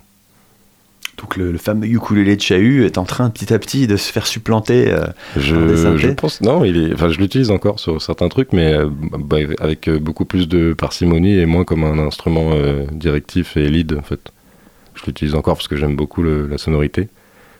Donc 1.18 1.36
le, 1.36 1.58
fameux 1.58 1.86
ukulélé 1.86 2.36
de 2.36 2.40
Chahut 2.40 2.84
est 2.84 2.96
en 2.96 3.04
train 3.04 3.28
petit 3.30 3.52
à 3.52 3.58
petit 3.58 3.86
de 3.86 3.96
se 3.96 4.12
faire 4.12 4.26
supplanter 4.26 4.90
euh, 4.90 5.06
je, 5.36 5.96
je, 5.96 6.08
pense 6.08 6.40
non, 6.40 6.64
il 6.64 6.76
est, 6.76 6.94
enfin 6.94 7.08
je 7.10 7.18
l'utilise 7.18 7.50
encore 7.50 7.80
sur 7.80 8.00
certains 8.00 8.28
trucs, 8.28 8.52
mais 8.52 8.72
euh, 8.72 8.88
bah, 8.88 9.38
avec 9.58 9.88
euh, 9.88 9.98
beaucoup 9.98 10.24
plus 10.24 10.48
de 10.48 10.74
parcimonie 10.74 11.36
et 11.38 11.46
moins 11.46 11.64
comme 11.64 11.82
un 11.84 11.98
instrument 11.98 12.52
directif 12.92 13.56
et 13.56 13.68
lead 13.68 13.94
en 13.94 14.02
fait. 14.02 14.20
Je 14.94 15.04
l'utilise 15.06 15.34
encore 15.34 15.56
parce 15.56 15.68
que 15.68 15.76
j'aime 15.76 15.96
beaucoup 15.96 16.22
la 16.22 16.58
sonorité. 16.58 17.08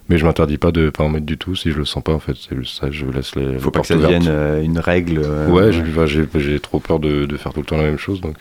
Mais 0.09 0.17
je 0.17 0.25
m'interdis 0.25 0.57
pas 0.57 0.73
de 0.73 0.89
pas 0.89 1.05
en 1.05 1.11
mettre 1.11 1.27
du 1.27 1.37
tout 1.37 1.55
si 1.55 1.71
je 1.71 1.77
le 1.77 1.85
sens 1.85 2.03
pas 2.03 2.15
en 2.15 2.19
fait. 2.19 2.35
Ça, 2.65 2.91
je 2.91 3.05
laisse 3.07 3.37
les. 3.37 3.59
Faut 3.59 3.71
pas 3.71 3.81
que 3.81 3.87
ça 3.87 3.97
devienne 3.97 4.31
une 4.63 4.79
règle. 4.79 5.21
ouais, 5.49 5.71
j'ai 5.73 6.61
trop 6.61 6.81
peur 6.81 6.99
de, 6.99 7.27
de, 7.27 7.37
faire 7.37 7.53
tout 7.53 7.61
le 7.61 7.67
temps 7.67 7.77
la 7.77 7.85
même 7.85 7.99
chose 7.99 8.21
donc. 8.21 8.37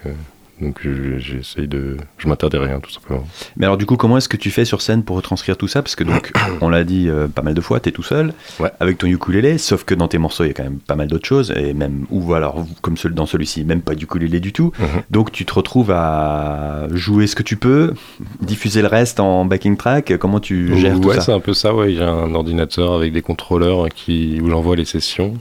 Donc 0.61 0.81
j'essaye 1.17 1.67
de. 1.67 1.97
Je 2.17 2.27
m'interdis 2.27 2.57
rien, 2.57 2.79
tout 2.79 2.89
simplement. 2.89 3.27
Mais 3.57 3.65
alors, 3.65 3.77
du 3.77 3.85
coup, 3.85 3.95
comment 3.95 4.17
est-ce 4.17 4.29
que 4.29 4.37
tu 4.37 4.49
fais 4.49 4.65
sur 4.65 4.81
scène 4.81 5.03
pour 5.03 5.15
retranscrire 5.15 5.55
tout 5.55 5.67
ça? 5.67 5.81
Parce 5.81 5.95
que, 5.95 6.03
donc, 6.03 6.31
on 6.61 6.69
l'a 6.69 6.83
dit 6.83 7.07
euh, 7.09 7.27
pas 7.27 7.43
mal 7.43 7.53
de 7.53 7.61
fois, 7.61 7.79
tu 7.79 7.89
es 7.89 7.91
tout 7.91 8.03
seul, 8.03 8.33
avec 8.79 8.97
ton 8.97 9.07
ukulélé, 9.07 9.57
sauf 9.57 9.83
que 9.83 9.93
dans 9.93 10.07
tes 10.07 10.17
morceaux, 10.17 10.43
il 10.43 10.47
y 10.47 10.49
a 10.51 10.53
quand 10.53 10.63
même 10.63 10.79
pas 10.79 10.95
mal 10.95 11.07
d'autres 11.07 11.27
choses, 11.27 11.53
et 11.55 11.73
même, 11.73 12.05
ou 12.09 12.33
alors, 12.33 12.65
comme 12.81 12.95
dans 13.11 13.25
celui-ci, 13.25 13.65
même 13.65 13.81
pas 13.81 13.93
d'ukulélé 13.93 14.39
du 14.39 14.51
tout. 14.51 14.71
Mhm. 14.79 15.03
Donc, 15.11 15.31
tu 15.31 15.45
te 15.45 15.53
retrouves 15.53 15.91
à 15.91 16.87
jouer 16.91 17.27
ce 17.27 17.35
que 17.35 17.43
tu 17.43 17.57
peux, 17.57 17.93
diffuser 18.41 18.81
le 18.81 18.87
reste 18.87 19.19
en 19.19 19.45
backing 19.45 19.77
track. 19.77 20.17
Comment 20.17 20.39
tu 20.39 20.75
gères 20.77 20.99
tout 20.99 21.11
ça? 21.11 21.17
Ouais, 21.17 21.21
c'est 21.21 21.33
un 21.33 21.39
peu 21.39 21.53
ça, 21.53 21.73
ouais. 21.73 21.93
J'ai 21.93 22.03
un 22.03 22.33
ordinateur 22.33 22.93
avec 22.93 23.13
des 23.13 23.21
contrôleurs 23.21 23.89
qui, 23.89 24.39
où 24.41 24.49
j'envoie 24.49 24.75
les 24.75 24.85
sessions. 24.85 25.35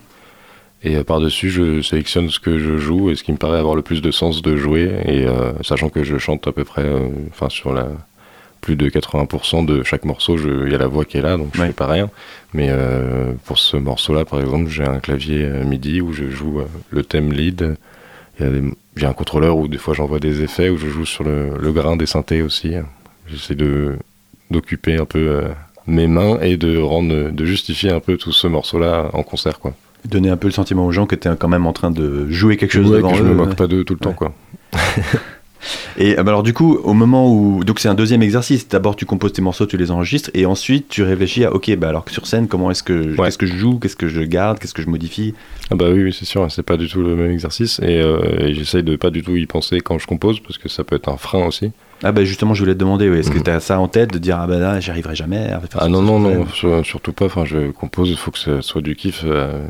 Et 0.87 0.95
euh, 0.95 1.03
par-dessus, 1.03 1.51
je 1.51 1.82
sélectionne 1.82 2.30
ce 2.30 2.39
que 2.39 2.59
je 2.59 2.78
joue 2.78 3.11
et 3.11 3.16
ce 3.16 3.24
qui 3.24 3.32
me 3.32 3.37
paraît 3.37 3.59
avoir 3.59 3.74
le 3.74 3.82
plus 3.82 4.01
de 4.01 4.12
sens 4.12 4.41
de 4.41 4.57
jouer. 4.57 4.89
Et 5.05 5.26
euh, 5.26 5.53
sachant 5.64 5.89
que 5.89 6.05
je 6.05 6.16
chante 6.16 6.47
à 6.47 6.53
peu 6.53 6.62
près, 6.62 6.84
euh, 6.84 7.09
enfin 7.30 7.49
sur 7.49 7.74
la 7.74 7.89
plus 8.61 8.76
de 8.76 8.89
80% 8.89 9.66
de 9.66 9.82
chaque 9.82 10.05
morceau, 10.05 10.37
il 10.39 10.70
y 10.70 10.74
a 10.76 10.78
la 10.78 10.87
voix 10.87 11.05
qui 11.05 11.18
est 11.18 11.22
là, 11.22 11.37
donc 11.37 11.51
je 11.55 11.61
ne 11.61 11.66
fais 11.66 11.72
pas 11.72 11.89
rien. 11.89 12.09
Mais 12.53 12.70
pour 13.45 13.59
ce 13.59 13.76
morceau-là, 13.76 14.24
par 14.24 14.41
exemple, 14.41 14.68
j'ai 14.68 14.82
un 14.82 14.99
clavier 14.99 15.47
MIDI 15.64 16.01
où 16.01 16.12
je 16.12 16.28
joue 16.30 16.62
le 16.91 17.05
thème 17.05 17.32
lead. 17.32 17.76
J'ai 18.41 19.07
un 19.07 19.12
contrôleur 19.12 19.57
où 19.57 19.68
des 19.68 19.78
fois 19.78 19.95
j'envoie 19.95 20.18
des 20.18 20.43
effets, 20.43 20.68
où 20.68 20.78
je 20.78 20.89
joue 20.89 21.05
sur 21.05 21.22
le, 21.22 21.57
le 21.61 21.72
grain 21.72 21.97
des 21.97 22.07
synthés 22.07 22.43
aussi. 22.43 22.72
J'essaie 23.28 23.55
de 23.55 23.97
d'occuper 24.51 24.97
un 24.97 25.05
peu 25.05 25.45
mes 25.87 26.09
mains 26.09 26.41
et 26.41 26.57
de 26.57 26.78
rendre, 26.78 27.30
de 27.30 27.45
justifier 27.45 27.93
un 27.93 28.01
peu 28.01 28.16
tout 28.16 28.32
ce 28.32 28.49
morceau-là 28.49 29.11
en 29.12 29.22
concert, 29.22 29.61
quoi 29.61 29.74
donner 30.05 30.30
un 30.30 30.36
peu 30.36 30.49
le 30.49 30.53
sentiment 30.53 30.86
aux 30.86 30.92
gens 30.92 31.07
que 31.07 31.16
tu 31.16 31.28
es 31.28 31.36
quand 31.36 31.49
même 31.49 31.66
en 31.66 31.72
train 31.72 31.90
de 31.90 32.28
jouer 32.30 32.57
quelque 32.57 32.72
chose 32.72 32.90
devant 32.90 33.11
que 33.11 33.16
je 33.16 33.22
me 33.22 33.34
moque 33.34 33.55
pas 33.55 33.66
d'eux 33.66 33.84
tout 33.84 33.94
le 33.94 34.01
temps 34.01 34.12
quoi. 34.12 34.32
et 35.97 36.14
bah 36.14 36.22
alors 36.26 36.42
du 36.42 36.53
coup, 36.53 36.76
au 36.76 36.94
moment 36.94 37.32
où 37.32 37.64
donc 37.64 37.80
c'est 37.80 37.88
un 37.88 37.94
deuxième 37.94 38.22
exercice. 38.22 38.68
D'abord, 38.68 38.97
tu 38.97 39.07
composes 39.07 39.32
tes 39.32 39.42
morceaux, 39.42 39.66
tu 39.66 39.76
les 39.76 39.90
enregistres, 39.90 40.30
et 40.34 40.47
ensuite 40.47 40.88
tu 40.88 41.03
réfléchis 41.03 41.44
à 41.44 41.53
ok, 41.53 41.74
bah 41.76 41.88
alors 41.88 42.05
que 42.05 42.12
sur 42.12 42.26
scène, 42.26 42.49
comment 42.49 42.70
est-ce 42.70 42.82
que 42.82 43.16
qu'est-ce 43.16 43.38
que 43.38 43.47
je 43.47 43.57
joue, 43.57 43.78
qu'est-ce 43.78 43.97
que 43.97 44.09
je 44.09 44.22
garde, 44.22 44.59
qu'est-ce 44.59 44.74
que 44.74 44.82
je 44.82 44.88
modifie? 44.88 45.34
Ah 45.70 45.74
bah 45.74 45.86
oui, 45.90 46.05
oui 46.05 46.16
c'est 46.16 46.24
sûr, 46.24 46.47
c'est 46.51 46.62
pas 46.62 46.76
du 46.76 46.88
tout 46.88 47.03
le 47.03 47.16
même 47.16 47.30
exercice, 47.30 47.80
et, 47.80 48.01
euh, 48.01 48.53
j'essaye 48.53 48.82
de 48.82 48.97
pas 48.97 49.11
du 49.11 49.22
tout 49.22 49.36
y 49.36 49.47
penser 49.47 49.80
quand 49.80 49.99
je 49.99 50.07
compose 50.07 50.40
parce 50.40 50.59
que 50.59 50.68
ça 50.68 50.84
peut 50.84 50.97
être 50.97 51.09
un 51.09 51.16
frein 51.16 51.47
aussi. 51.47 51.72
Ah 52.03 52.12
bah 52.12 52.24
justement, 52.24 52.53
je 52.53 52.61
voulais 52.61 52.74
te 52.74 52.78
demander, 52.78 53.07
est-ce 53.07 53.30
que 53.30 53.38
mhm. 53.38 53.44
tu 53.44 53.51
as 53.51 53.61
ça 53.61 53.80
en 53.80 53.88
tête 53.88 54.12
de 54.12 54.18
dire 54.18 54.38
ah 54.38 54.47
bah 54.47 54.59
là, 54.59 54.80
j'y 54.80 54.90
arriverai 54.90 55.14
jamais 55.14 55.51
à 55.51 55.61
faire 55.61 55.80
Ah 55.80 55.88
non 55.88 56.03
non 56.03 56.20
non, 56.20 56.47
surtout 56.82 57.12
pas. 57.12 57.24
Enfin, 57.26 57.44
je 57.44 57.70
compose, 57.70 58.11
il 58.11 58.16
faut 58.16 58.30
que 58.30 58.38
ce 58.38 58.61
soit 58.61 58.82
du 58.82 58.94
kiff. 58.94 59.22
Euh, 59.24 59.66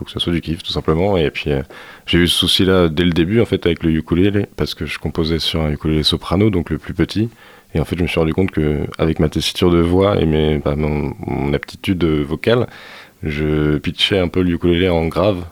faut 0.00 0.06
que 0.06 0.10
ça 0.10 0.18
soit 0.18 0.32
du 0.32 0.40
kiff 0.40 0.62
tout 0.62 0.72
simplement. 0.72 1.18
Et 1.18 1.30
puis 1.30 1.52
euh, 1.52 1.62
j'ai 2.06 2.18
eu 2.18 2.26
ce 2.26 2.38
souci-là 2.38 2.88
dès 2.88 3.04
le 3.04 3.10
début 3.10 3.40
en 3.40 3.44
fait 3.44 3.66
avec 3.66 3.82
le 3.82 3.90
ukulélé 3.90 4.46
parce 4.56 4.74
que 4.74 4.86
je 4.86 4.98
composais 4.98 5.38
sur 5.38 5.60
un 5.60 5.70
ukulélé 5.70 6.02
soprano, 6.02 6.48
donc 6.48 6.70
le 6.70 6.78
plus 6.78 6.94
petit. 6.94 7.28
Et 7.74 7.80
en 7.80 7.84
fait, 7.84 7.96
je 7.96 8.02
me 8.02 8.08
suis 8.08 8.18
rendu 8.18 8.32
compte 8.32 8.50
que 8.50 8.86
avec 8.98 9.20
ma 9.20 9.28
tessiture 9.28 9.70
de 9.70 9.78
voix 9.78 10.20
et 10.20 10.26
mes, 10.26 10.58
bah, 10.58 10.74
mon, 10.74 11.52
aptitude 11.52 12.02
vocale, 12.04 12.66
je 13.22 13.76
pitchais 13.76 14.18
un 14.18 14.26
peu 14.26 14.42
le 14.42 14.50
ukulélé 14.52 14.88
en 14.88 15.06
grave 15.06 15.44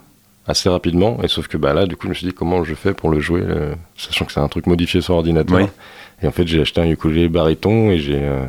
assez 0.47 0.67
rapidement. 0.67 1.19
Et 1.23 1.27
sauf 1.27 1.47
que 1.47 1.55
bah 1.55 1.73
là, 1.73 1.85
du 1.85 1.95
coup, 1.95 2.07
je 2.07 2.09
me 2.09 2.13
suis 2.15 2.27
dit 2.27 2.33
comment 2.33 2.63
je 2.63 2.73
fais 2.73 2.93
pour 2.93 3.09
le 3.09 3.19
jouer, 3.19 3.43
euh, 3.45 3.73
sachant 3.95 4.25
que 4.25 4.33
c'est 4.33 4.41
un 4.41 4.47
truc 4.49 4.65
modifié 4.65 4.99
sur 4.99 5.13
ordinateur. 5.13 5.69
Et 6.21 6.27
en 6.27 6.31
fait, 6.31 6.45
j'ai 6.47 6.59
acheté 6.59 6.81
un 6.81 6.89
ukulélé 6.89 7.29
baryton 7.29 7.91
et 7.91 7.99
j'ai 7.99 8.19
euh, 8.19 8.47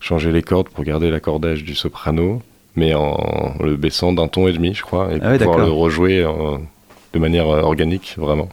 changé 0.00 0.30
les 0.32 0.42
cordes 0.42 0.68
pour 0.68 0.84
garder 0.84 1.08
l'accordage 1.08 1.64
du 1.64 1.74
soprano 1.74 2.42
mais 2.76 2.94
en 2.94 3.54
le 3.60 3.76
baissant 3.76 4.12
d'un 4.12 4.28
ton 4.28 4.46
et 4.48 4.52
demi, 4.52 4.74
je 4.74 4.82
crois, 4.82 5.12
et 5.12 5.18
ah 5.22 5.36
pouvoir 5.38 5.58
le 5.58 5.70
rejouer 5.70 6.24
de 7.16 7.20
manière 7.20 7.48
euh, 7.48 7.62
organique, 7.62 8.14
vraiment. 8.18 8.48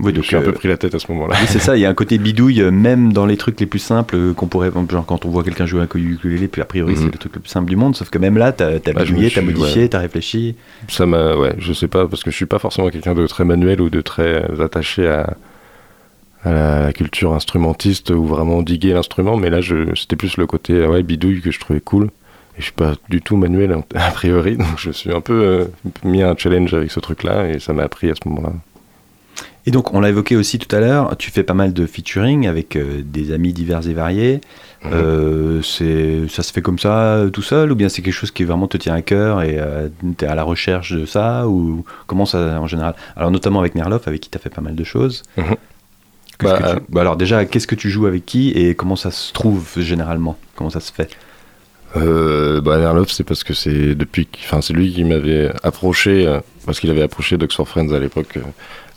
Oui, 0.00 0.12
donc 0.12 0.24
j'ai 0.24 0.36
un 0.36 0.42
peu 0.42 0.52
pris 0.52 0.66
la 0.66 0.76
tête 0.76 0.94
à 0.94 0.98
ce 0.98 1.10
moment-là. 1.12 1.36
Oui, 1.40 1.46
c'est 1.48 1.60
ça, 1.60 1.76
il 1.76 1.80
y 1.80 1.86
a 1.86 1.88
un 1.88 1.94
côté 1.94 2.18
bidouille, 2.28 2.62
euh, 2.62 2.70
même 2.72 3.12
dans 3.12 3.26
les 3.26 3.36
trucs 3.36 3.58
les 3.60 3.66
plus 3.66 3.78
simples 3.78 4.16
euh, 4.16 4.32
qu'on 4.34 4.48
pourrait, 4.48 4.70
genre 4.90 5.06
quand 5.06 5.24
on 5.24 5.30
voit 5.30 5.44
quelqu'un 5.44 5.66
jouer 5.66 5.82
un 5.82 5.88
ukulélé, 5.94 6.48
puis 6.48 6.60
a 6.60 6.64
priori 6.64 6.94
c'est 6.96 7.04
mhm. 7.04 7.12
le 7.12 7.18
truc 7.18 7.34
le 7.34 7.40
plus 7.40 7.48
simple 7.48 7.68
du 7.68 7.76
monde, 7.76 7.94
sauf 7.94 8.10
que 8.10 8.18
même 8.18 8.36
là, 8.36 8.52
t'as 8.52 8.74
as 8.74 8.92
bah, 8.92 9.04
bidouillé, 9.04 9.30
t'as 9.30 9.40
modifié, 9.40 9.88
t'as 9.88 10.00
réfléchi. 10.00 10.56
Ça 10.88 11.06
m'a, 11.06 11.36
ouais, 11.36 11.54
je 11.58 11.72
sais 11.72 11.88
pas, 11.88 12.08
parce 12.08 12.24
que 12.24 12.30
je 12.30 12.36
suis 12.36 12.46
pas 12.46 12.58
forcément 12.58 12.90
quelqu'un 12.90 13.14
de 13.14 13.26
très 13.26 13.44
manuel 13.44 13.80
ou 13.80 13.88
de 13.88 14.00
très 14.00 14.44
attaché 14.60 15.06
à, 15.06 15.36
à 16.42 16.52
la, 16.52 16.92
culture 16.92 17.32
instrumentiste 17.32 18.10
ou 18.10 18.26
vraiment 18.26 18.62
diguer 18.62 18.94
l'instrument, 18.94 19.36
mais 19.36 19.48
là, 19.48 19.60
c'était 19.94 20.16
plus 20.16 20.36
le 20.36 20.46
côté 20.46 20.86
ouais, 20.86 21.04
bidouille 21.04 21.40
que 21.40 21.52
je 21.52 21.60
trouvais 21.60 21.80
cool. 21.80 22.10
Et 22.56 22.60
je 22.60 22.64
suis 22.64 22.72
pas 22.72 22.94
du 23.08 23.20
tout 23.20 23.36
manuel 23.36 23.76
a 23.94 24.10
priori, 24.10 24.56
donc 24.56 24.78
je 24.78 24.90
suis 24.90 25.12
un 25.12 25.20
peu 25.20 25.42
euh, 25.44 25.64
mis 26.04 26.22
un 26.22 26.36
challenge 26.36 26.72
avec 26.74 26.90
ce 26.90 27.00
truc-là 27.00 27.48
et 27.48 27.58
ça 27.58 27.72
m'a 27.72 27.82
appris 27.82 28.10
à 28.10 28.14
ce 28.14 28.28
moment-là. 28.28 28.52
Et 29.66 29.70
donc, 29.70 29.94
on 29.94 30.00
l'a 30.00 30.10
évoqué 30.10 30.36
aussi 30.36 30.58
tout 30.58 30.76
à 30.76 30.78
l'heure, 30.78 31.16
tu 31.16 31.30
fais 31.30 31.42
pas 31.42 31.54
mal 31.54 31.72
de 31.72 31.86
featuring 31.86 32.46
avec 32.46 32.76
euh, 32.76 33.00
des 33.02 33.32
amis 33.32 33.54
divers 33.54 33.88
et 33.88 33.94
variés. 33.94 34.40
Mhm. 34.84 34.90
Euh, 34.92 35.62
c'est, 35.62 36.28
ça 36.28 36.42
se 36.42 36.52
fait 36.52 36.60
comme 36.60 36.78
ça 36.78 37.24
tout 37.32 37.40
seul 37.40 37.72
ou 37.72 37.74
bien 37.74 37.88
c'est 37.88 38.02
quelque 38.02 38.12
chose 38.12 38.30
qui 38.30 38.44
vraiment 38.44 38.68
te 38.68 38.76
tient 38.76 38.92
à 38.92 39.00
cœur 39.00 39.40
et 39.40 39.58
tu 40.18 40.24
es 40.26 40.28
à 40.28 40.34
la 40.34 40.42
recherche 40.42 40.92
de 40.92 41.06
ça 41.06 41.48
ou 41.48 41.86
comment 42.06 42.26
ça 42.26 42.60
en 42.60 42.66
général? 42.66 42.94
Alors, 43.16 43.30
notamment 43.30 43.60
avec 43.60 43.74
Merloff, 43.74 44.06
avec 44.06 44.20
qui 44.20 44.28
tu 44.28 44.36
as 44.36 44.40
fait 44.40 44.50
pas 44.50 44.60
mal 44.60 44.74
de 44.74 44.84
choses. 44.84 45.22
Bah, 46.42 46.76
bah, 46.88 47.00
alors, 47.00 47.16
déjà, 47.16 47.44
qu'est-ce 47.44 47.66
que 47.66 47.74
tu 47.74 47.90
joues 47.90 48.06
avec 48.06 48.26
qui 48.26 48.50
et 48.50 48.74
comment 48.74 48.96
ça 48.96 49.10
se 49.10 49.32
trouve 49.32 49.80
généralement? 49.80 50.36
Comment 50.56 50.70
ça 50.70 50.80
se 50.80 50.92
fait? 50.92 51.10
Euh, 51.96 52.60
bah, 52.60 53.04
c'est 53.08 53.24
parce 53.24 53.44
que 53.44 53.54
c'est 53.54 53.94
depuis, 53.94 54.28
enfin, 54.38 54.60
c'est 54.60 54.72
lui 54.72 54.92
qui 54.92 55.04
m'avait 55.04 55.50
approché, 55.62 56.26
euh, 56.26 56.40
parce 56.66 56.80
qu'il 56.80 56.90
avait 56.90 57.02
approché 57.02 57.36
d'Oxford 57.36 57.68
Friends 57.68 57.92
à 57.92 57.98
l'époque, 57.98 58.36
euh, 58.36 58.40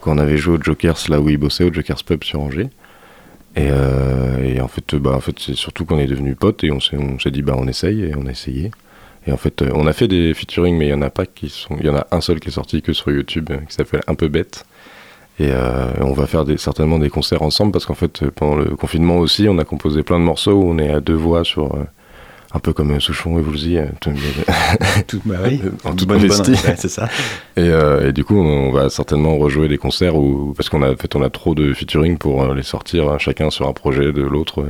quand 0.01 0.15
on 0.15 0.17
avait 0.17 0.37
joué 0.37 0.57
au 0.57 0.61
Jokers, 0.61 0.97
là 1.09 1.19
où 1.19 1.29
il 1.29 1.37
bossait, 1.37 1.63
au 1.63 1.73
Jokers 1.73 2.03
Pub 2.03 2.23
sur 2.23 2.41
Angers. 2.41 2.69
Et, 3.55 3.69
euh, 3.69 4.43
et 4.43 4.61
en 4.61 4.67
fait, 4.67 4.95
bah, 4.95 5.11
en 5.11 5.19
fait, 5.19 5.35
c'est 5.39 5.55
surtout 5.55 5.85
qu'on 5.85 5.99
est 5.99 6.07
devenus 6.07 6.35
potes 6.37 6.63
et 6.63 6.71
on 6.71 6.79
s'est, 6.79 7.31
dit, 7.31 7.41
bah, 7.41 7.55
on 7.57 7.67
essaye 7.67 8.03
et 8.03 8.15
on 8.15 8.25
a 8.25 8.31
essayé. 8.31 8.71
Et 9.25 9.31
en 9.31 9.37
fait, 9.37 9.61
on 9.73 9.87
a 9.87 9.93
fait 9.93 10.07
des 10.07 10.33
featuring, 10.33 10.77
mais 10.77 10.87
il 10.87 10.89
y 10.89 10.93
en 10.93 11.01
a 11.01 11.09
pas 11.09 11.25
qui 11.25 11.49
sont, 11.49 11.75
il 11.79 11.85
y 11.85 11.89
en 11.89 11.95
a 11.95 12.07
un 12.11 12.21
seul 12.21 12.39
qui 12.39 12.47
est 12.47 12.51
sorti 12.51 12.81
que 12.81 12.93
sur 12.93 13.11
YouTube, 13.11 13.49
qui 13.67 13.75
s'appelle 13.75 14.01
Un 14.07 14.15
peu 14.15 14.29
bête. 14.29 14.65
Et 15.39 15.51
on 15.99 16.13
va 16.13 16.25
faire 16.25 16.45
des, 16.45 16.57
certainement 16.57 16.97
des 16.97 17.09
concerts 17.09 17.43
ensemble 17.43 17.71
parce 17.71 17.85
qu'en 17.85 17.93
fait, 17.93 18.27
pendant 18.29 18.55
le 18.55 18.75
confinement 18.75 19.17
aussi, 19.17 19.47
on 19.49 19.59
a 19.59 19.65
composé 19.65 20.01
plein 20.01 20.17
de 20.17 20.23
morceaux 20.23 20.53
où 20.53 20.63
on 20.63 20.79
est 20.79 20.89
à 20.89 20.99
deux 20.99 21.13
voix 21.13 21.43
sur 21.43 21.77
un 22.53 22.59
peu 22.59 22.73
comme 22.73 22.99
Souchon 22.99 23.37
et 23.37 23.41
Woolsey, 23.41 23.89
tout, 23.99 25.21
bah 25.25 25.35
oui, 25.45 25.61
en 25.83 25.95
toute 25.95 26.07
modestie. 26.07 26.55
c'est 26.55 26.87
ça. 26.87 27.09
Et, 27.57 27.61
euh, 27.61 28.09
et, 28.09 28.13
du 28.13 28.23
coup, 28.23 28.37
on 28.37 28.71
va 28.71 28.89
certainement 28.89 29.35
rejouer 29.37 29.67
des 29.67 29.79
concerts 29.79 30.15
où, 30.15 30.53
parce 30.55 30.69
qu'on 30.69 30.83
a 30.83 30.95
fait, 30.95 31.15
on 31.15 31.23
a 31.23 31.29
trop 31.29 31.55
de 31.55 31.73
featuring 31.73 32.17
pour 32.17 32.43
euh, 32.43 32.53
les 32.53 32.61
sortir 32.61 33.07
euh, 33.07 33.17
chacun 33.17 33.49
sur 33.49 33.67
un 33.67 33.73
projet 33.73 34.13
de 34.13 34.21
l'autre. 34.21 34.63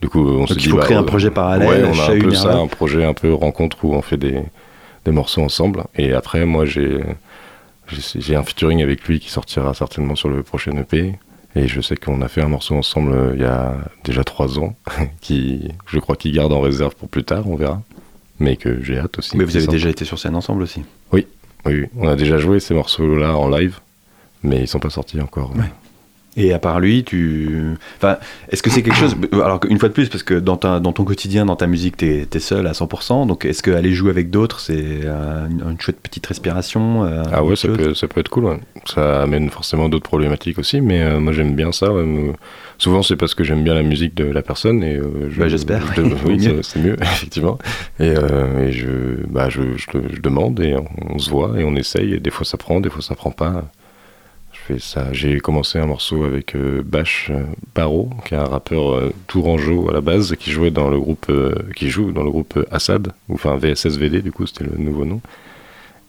Du 0.00 0.08
coup, 0.08 0.24
on 0.24 0.46
se 0.46 0.54
dit. 0.54 0.66
Il 0.66 0.70
faut 0.70 0.76
créer 0.76 0.96
un 0.96 1.02
bah, 1.02 1.08
projet 1.08 1.30
parallèle. 1.30 1.68
Ouais, 1.68 1.82
on 1.84 1.98
a 1.98 2.14
un 2.14 2.18
peu 2.20 2.34
ça, 2.34 2.54
un 2.54 2.68
projet 2.68 3.04
un 3.04 3.14
peu 3.14 3.34
rencontre 3.34 3.84
où 3.84 3.94
on 3.94 4.02
fait 4.02 4.16
des, 4.16 4.42
des 5.04 5.10
morceaux 5.10 5.42
ensemble. 5.42 5.84
Et 5.96 6.12
après, 6.12 6.46
moi, 6.46 6.64
j'ai 6.64 7.00
j'ai 7.88 8.34
un 8.34 8.42
featuring 8.42 8.82
avec 8.82 9.04
lui 9.04 9.20
qui 9.20 9.30
sortira 9.30 9.74
certainement 9.74 10.14
sur 10.14 10.28
le 10.28 10.42
prochain 10.42 10.72
EP. 10.76 11.18
Et 11.56 11.68
je 11.68 11.80
sais 11.80 11.96
qu'on 11.96 12.20
a 12.22 12.28
fait 12.28 12.42
un 12.42 12.48
morceau 12.48 12.74
ensemble 12.74 13.12
euh, 13.12 13.32
il 13.34 13.40
y 13.40 13.44
a 13.44 13.76
déjà 14.02 14.24
trois 14.24 14.58
ans, 14.58 14.74
qui 15.20 15.68
je 15.86 15.98
crois 15.98 16.16
qu'il 16.16 16.32
garde 16.32 16.52
en 16.52 16.60
réserve 16.60 16.94
pour 16.96 17.08
plus 17.08 17.24
tard, 17.24 17.48
on 17.48 17.56
verra. 17.56 17.82
Mais 18.40 18.56
que 18.56 18.82
j'ai 18.82 18.98
hâte 18.98 19.18
aussi. 19.18 19.36
Mais 19.36 19.44
vous 19.44 19.56
avez 19.56 19.68
déjà 19.68 19.88
été 19.88 20.04
sur 20.04 20.18
scène 20.18 20.34
ensemble 20.34 20.62
aussi? 20.62 20.82
Oui, 21.12 21.26
oui, 21.64 21.84
on 21.96 22.08
a 22.08 22.16
déjà 22.16 22.38
joué 22.38 22.58
ces 22.58 22.74
morceaux-là 22.74 23.36
en 23.36 23.48
live, 23.48 23.78
mais 24.42 24.60
ils 24.62 24.68
sont 24.68 24.80
pas 24.80 24.90
sortis 24.90 25.20
encore. 25.20 25.52
Et 26.36 26.52
à 26.52 26.58
part 26.58 26.80
lui, 26.80 27.04
tu. 27.04 27.48
Enfin, 27.96 28.16
est-ce 28.48 28.62
que 28.62 28.68
c'est 28.70 28.82
quelque 28.82 28.96
chose. 28.96 29.14
Alors, 29.32 29.60
une 29.68 29.78
fois 29.78 29.88
de 29.88 29.94
plus, 29.94 30.08
parce 30.08 30.22
que 30.24 30.34
dans, 30.34 30.56
ta, 30.56 30.80
dans 30.80 30.92
ton 30.92 31.04
quotidien, 31.04 31.46
dans 31.46 31.54
ta 31.56 31.66
musique, 31.68 31.96
t'es 31.96 32.26
es 32.32 32.38
seul 32.40 32.66
à 32.66 32.72
100%. 32.72 33.26
Donc, 33.28 33.44
est-ce 33.44 33.62
qu'aller 33.62 33.92
jouer 33.92 34.10
avec 34.10 34.30
d'autres, 34.30 34.58
c'est 34.58 35.00
euh, 35.04 35.46
une, 35.48 35.80
chouette 35.80 36.00
petite 36.00 36.26
respiration 36.26 37.04
euh, 37.04 37.22
Ah 37.32 37.44
ouais, 37.44 37.54
ça 37.54 37.68
peut, 37.68 37.94
ça 37.94 38.08
peut 38.08 38.18
être 38.20 38.30
cool. 38.30 38.44
ouais. 38.46 38.60
Ça 38.86 39.22
amène 39.22 39.48
forcément 39.50 39.88
d'autres 39.88 40.08
problématiques 40.08 40.58
aussi, 40.58 40.80
mais 40.80 41.02
euh, 41.02 41.20
moi 41.20 41.32
j'aime 41.32 41.54
bien 41.54 41.70
ça. 41.72 41.92
ouais. 41.92 42.32
Souvent 42.78 43.02
c'est 43.02 43.14
parce 43.16 43.34
que 43.36 43.44
j'aime 43.44 43.62
bien 43.62 43.74
la 43.74 43.82
musique 43.84 44.14
de 44.16 44.24
la 44.24 44.42
personne 44.42 44.82
et 44.82 44.96
euh, 44.96 45.30
je- 45.30 45.38
Bah, 45.40 45.48
j'espère. 45.48 45.82
je- 45.94 46.02
oui, 46.26 46.36
Mieux. 46.38 46.62
ça- 46.62 46.70
c'est 46.74 46.80
mieux 46.80 46.96
effectivement. 47.00 47.58
Et, 48.00 48.08
euh, 48.16 48.66
et 48.66 48.72
je, 48.72 48.88
bah, 49.28 49.48
je, 49.48 49.62
je, 49.76 49.86
je 50.12 50.20
demande 50.20 50.58
et 50.60 50.74
on, 50.74 51.14
on 51.14 51.18
se 51.18 51.30
voit 51.30 51.52
et 51.58 51.64
on 51.64 51.76
essaye. 51.76 52.14
Et 52.14 52.18
des 52.20 52.30
fois 52.30 52.44
ça 52.44 52.56
prend, 52.58 52.80
des 52.80 52.90
fois 52.90 53.02
ça 53.02 53.14
prend 53.14 53.30
pas. 53.30 53.64
J'ai 55.12 55.40
commencé 55.40 55.78
un 55.78 55.86
morceau 55.86 56.24
avec 56.24 56.54
euh, 56.54 56.82
Bash 56.84 57.28
euh, 57.30 57.44
Paro, 57.74 58.08
qui 58.24 58.34
est 58.34 58.38
un 58.38 58.44
rappeur 58.44 58.94
euh, 58.94 59.12
tourangeau 59.26 59.90
à 59.90 59.92
la 59.92 60.00
base, 60.00 60.36
qui 60.36 60.50
jouait 60.50 60.70
dans 60.70 60.88
le 60.88 60.98
groupe, 60.98 61.26
euh, 61.28 61.54
qui 61.76 61.90
joue 61.90 62.12
dans 62.12 62.22
le 62.22 62.30
groupe 62.30 62.56
euh, 62.56 62.64
Assad, 62.70 63.12
ou 63.28 63.34
enfin 63.34 63.56
VSSVD 63.56 64.22
du 64.22 64.32
coup, 64.32 64.46
c'était 64.46 64.64
le 64.64 64.76
nouveau 64.78 65.04
nom. 65.04 65.20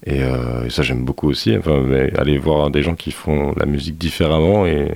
Et, 0.05 0.23
euh, 0.23 0.65
et 0.65 0.69
ça 0.69 0.83
j'aime 0.83 1.03
beaucoup 1.03 1.27
aussi. 1.29 1.55
Enfin, 1.57 1.83
aller 2.17 2.37
voir 2.37 2.69
des 2.69 2.83
gens 2.83 2.95
qui 2.95 3.11
font 3.11 3.53
la 3.57 3.65
musique 3.65 3.97
différemment. 3.97 4.65
Et 4.65 4.91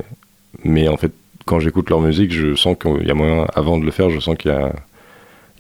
mais 0.63 0.87
en 0.87 0.97
fait, 0.97 1.11
quand 1.45 1.59
j'écoute 1.59 1.89
leur 1.89 2.01
musique, 2.01 2.31
je 2.31 2.55
sens 2.55 2.77
qu'il 2.79 3.07
y 3.07 3.11
a 3.11 3.13
moyen. 3.13 3.45
Avant 3.55 3.77
de 3.77 3.85
le 3.85 3.91
faire, 3.91 4.09
je 4.09 4.19
sens 4.19 4.37
qu'il 4.37 4.51
y 4.51 4.53
a 4.53 4.71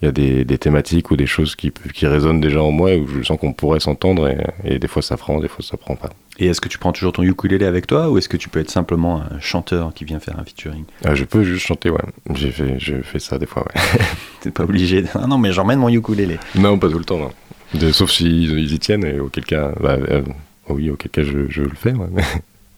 il 0.01 0.05
y 0.05 0.07
a 0.07 0.11
des, 0.11 0.45
des 0.45 0.57
thématiques 0.57 1.11
ou 1.11 1.17
des 1.17 1.25
choses 1.27 1.55
qui, 1.55 1.71
qui 1.93 2.07
résonnent 2.07 2.39
déjà 2.39 2.61
en 2.63 2.71
moi 2.71 2.95
où 2.95 3.05
je 3.07 3.21
sens 3.23 3.37
qu'on 3.39 3.51
pourrait 3.53 3.79
s'entendre 3.81 4.27
et, 4.29 4.37
et 4.63 4.79
des 4.79 4.87
fois 4.87 5.01
ça 5.01 5.17
prend, 5.17 5.39
des 5.39 5.47
fois 5.49 5.63
ça 5.63 5.75
prend 5.77 5.95
pas. 5.95 6.09
Et 6.37 6.47
est-ce 6.47 6.61
que 6.61 6.69
tu 6.69 6.77
prends 6.77 6.93
toujours 6.93 7.11
ton 7.11 7.23
ukulélé 7.23 7.65
avec 7.65 7.85
toi 7.85 8.09
ou 8.09 8.17
est-ce 8.17 8.29
que 8.29 8.37
tu 8.37 8.47
peux 8.47 8.59
être 8.61 8.71
simplement 8.71 9.21
un 9.21 9.39
chanteur 9.41 9.93
qui 9.93 10.05
vient 10.05 10.21
faire 10.21 10.39
un 10.39 10.45
featuring? 10.45 10.85
Ah, 11.03 11.13
je 11.15 11.25
peux 11.25 11.43
juste 11.43 11.65
chanter, 11.65 11.89
ouais. 11.89 11.99
J'ai 12.33 12.51
fait, 12.51 12.75
je 12.79 13.01
fais 13.01 13.19
ça 13.19 13.37
des 13.37 13.45
fois, 13.45 13.63
ouais. 13.75 13.81
T'es 14.41 14.51
pas 14.51 14.63
obligé 14.63 15.01
de... 15.01 15.07
Ah 15.15 15.27
non, 15.27 15.37
mais 15.37 15.51
j'emmène 15.51 15.79
mon 15.79 15.89
ukulélé. 15.89 16.37
non, 16.55 16.79
pas 16.79 16.89
tout 16.89 16.97
le 16.99 17.03
temps, 17.05 17.17
non. 17.19 17.31
De- 17.73 17.91
sauf 17.91 18.09
s'ils 18.09 18.57
ils 18.57 18.73
y 18.73 18.79
tiennent 18.79 19.03
et 19.05 19.19
auquel 19.19 19.43
cas, 19.45 19.73
bah, 19.81 19.97
euh, 20.09 20.21
oui, 20.69 20.89
auquel 20.89 21.11
cas 21.11 21.23
je, 21.23 21.49
je 21.49 21.61
le 21.63 21.75
fais, 21.75 21.91
ouais, 21.93 22.07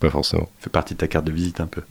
pas 0.02 0.10
forcément. 0.10 0.50
fait 0.60 0.70
partie 0.70 0.96
de 0.96 1.00
ta 1.00 1.08
carte 1.08 1.26
de 1.26 1.32
visite 1.32 1.62
un 1.62 1.68
peu. 1.68 1.82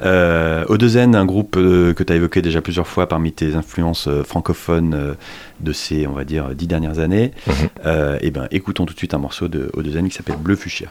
Euh, 0.00 0.64
Odezen, 0.68 1.14
un 1.14 1.26
groupe 1.26 1.56
euh, 1.56 1.92
que 1.92 2.02
tu 2.02 2.12
as 2.12 2.16
évoqué 2.16 2.40
déjà 2.40 2.62
plusieurs 2.62 2.86
fois 2.86 3.08
parmi 3.08 3.32
tes 3.32 3.54
influences 3.54 4.08
euh, 4.08 4.22
francophones 4.22 5.16
de 5.60 5.72
ces, 5.72 6.06
on 6.06 6.12
va 6.12 6.24
dire, 6.24 6.54
dix 6.54 6.66
dernières 6.66 7.00
années. 7.00 7.32
Mhm. 7.46 8.18
Et 8.20 8.30
ben, 8.30 8.48
écoutons 8.50 8.86
tout 8.86 8.94
de 8.94 8.98
suite 8.98 9.14
un 9.14 9.18
morceau 9.18 9.48
de 9.48 9.70
Odezen 9.74 10.08
qui 10.08 10.14
s'appelle 10.14 10.36
Bleu 10.36 10.56
Fuchsia. 10.56 10.88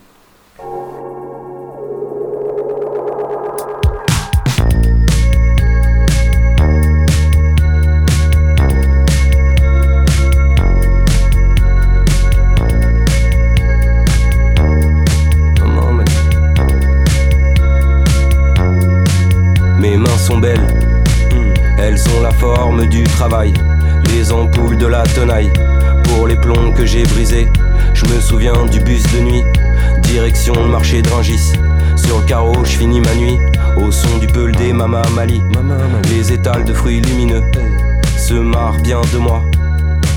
Sont 20.24 20.38
belles, 20.38 20.66
elles 21.78 22.02
ont 22.16 22.22
la 22.22 22.32
forme 22.32 22.86
du 22.86 23.04
travail, 23.04 23.54
les 24.16 24.32
ampoules 24.32 24.78
de 24.78 24.88
la 24.88 25.04
tenaille, 25.04 25.52
pour 26.06 26.30
les 26.30 26.38
plombs 26.38 26.72
que 26.72 26.86
j'ai 26.86 27.04
brisés. 27.04 27.50
Je 27.94 28.06
me 28.06 28.22
souviens 28.22 28.66
du 28.72 28.80
bus 28.80 29.04
de 29.14 29.20
nuit, 29.20 29.44
direction 30.04 30.54
le 30.54 30.70
marché 30.70 31.02
de 31.02 31.10
Rungis. 31.10 31.52
Sur 31.98 32.20
le 32.20 32.26
carreau, 32.26 32.64
je 32.64 32.78
finis 32.78 33.02
ma 33.02 33.14
nuit, 33.16 33.38
au 33.76 33.92
son 33.92 34.18
du 34.18 34.28
peul 34.28 34.54
des 34.54 34.72
Mama 34.72 35.02
Mali. 35.14 35.42
Les 36.10 36.32
étals 36.32 36.64
de 36.64 36.74
fruits 36.74 37.02
lumineux 37.02 37.44
se 38.18 38.36
marrent 38.36 38.80
bien 38.80 39.02
de 39.12 39.18
moi, 39.18 39.44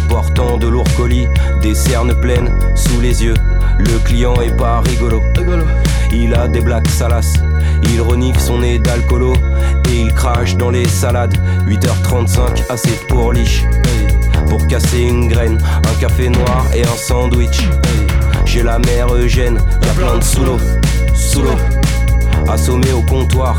portant 0.08 0.56
de 0.56 0.68
lourds 0.68 0.94
colis, 0.96 1.26
des 1.62 1.74
cernes 1.74 2.14
pleines 2.14 2.50
sous 2.76 3.00
les 3.00 3.24
yeux. 3.24 3.34
Le 3.80 3.98
client 4.04 4.34
est 4.40 4.56
pas 4.56 4.82
rigolo. 4.82 5.20
Il 6.18 6.34
a 6.34 6.48
des 6.48 6.62
blagues 6.62 6.88
salaces, 6.88 7.34
il 7.92 8.00
renifle 8.00 8.40
son 8.40 8.60
nez 8.60 8.78
d'alcoolo 8.78 9.34
et 9.90 10.00
il 10.00 10.14
crache 10.14 10.56
dans 10.56 10.70
les 10.70 10.88
salades. 10.88 11.36
8h35, 11.68 12.70
assez 12.70 12.98
pour 13.06 13.34
liche. 13.34 13.64
Pour 14.48 14.66
casser 14.66 15.02
une 15.02 15.28
graine, 15.28 15.58
un 15.76 16.00
café 16.00 16.30
noir 16.30 16.64
et 16.74 16.82
un 16.82 16.96
sandwich. 16.96 17.68
J'ai 18.46 18.62
la 18.62 18.78
mère 18.78 19.14
Eugène, 19.14 19.58
y 19.82 19.88
a 19.88 19.92
plein 19.92 20.16
de 20.16 20.24
sous 20.24 20.42
l'eau, 20.42 20.58
sous 21.14 21.42
l'eau. 21.42 21.56
Assommé 22.48 22.92
au 22.92 23.02
comptoir, 23.02 23.56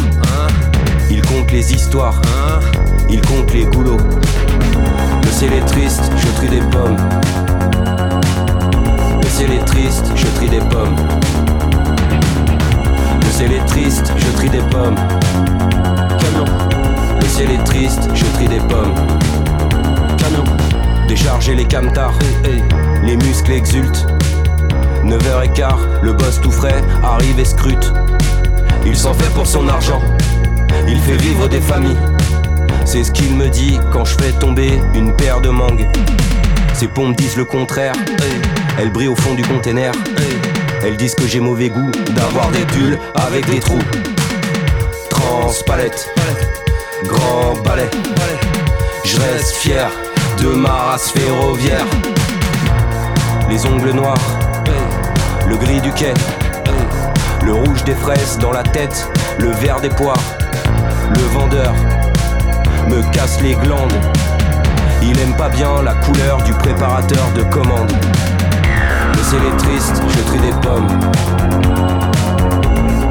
il 1.11 1.21
compte 1.21 1.51
les 1.51 1.73
histoires, 1.73 2.19
il 3.07 3.21
compte 3.21 3.53
les 3.53 3.65
goulots. 3.65 4.01
Le 5.23 5.29
ciel 5.29 5.53
est 5.53 5.65
triste, 5.65 6.11
je 6.17 6.27
trie 6.37 6.49
des 6.49 6.65
pommes. 6.71 6.97
Le 9.21 9.29
ciel 9.29 9.51
est 9.51 9.65
triste, 9.65 10.11
je 10.15 10.25
trie 10.37 10.49
des 10.49 10.59
pommes. 10.59 10.95
Le 13.27 13.33
ciel 13.33 13.51
est 13.51 13.65
triste, 13.65 14.13
je 14.15 14.31
trie 14.37 14.49
des 14.49 14.61
pommes. 14.71 14.95
Camion. 16.17 16.45
Le 17.19 17.25
ciel 17.27 17.51
est 17.51 17.63
triste, 17.65 18.09
je 18.13 18.25
trie 18.33 18.47
des 18.47 18.59
pommes. 18.59 18.95
Camion. 20.17 20.45
Décharger 21.09 21.53
les 21.53 21.65
camtars, 21.65 22.17
les 23.03 23.17
muscles 23.17 23.51
exultent. 23.51 24.07
9h15, 25.03 25.75
le 26.03 26.13
boss 26.13 26.39
tout 26.41 26.51
frais 26.51 26.81
arrive 27.03 27.37
et 27.37 27.45
scrute. 27.45 27.91
Il 28.85 28.95
s'en 28.95 29.13
fait 29.13 29.29
pour 29.33 29.45
son 29.45 29.67
argent, 29.67 30.01
il 30.87 30.99
fait 31.01 31.17
vivre 31.17 31.49
des 31.49 31.61
familles. 31.61 31.99
C'est 32.85 33.03
ce 33.03 33.11
qu'il 33.11 33.35
me 33.35 33.49
dit 33.49 33.77
quand 33.91 34.05
je 34.05 34.17
fais 34.17 34.31
tomber 34.31 34.79
une 34.95 35.13
paire 35.13 35.41
de 35.41 35.49
mangues. 35.49 35.87
Ses 36.73 36.87
pompes 36.87 37.17
disent 37.17 37.35
le 37.35 37.45
contraire, 37.45 37.93
elles 38.79 38.89
brillent 38.89 39.09
au 39.09 39.15
fond 39.15 39.33
du 39.33 39.43
container. 39.43 39.91
Elles 40.87 40.95
disent 40.95 41.15
que 41.15 41.27
j'ai 41.27 41.41
mauvais 41.41 41.67
goût 41.67 41.91
d'avoir 42.15 42.49
des 42.51 42.63
pulls 42.63 42.97
avec 43.13 43.45
des 43.45 43.59
trous. 43.59 43.81
Transpalette, 45.09 46.09
grand 47.03 47.55
balai. 47.61 47.89
Je 49.03 49.17
reste 49.17 49.57
fier 49.57 49.91
de 50.39 50.47
ma 50.47 50.71
race 50.71 51.11
ferroviaire. 51.11 51.85
Les 53.49 53.65
ongles 53.65 53.91
noirs, 53.91 54.39
le 55.45 55.57
gris 55.57 55.81
du 55.81 55.91
quai, 55.91 56.13
le 57.43 57.53
rouge 57.53 57.83
des 57.83 57.95
fraises 57.95 58.37
dans 58.37 58.53
la 58.53 58.63
tête, 58.63 59.11
le 59.39 59.49
vert 59.49 59.81
des 59.81 59.89
poires. 59.89 60.23
Le 61.09 61.21
vendeur 61.37 61.73
me 62.87 63.01
casse 63.11 63.41
les 63.41 63.55
glandes. 63.55 63.99
Il 65.03 65.19
aime 65.19 65.35
pas 65.35 65.49
bien 65.49 65.81
la 65.83 65.95
couleur 65.95 66.41
du 66.43 66.53
préparateur 66.53 67.29
de 67.35 67.43
commande. 67.43 67.91
Le 69.27 69.31
ciel 69.31 69.41
est 69.43 69.57
triste, 69.57 70.01
je 70.07 70.21
trie 70.21 70.39
des 70.39 70.53
pommes. 70.61 70.87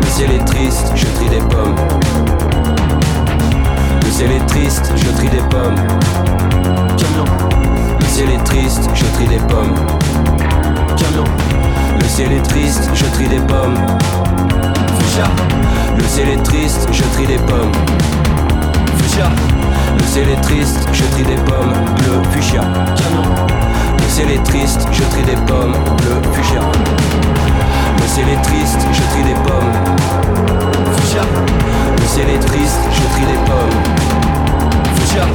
Le 0.01 0.07
ciel 0.07 0.33
est 0.33 0.45
triste, 0.47 0.93
je 0.95 1.07
trie 1.09 1.29
des 1.29 1.41
pommes. 1.41 1.77
Le 4.03 4.11
ciel 4.11 4.31
est 4.33 4.47
triste, 4.47 4.93
je 4.97 5.11
trie 5.11 5.29
des 5.29 5.43
pommes. 5.51 5.77
Camion. 6.97 7.27
Le 8.01 8.07
ciel 8.07 8.31
est 8.31 8.43
triste, 8.45 8.89
je 8.95 9.05
trie 9.05 9.27
des 9.27 9.37
pommes. 9.41 9.75
Camion. 10.97 11.25
Le 12.01 12.09
ciel 12.09 12.33
est 12.33 12.43
triste, 12.43 12.89
je 12.95 13.05
trie 13.13 13.29
des 13.29 13.41
pommes. 13.41 13.77
Le 15.99 16.05
ciel 16.05 16.31
est 16.31 16.43
triste, 16.43 16.89
je 16.93 17.03
trie 17.13 17.27
des 17.27 17.37
pommes. 17.37 17.73
Fuchsia. 18.97 19.29
Le 19.99 20.05
ciel 20.05 20.31
est 20.31 20.41
triste, 20.41 20.89
je 20.95 21.05
trie 21.13 21.25
des 21.25 21.43
pommes. 21.43 21.75
Bleu, 21.99 22.23
fuchsia. 22.33 22.63
Camion. 22.97 23.47
Le 24.07 24.13
ciel 24.13 24.31
est 24.31 24.43
triste, 24.45 24.87
je 24.93 25.03
trie 25.03 25.25
des 25.25 25.35
pommes. 25.47 25.75
Bleu, 25.99 26.23
fuchsia. 26.33 26.61
Le 28.01 28.07
ciel 28.07 28.29
est 28.29 28.41
triste, 28.43 28.79
je 28.93 29.03
trie 29.03 29.25
des 29.25 29.35
pommes. 29.35 29.73
Fuchsia. 30.97 31.23
Le 31.99 32.07
ciel 32.07 32.31
est 32.31 32.39
triste, 32.39 32.79
je 32.93 33.03
trie 33.13 33.27
des 33.27 33.41
pommes. 33.51 33.77
Fuchsia. 34.95 35.27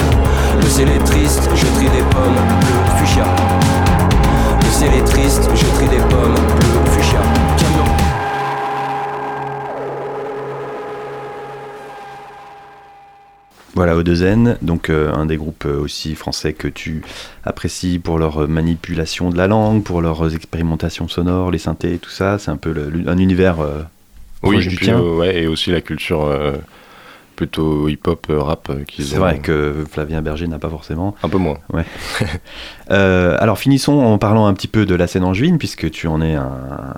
Le 0.57 0.69
ciel 0.69 0.89
est 0.89 1.03
triste, 1.03 1.49
je 1.53 1.65
trie 1.65 1.89
des 1.89 2.03
pommes. 2.09 2.39
Bleu, 2.61 2.95
fuchsia. 2.97 3.25
Le 4.61 4.71
ciel 4.71 4.93
est 4.93 5.05
triste, 5.05 5.49
je 5.53 5.65
trie 5.75 5.89
des 5.89 6.03
pommes. 6.09 6.50
Voilà, 13.81 13.95
Odezen, 13.97 14.57
donc 14.61 14.91
euh, 14.91 15.11
un 15.11 15.25
des 15.25 15.37
groupes 15.37 15.65
euh, 15.65 15.79
aussi 15.81 16.13
français 16.13 16.53
que 16.53 16.67
tu 16.67 17.01
apprécies 17.43 17.97
pour 17.97 18.19
leur 18.19 18.43
euh, 18.43 18.47
manipulation 18.47 19.31
de 19.31 19.37
la 19.37 19.47
langue, 19.47 19.81
pour 19.83 20.03
leurs 20.03 20.35
expérimentations 20.35 21.07
sonores, 21.07 21.49
les 21.49 21.57
synthés, 21.57 21.97
tout 21.97 22.11
ça. 22.11 22.37
C'est 22.37 22.51
un 22.51 22.57
peu 22.57 22.71
le- 22.73 23.09
un 23.09 23.17
univers 23.17 23.59
euh, 23.59 23.81
Oui, 24.43 24.51
proche 24.53 24.67
et 24.67 24.69
du 24.69 24.75
puis, 24.75 24.85
tien. 24.85 24.99
ouais, 25.01 25.35
et 25.43 25.47
aussi 25.47 25.71
la 25.71 25.81
culture 25.81 26.23
euh, 26.25 26.57
plutôt 27.35 27.87
hip-hop, 27.89 28.27
rap 28.29 28.71
C'est 28.99 29.15
vrai 29.17 29.39
que 29.39 29.83
Flavien 29.89 30.21
Berger 30.21 30.47
n'a 30.47 30.59
pas 30.59 30.69
forcément. 30.69 31.15
Un 31.23 31.29
peu 31.29 31.39
moins. 31.39 31.57
Alors 32.87 33.57
finissons 33.57 33.99
en 33.99 34.19
parlant 34.19 34.45
un 34.45 34.53
petit 34.53 34.67
peu 34.67 34.85
de 34.85 34.93
la 34.93 35.07
scène 35.07 35.23
angevine, 35.23 35.57
puisque 35.57 35.89
tu 35.89 36.05
en 36.05 36.21
es 36.21 36.35
un- 36.35 36.93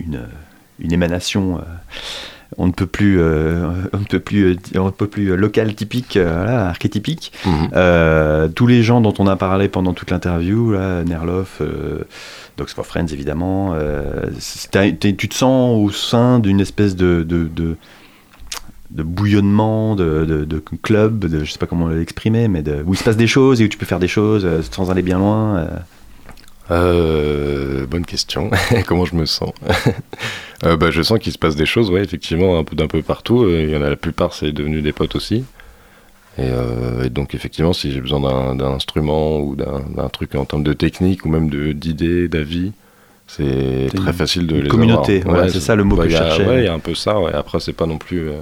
une, 0.00 0.22
une 0.80 0.92
émanation. 0.92 1.60
Euh, 2.52 2.54
on 2.58 2.66
ne 2.66 2.72
peut 2.72 2.86
plus, 2.86 3.20
euh, 3.20 3.66
on 3.92 3.98
ne 3.98 4.04
peut 4.04 4.20
plus, 4.20 4.52
euh, 4.52 4.78
on 4.80 4.86
ne 4.86 4.90
peut 4.90 5.06
plus 5.06 5.36
local 5.36 5.74
typique, 5.74 6.16
euh, 6.16 6.32
voilà, 6.34 6.68
archétypique. 6.68 7.32
Mhm. 7.44 7.68
Euh, 7.74 8.48
tous 8.48 8.66
les 8.66 8.82
gens 8.82 9.00
dont 9.00 9.14
on 9.18 9.26
a 9.26 9.36
parlé 9.36 9.68
pendant 9.68 9.92
toute 9.92 10.10
l'interview, 10.10 10.72
là, 10.72 11.04
Nerloff, 11.04 11.58
euh, 11.60 12.04
Dogs 12.56 12.68
for 12.68 12.86
Friends 12.86 13.08
évidemment, 13.12 13.72
euh, 13.74 14.26
tu 15.00 15.28
te 15.28 15.34
sens 15.34 15.78
au 15.82 15.90
sein 15.90 16.38
d'une 16.38 16.60
espèce 16.60 16.96
de, 16.96 17.22
de, 17.22 17.44
de, 17.44 17.76
de 18.90 19.02
bouillonnement, 19.02 19.96
de, 19.96 20.24
de, 20.24 20.62
club, 20.82 21.26
je 21.44 21.50
sais 21.50 21.58
pas 21.58 21.66
comment 21.66 21.88
l'exprimer, 21.88 22.48
mais 22.48 22.62
où 22.86 22.92
il 22.94 22.96
se 22.96 23.04
passe 23.04 23.16
des 23.16 23.26
choses 23.26 23.60
et 23.60 23.64
où 23.64 23.68
tu 23.68 23.78
peux 23.78 23.86
faire 23.86 23.98
des 24.00 24.08
choses 24.08 24.44
euh, 24.44 24.60
sans 24.70 24.90
aller 24.90 25.02
bien 25.02 25.18
loin. 25.18 25.56
euh. 25.56 25.66
Euh, 26.70 27.86
bonne 27.86 28.06
question. 28.06 28.50
Comment 28.86 29.04
je 29.04 29.14
me 29.14 29.26
sens? 29.26 29.52
Euh, 30.64 30.76
bah, 30.76 30.90
Je 30.90 31.02
sens 31.02 31.18
qu'il 31.18 31.32
se 31.32 31.38
passe 31.38 31.56
des 31.56 31.66
choses, 31.66 31.90
ouais, 31.90 32.02
effectivement, 32.02 32.58
un 32.58 32.64
peu 32.64 32.76
d'un 32.76 32.86
peu 32.86 33.02
partout. 33.02 33.42
Euh, 33.44 33.62
Il 33.64 33.70
y 33.70 33.76
en 33.76 33.82
a 33.82 33.90
la 33.90 33.96
plupart, 33.96 34.32
c'est 34.34 34.52
devenu 34.52 34.82
des 34.82 34.92
potes 34.92 35.16
aussi. 35.16 35.44
Et, 36.38 36.42
euh, 36.44 37.04
et 37.04 37.10
donc, 37.10 37.34
effectivement, 37.34 37.72
si 37.72 37.92
j'ai 37.92 38.00
besoin 38.00 38.20
d'un- 38.20 38.54
d'un 38.54 38.72
instrument 38.72 39.40
ou 39.40 39.54
d'un 39.54 39.80
d'un 39.94 40.08
truc 40.08 40.34
en 40.34 40.44
termes 40.46 40.62
de 40.62 40.72
technique 40.72 41.26
ou 41.26 41.28
même 41.28 41.50
de- 41.50 41.72
d'idées, 41.72 42.26
d'avis, 42.28 42.72
c'est 43.26 43.88
très 43.94 44.06
une- 44.06 44.12
facile 44.12 44.46
de 44.46 44.56
une 44.56 44.62
les 44.62 44.68
communauté, 44.68 45.20
avoir. 45.20 45.34
voilà, 45.36 45.52
c'est 45.52 45.60
ça 45.60 45.74
le 45.74 45.84
mot 45.84 45.96
bah, 45.96 46.04
que 46.04 46.10
je 46.10 46.16
a- 46.16 46.28
cherchais. 46.28 46.46
Ouais, 46.46 46.58
il 46.62 46.64
y 46.64 46.68
a 46.68 46.72
un 46.74 46.78
peu 46.78 46.94
ça. 46.94 47.20
Ouais. 47.20 47.32
Après, 47.34 47.60
c'est 47.60 47.72
pas 47.74 47.86
non 47.86 47.98
plus. 47.98 48.28
euh, 48.30 48.34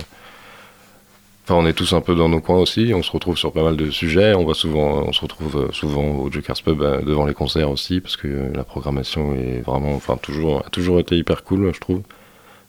Enfin, 1.45 1.55
on 1.57 1.66
est 1.66 1.72
tous 1.72 1.93
un 1.95 2.01
peu 2.01 2.14
dans 2.14 2.28
nos 2.28 2.41
coins 2.41 2.59
aussi. 2.59 2.93
On 2.95 3.03
se 3.03 3.11
retrouve 3.11 3.36
sur 3.36 3.53
pas 3.53 3.62
mal 3.64 3.76
de 3.76 3.91
sujets. 3.91 4.34
On 4.34 4.45
va 4.45 4.55
souvent, 4.55 5.03
on 5.07 5.12
se 5.12 5.20
retrouve 5.20 5.57
euh, 5.68 5.72
souvent 5.72 6.05
au 6.18 6.30
Joker's 6.30 6.61
Pub 6.61 6.80
euh, 6.82 7.03
devant 7.03 7.26
les 7.26 7.34
concerts 7.34 7.70
aussi, 7.70 8.01
parce 8.01 8.16
que 8.16 8.28
euh, 8.28 8.51
la 8.55 8.62
programmation 8.62 9.34
est 9.34 9.61
vraiment, 9.61 9.95
enfin, 9.95 10.16
toujours, 10.16 10.64
a 10.64 10.70
toujours 10.70 11.01
été 11.01 11.16
hyper 11.16 11.43
cool, 11.43 11.72
je 11.74 11.80
trouve. 11.80 12.03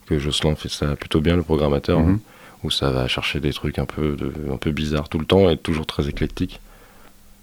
Que 0.08 0.18
Jocelyn 0.18 0.56
fait 0.56 0.70
ça 0.70 0.96
plutôt 0.96 1.22
bien, 1.22 1.36
le 1.36 1.44
programmateur, 1.44 2.00
Mhm. 2.00 2.16
hein, 2.16 2.20
où 2.64 2.72
ça 2.72 2.90
va 2.92 3.08
chercher 3.08 3.40
des 3.40 3.54
trucs 3.54 3.78
un 3.78 3.86
peu, 3.86 4.16
de, 4.16 4.32
un 4.52 4.58
peu 4.58 4.72
bizarres 4.72 5.10
tout 5.10 5.20
le 5.20 5.26
temps 5.26 5.50
et 5.50 5.58
toujours 5.58 5.86
très 5.86 6.08
éclectique. 6.10 6.60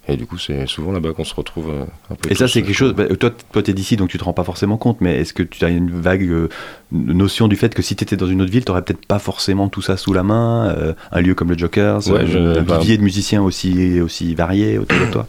Et 0.09 0.17
du 0.17 0.25
coup, 0.25 0.37
c'est 0.37 0.65
souvent 0.67 0.91
là-bas 0.91 1.13
qu'on 1.13 1.23
se 1.23 1.33
retrouve 1.35 1.69
euh, 1.69 1.85
un 2.11 2.15
peu. 2.15 2.31
Et 2.31 2.35
ça, 2.35 2.47
c'est 2.47 2.59
euh, 2.59 2.63
quelque 2.63 2.75
chose. 2.75 2.93
bah, 2.93 3.07
toi, 3.15 3.31
toi, 3.51 3.63
t'es 3.63 3.73
d'ici, 3.73 3.95
donc 3.95 4.09
tu 4.09 4.17
te 4.17 4.23
rends 4.23 4.33
pas 4.33 4.43
forcément 4.43 4.77
compte. 4.77 5.01
Mais 5.01 5.17
est-ce 5.19 5.33
que 5.33 5.43
tu 5.43 5.63
as 5.65 5.69
une 5.69 5.89
vague 5.91 6.23
euh, 6.23 6.49
notion 6.91 7.47
du 7.47 7.55
fait 7.55 7.73
que 7.73 7.81
si 7.81 7.95
t'étais 7.95 8.17
dans 8.17 8.27
une 8.27 8.41
autre 8.41 8.51
ville, 8.51 8.65
t'aurais 8.65 8.81
peut-être 8.81 9.05
pas 9.05 9.19
forcément 9.19 9.69
tout 9.69 9.81
ça 9.81 9.97
sous 9.97 10.13
la 10.13 10.23
main, 10.23 10.69
euh, 10.77 10.93
un 11.11 11.21
lieu 11.21 11.35
comme 11.35 11.49
le 11.49 11.57
Joker's, 11.57 12.07
Ouais, 12.07 12.21
euh, 12.27 12.59
un 12.59 12.63
bah- 12.63 12.77
vivier 12.79 12.97
de 12.97 13.03
musiciens 13.03 13.41
aussi 13.43 14.01
aussi 14.01 14.35
variés 14.35 14.77
autour 14.77 14.99
de 14.99 15.11
toi? 15.11 15.27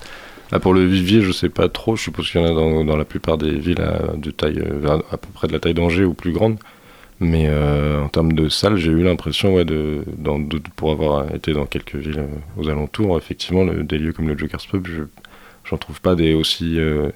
Là, 0.52 0.58
pour 0.58 0.74
le 0.74 0.84
vivier, 0.84 1.22
je 1.22 1.30
sais 1.30 1.48
pas 1.48 1.68
trop. 1.68 1.94
Je 1.94 2.02
suppose 2.02 2.28
qu'il 2.30 2.40
y 2.40 2.44
en 2.44 2.48
a 2.48 2.54
dans, 2.54 2.84
dans 2.84 2.96
la 2.96 3.04
plupart 3.04 3.38
des 3.38 3.52
villes 3.52 3.80
à, 3.80 4.16
de 4.16 4.30
taille, 4.32 4.58
euh, 4.58 4.88
à, 4.88 4.94
à 5.14 5.16
peu 5.16 5.28
près 5.32 5.46
de 5.46 5.52
la 5.52 5.60
taille 5.60 5.74
d'Angers 5.74 6.04
ou 6.04 6.12
plus 6.14 6.32
grande. 6.32 6.56
Mais 7.20 7.46
euh, 7.48 8.00
en 8.02 8.08
termes 8.08 8.32
de 8.32 8.48
salles, 8.48 8.76
j'ai 8.78 8.90
eu 8.90 9.02
l'impression, 9.02 9.54
ouais, 9.54 9.64
de, 9.66 10.04
dans, 10.16 10.38
de- 10.38 10.60
pour 10.76 10.90
avoir 10.90 11.34
été 11.34 11.52
dans 11.52 11.66
quelques 11.66 11.96
villes 11.96 12.20
euh, 12.20 12.26
aux 12.62 12.68
alentours, 12.70 13.18
effectivement, 13.18 13.62
le- 13.64 13.82
des 13.82 13.98
lieux 13.98 14.12
comme 14.12 14.26
le 14.28 14.36
Joker's 14.38 14.66
Pub, 14.66 14.86
je 14.86 15.02
j'en 15.68 15.76
trouve 15.76 16.00
pas 16.00 16.14
des 16.14 16.32
aussi, 16.32 16.78
euh, 16.80 17.10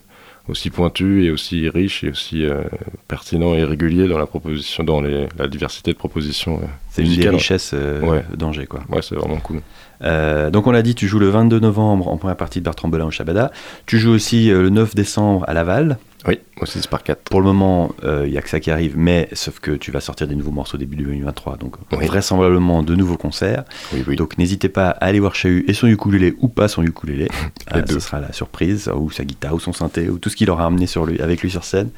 aussi 0.48 0.68
pointus 0.68 1.24
et 1.24 1.30
aussi 1.30 1.68
riches 1.70 2.04
et 2.04 2.10
aussi 2.10 2.44
euh, 2.44 2.62
pertinents 3.08 3.54
et 3.54 3.64
réguliers 3.64 4.06
dans 4.06 4.18
la 4.18 4.26
proposition, 4.26 4.84
dans 4.84 5.00
les, 5.00 5.26
la 5.38 5.48
diversité 5.48 5.92
de 5.92 5.96
propositions. 5.96 6.60
C'est 6.90 7.02
une 7.02 7.16
des 7.16 7.28
richesses 7.30 7.72
Ouais. 7.72 8.22
d'Angers, 8.36 8.66
quoi. 8.66 8.80
Ouais, 8.90 9.00
c'est 9.00 9.14
vraiment 9.14 9.38
cool. 9.40 9.62
Euh, 10.02 10.50
donc 10.50 10.66
on 10.66 10.70
l'a 10.72 10.82
dit, 10.82 10.94
tu 10.94 11.08
joues 11.08 11.18
le 11.18 11.30
22 11.30 11.60
novembre 11.60 12.08
en 12.08 12.18
première 12.18 12.36
partie 12.36 12.58
de 12.58 12.64
Bertrand 12.64 12.88
Belin 12.88 13.06
au 13.06 13.10
Shabada. 13.10 13.50
Tu 13.86 13.98
joues 13.98 14.10
aussi 14.12 14.50
euh, 14.50 14.62
le 14.64 14.68
9 14.68 14.94
décembre 14.94 15.44
à 15.48 15.54
Laval. 15.54 15.96
Oui, 16.26 16.38
aussi 16.60 16.80
c'est 16.80 16.88
par 16.90 17.02
4. 17.02 17.22
Pour 17.30 17.40
le 17.40 17.46
moment, 17.46 17.92
il 18.02 18.30
n'y 18.30 18.38
a 18.38 18.42
que 18.42 18.48
ça 18.48 18.60
qui 18.60 18.70
arrive, 18.70 18.94
mais 18.96 19.28
sauf 19.32 19.60
que 19.60 19.72
tu 19.72 19.90
vas 19.90 20.00
sortir 20.00 20.26
des 20.26 20.34
nouveaux 20.34 20.50
morceaux 20.50 20.78
début 20.78 20.96
2023, 20.96 21.56
donc 21.56 21.76
Oui. 21.92 22.06
vraisemblablement 22.06 22.82
de 22.82 22.94
nouveaux 22.94 23.16
concerts. 23.16 23.64
Oui, 23.92 24.04
oui. 24.06 24.16
Donc 24.16 24.38
n'hésitez 24.38 24.68
pas 24.68 24.88
à 24.90 25.06
aller 25.06 25.20
voir 25.20 25.34
Chahut 25.34 25.64
et 25.68 25.74
son 25.74 25.86
ukulélé 25.86 26.34
ou 26.40 26.48
pas 26.48 26.68
son 26.68 26.82
ukulélé. 26.82 27.28
Euh, 27.74 27.82
ce 27.88 27.98
sera 27.98 28.20
la 28.20 28.32
surprise, 28.32 28.90
ou 28.94 29.10
sa 29.10 29.24
guitare, 29.24 29.54
ou 29.54 29.58
son 29.58 29.72
synthé, 29.72 30.08
ou 30.10 30.18
tout 30.18 30.28
ce 30.28 30.36
qu'il 30.36 30.50
aura 30.50 30.66
amené 30.66 30.86
sur 30.86 31.06
lui, 31.06 31.18
avec 31.20 31.40
lui 31.40 31.50
sur 31.50 31.64
scène. 31.64 31.88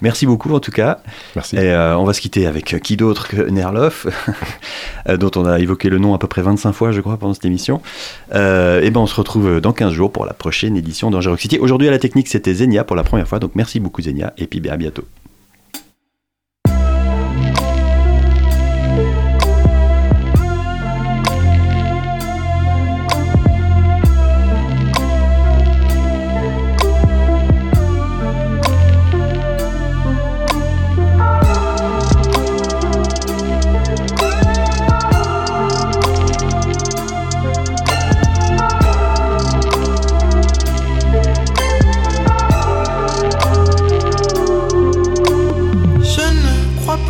Merci 0.00 0.26
beaucoup 0.26 0.54
en 0.54 0.60
tout 0.60 0.70
cas. 0.70 1.00
Merci. 1.34 1.56
Et 1.56 1.72
euh, 1.72 1.98
on 1.98 2.04
va 2.04 2.12
se 2.12 2.20
quitter 2.20 2.46
avec 2.46 2.72
euh, 2.72 2.78
qui 2.78 2.96
d'autre 2.96 3.26
que 3.28 3.42
Nerloff, 3.42 4.06
euh, 5.08 5.16
dont 5.16 5.30
on 5.36 5.44
a 5.44 5.58
évoqué 5.58 5.88
le 5.90 5.98
nom 5.98 6.14
à 6.14 6.18
peu 6.18 6.28
près 6.28 6.40
25 6.40 6.72
fois, 6.72 6.92
je 6.92 7.00
crois, 7.00 7.16
pendant 7.18 7.34
cette 7.34 7.44
émission. 7.44 7.82
Euh, 8.34 8.80
et 8.80 8.90
ben 8.90 9.00
on 9.00 9.06
se 9.06 9.14
retrouve 9.16 9.60
dans 9.60 9.72
15 9.72 9.92
jours 9.92 10.12
pour 10.12 10.24
la 10.24 10.32
prochaine 10.34 10.76
édition 10.76 11.10
d'Angers 11.10 11.30
Rock 11.30 11.40
City. 11.40 11.58
Aujourd'hui 11.58 11.88
à 11.88 11.90
la 11.90 11.98
technique, 11.98 12.28
c'était 12.28 12.54
Zenia 12.54 12.84
pour 12.84 12.94
la 12.96 13.02
première 13.02 13.26
fois, 13.28 13.40
donc 13.40 13.50
merci 13.54 13.67
beaucoup 13.78 14.02
Zenia, 14.02 14.32
et 14.36 14.46
puis 14.46 14.66
à 14.68 14.76
bientôt. 14.76 15.04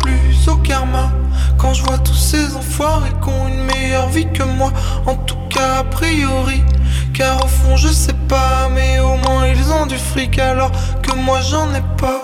Plus 0.01 0.47
au 0.47 0.55
karma 0.57 1.11
quand 1.57 1.73
je 1.73 1.83
vois 1.83 1.97
tous 1.97 2.15
ces 2.15 2.55
enfoirés 2.55 3.11
qui 3.21 3.29
ont 3.29 3.47
une 3.47 3.63
meilleure 3.63 4.09
vie 4.09 4.27
que 4.31 4.43
moi. 4.43 4.71
En 5.05 5.15
tout 5.15 5.35
cas, 5.49 5.79
a 5.79 5.83
priori. 5.83 6.63
Car 7.13 7.43
au 7.43 7.47
fond, 7.47 7.75
je 7.75 7.89
sais 7.89 8.15
pas, 8.27 8.69
mais 8.73 8.99
au 8.99 9.15
moins 9.17 9.45
ils 9.47 9.71
ont 9.71 9.85
du 9.85 9.97
fric 9.97 10.39
alors 10.39 10.71
que 11.01 11.13
moi 11.15 11.39
j'en 11.41 11.69
ai 11.73 11.83
pas. 11.97 12.21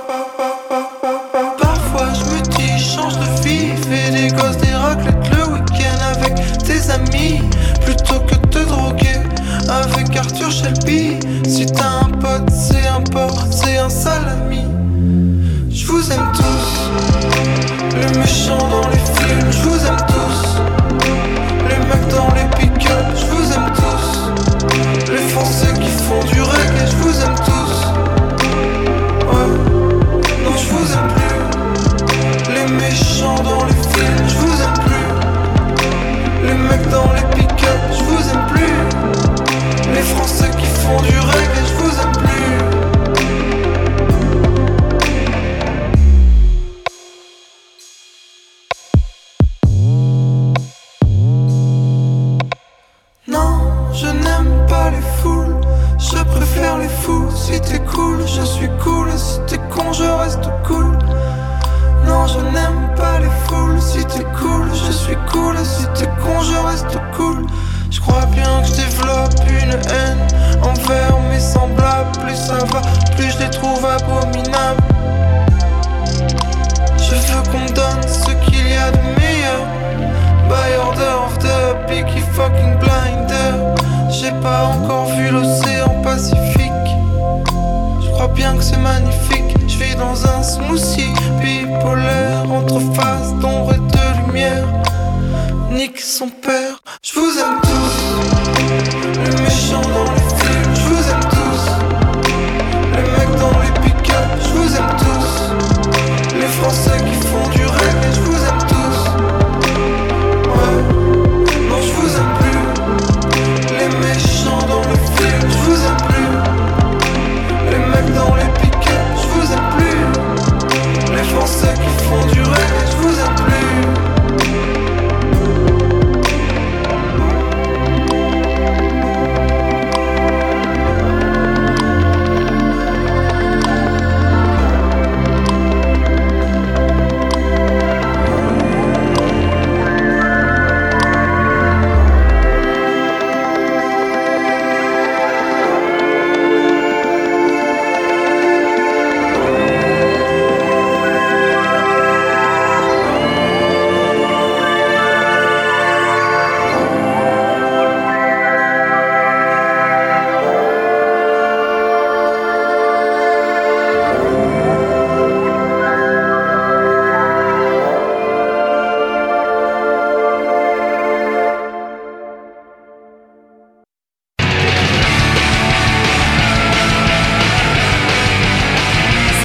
Parfois, 1.59 2.07
je 2.13 2.26
me 2.32 2.41
dis, 2.55 2.84
change 2.84 3.18
de 3.18 3.43
vie, 3.43 3.76
fais 3.89 4.11
des 4.11 4.28
gosses, 4.30 4.57
des 4.57 4.74
raclettes 4.74 5.30
le 5.32 5.53
week-end 5.53 5.99
avec 6.16 6.36
tes 6.59 6.89
amis 6.91 7.41
plutôt 7.84 8.20
que 8.22 8.36
te 8.36 8.59
droguer 8.59 9.20
avec 9.68 10.16
Arthur 10.16 10.51
Shelby. 10.51 11.20
Si 11.47 11.66
t'as 11.66 12.04
un 12.04 12.04
tous, 18.45 18.89
les 18.89 18.94
Son 96.16 96.30
père, 96.30 96.82
je 97.03 97.20
vous 97.20 97.39
aime 97.39 97.59
tous. 97.61 97.74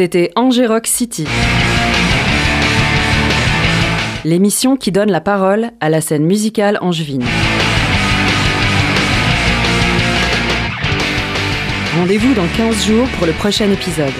C'était 0.02 0.32
Rock 0.34 0.86
City. 0.86 1.26
L'émission 4.24 4.78
qui 4.78 4.92
donne 4.92 5.10
la 5.10 5.20
parole 5.20 5.72
à 5.78 5.90
la 5.90 6.00
scène 6.00 6.24
musicale 6.24 6.78
angevine. 6.80 7.22
Rendez-vous 11.98 12.32
dans 12.32 12.46
15 12.56 12.86
jours 12.86 13.06
pour 13.18 13.26
le 13.26 13.34
prochain 13.34 13.70
épisode. 13.70 14.14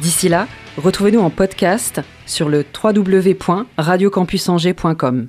D'ici 0.00 0.28
là, 0.28 0.48
retrouvez-nous 0.76 1.20
en 1.20 1.30
podcast 1.30 2.00
sur 2.26 2.48
le 2.48 2.64
www.radiocampusangers.com. 2.82 5.28